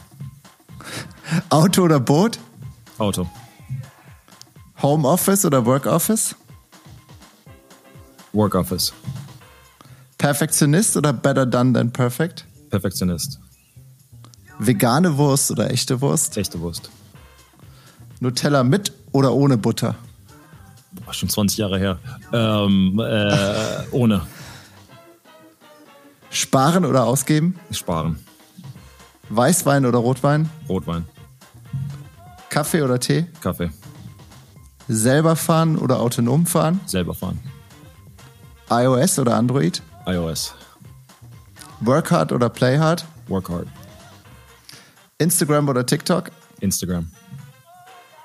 Auto 1.50 1.84
oder 1.84 2.00
Boot? 2.00 2.40
Auto. 2.98 3.30
Home 4.82 5.08
Office 5.08 5.46
oder 5.46 5.66
Work 5.66 5.86
Office? 5.86 6.36
Work 8.34 8.56
Office. 8.56 8.94
Perfektionist 10.18 10.98
oder 10.98 11.14
better 11.14 11.46
done 11.46 11.74
than 11.74 11.92
perfect? 11.92 12.46
Perfektionist. 12.70 13.40
Vegane 14.60 15.18
Wurst 15.18 15.52
oder 15.52 15.72
echte 15.72 16.02
Wurst? 16.02 16.38
Echte 16.38 16.60
Wurst. 16.60 16.90
Nutella 18.20 18.64
mit 18.64 18.92
oder 19.12 19.34
ohne 19.34 19.58
Butter? 19.58 19.96
Boah, 20.92 21.14
schon 21.14 21.30
20 21.30 21.58
Jahre 21.58 21.80
her. 21.80 22.00
Ähm, 22.34 23.00
äh, 23.00 23.88
ohne. 23.92 24.22
Sparen 26.30 26.86
oder 26.86 27.06
ausgeben? 27.06 27.58
Sparen. 27.72 28.20
Weißwein 29.30 29.86
oder 29.86 30.00
Rotwein? 30.00 30.50
Rotwein. 30.68 31.06
Kaffee 32.50 32.82
oder 32.82 33.00
Tee? 33.00 33.28
Kaffee. 33.42 33.70
Selber 34.88 35.36
fahren 35.36 35.78
oder 35.78 36.00
autonom 36.00 36.46
fahren? 36.46 36.80
Selber 36.86 37.14
fahren. 37.14 37.40
iOS 38.72 39.20
oder 39.20 39.36
Android? 39.36 39.82
iOS. 40.08 40.56
Work 41.82 42.12
hard 42.12 42.32
oder 42.32 42.50
play 42.50 42.78
hard? 42.78 43.06
Work 43.28 43.50
hard. 43.50 43.68
Instagram 45.20 45.70
oder 45.70 45.86
TikTok? 45.86 46.32
Instagram. 46.60 47.12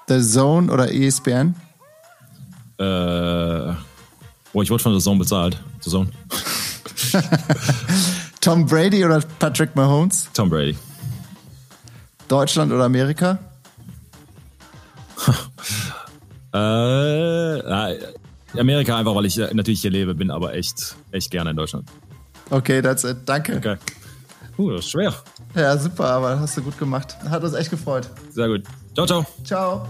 The 0.08 0.20
Zone 0.22 0.72
oder 0.72 0.90
ESPN? 0.92 1.54
Äh, 2.78 3.74
oh, 4.52 4.62
ich 4.62 4.70
wurde 4.70 4.82
von 4.82 4.94
The 4.94 5.00
Zone 5.00 5.18
bezahlt. 5.18 5.58
The 5.82 5.90
Zone. 5.90 6.10
Tom 8.40 8.66
Brady 8.66 9.04
oder 9.04 9.20
Patrick 9.38 9.76
Mahomes? 9.76 10.28
Tom 10.32 10.50
Brady. 10.50 10.76
Deutschland 12.28 12.72
oder 12.72 12.84
Amerika? 12.84 13.38
äh, 16.52 17.98
Amerika 18.58 18.96
einfach, 18.96 19.14
weil 19.14 19.26
ich 19.26 19.36
natürlich 19.36 19.80
hier 19.80 19.90
lebe, 19.90 20.14
bin 20.14 20.30
aber 20.30 20.54
echt, 20.54 20.96
echt 21.10 21.30
gerne 21.30 21.50
in 21.50 21.56
Deutschland. 21.56 21.88
Okay, 22.50 22.82
that's 22.82 23.04
it. 23.04 23.18
Danke. 23.24 23.56
Okay. 23.56 23.76
Uh, 24.56 24.70
das 24.70 24.84
ist 24.84 24.90
schwer. 24.90 25.14
Ja, 25.54 25.76
super, 25.76 26.10
aber 26.10 26.38
hast 26.38 26.56
du 26.56 26.62
gut 26.62 26.78
gemacht. 26.78 27.16
Hat 27.28 27.42
uns 27.42 27.54
echt 27.54 27.70
gefreut. 27.70 28.08
Sehr 28.30 28.48
gut. 28.48 28.62
Ciao, 28.94 29.06
ciao. 29.06 29.26
Ciao. 29.44 29.88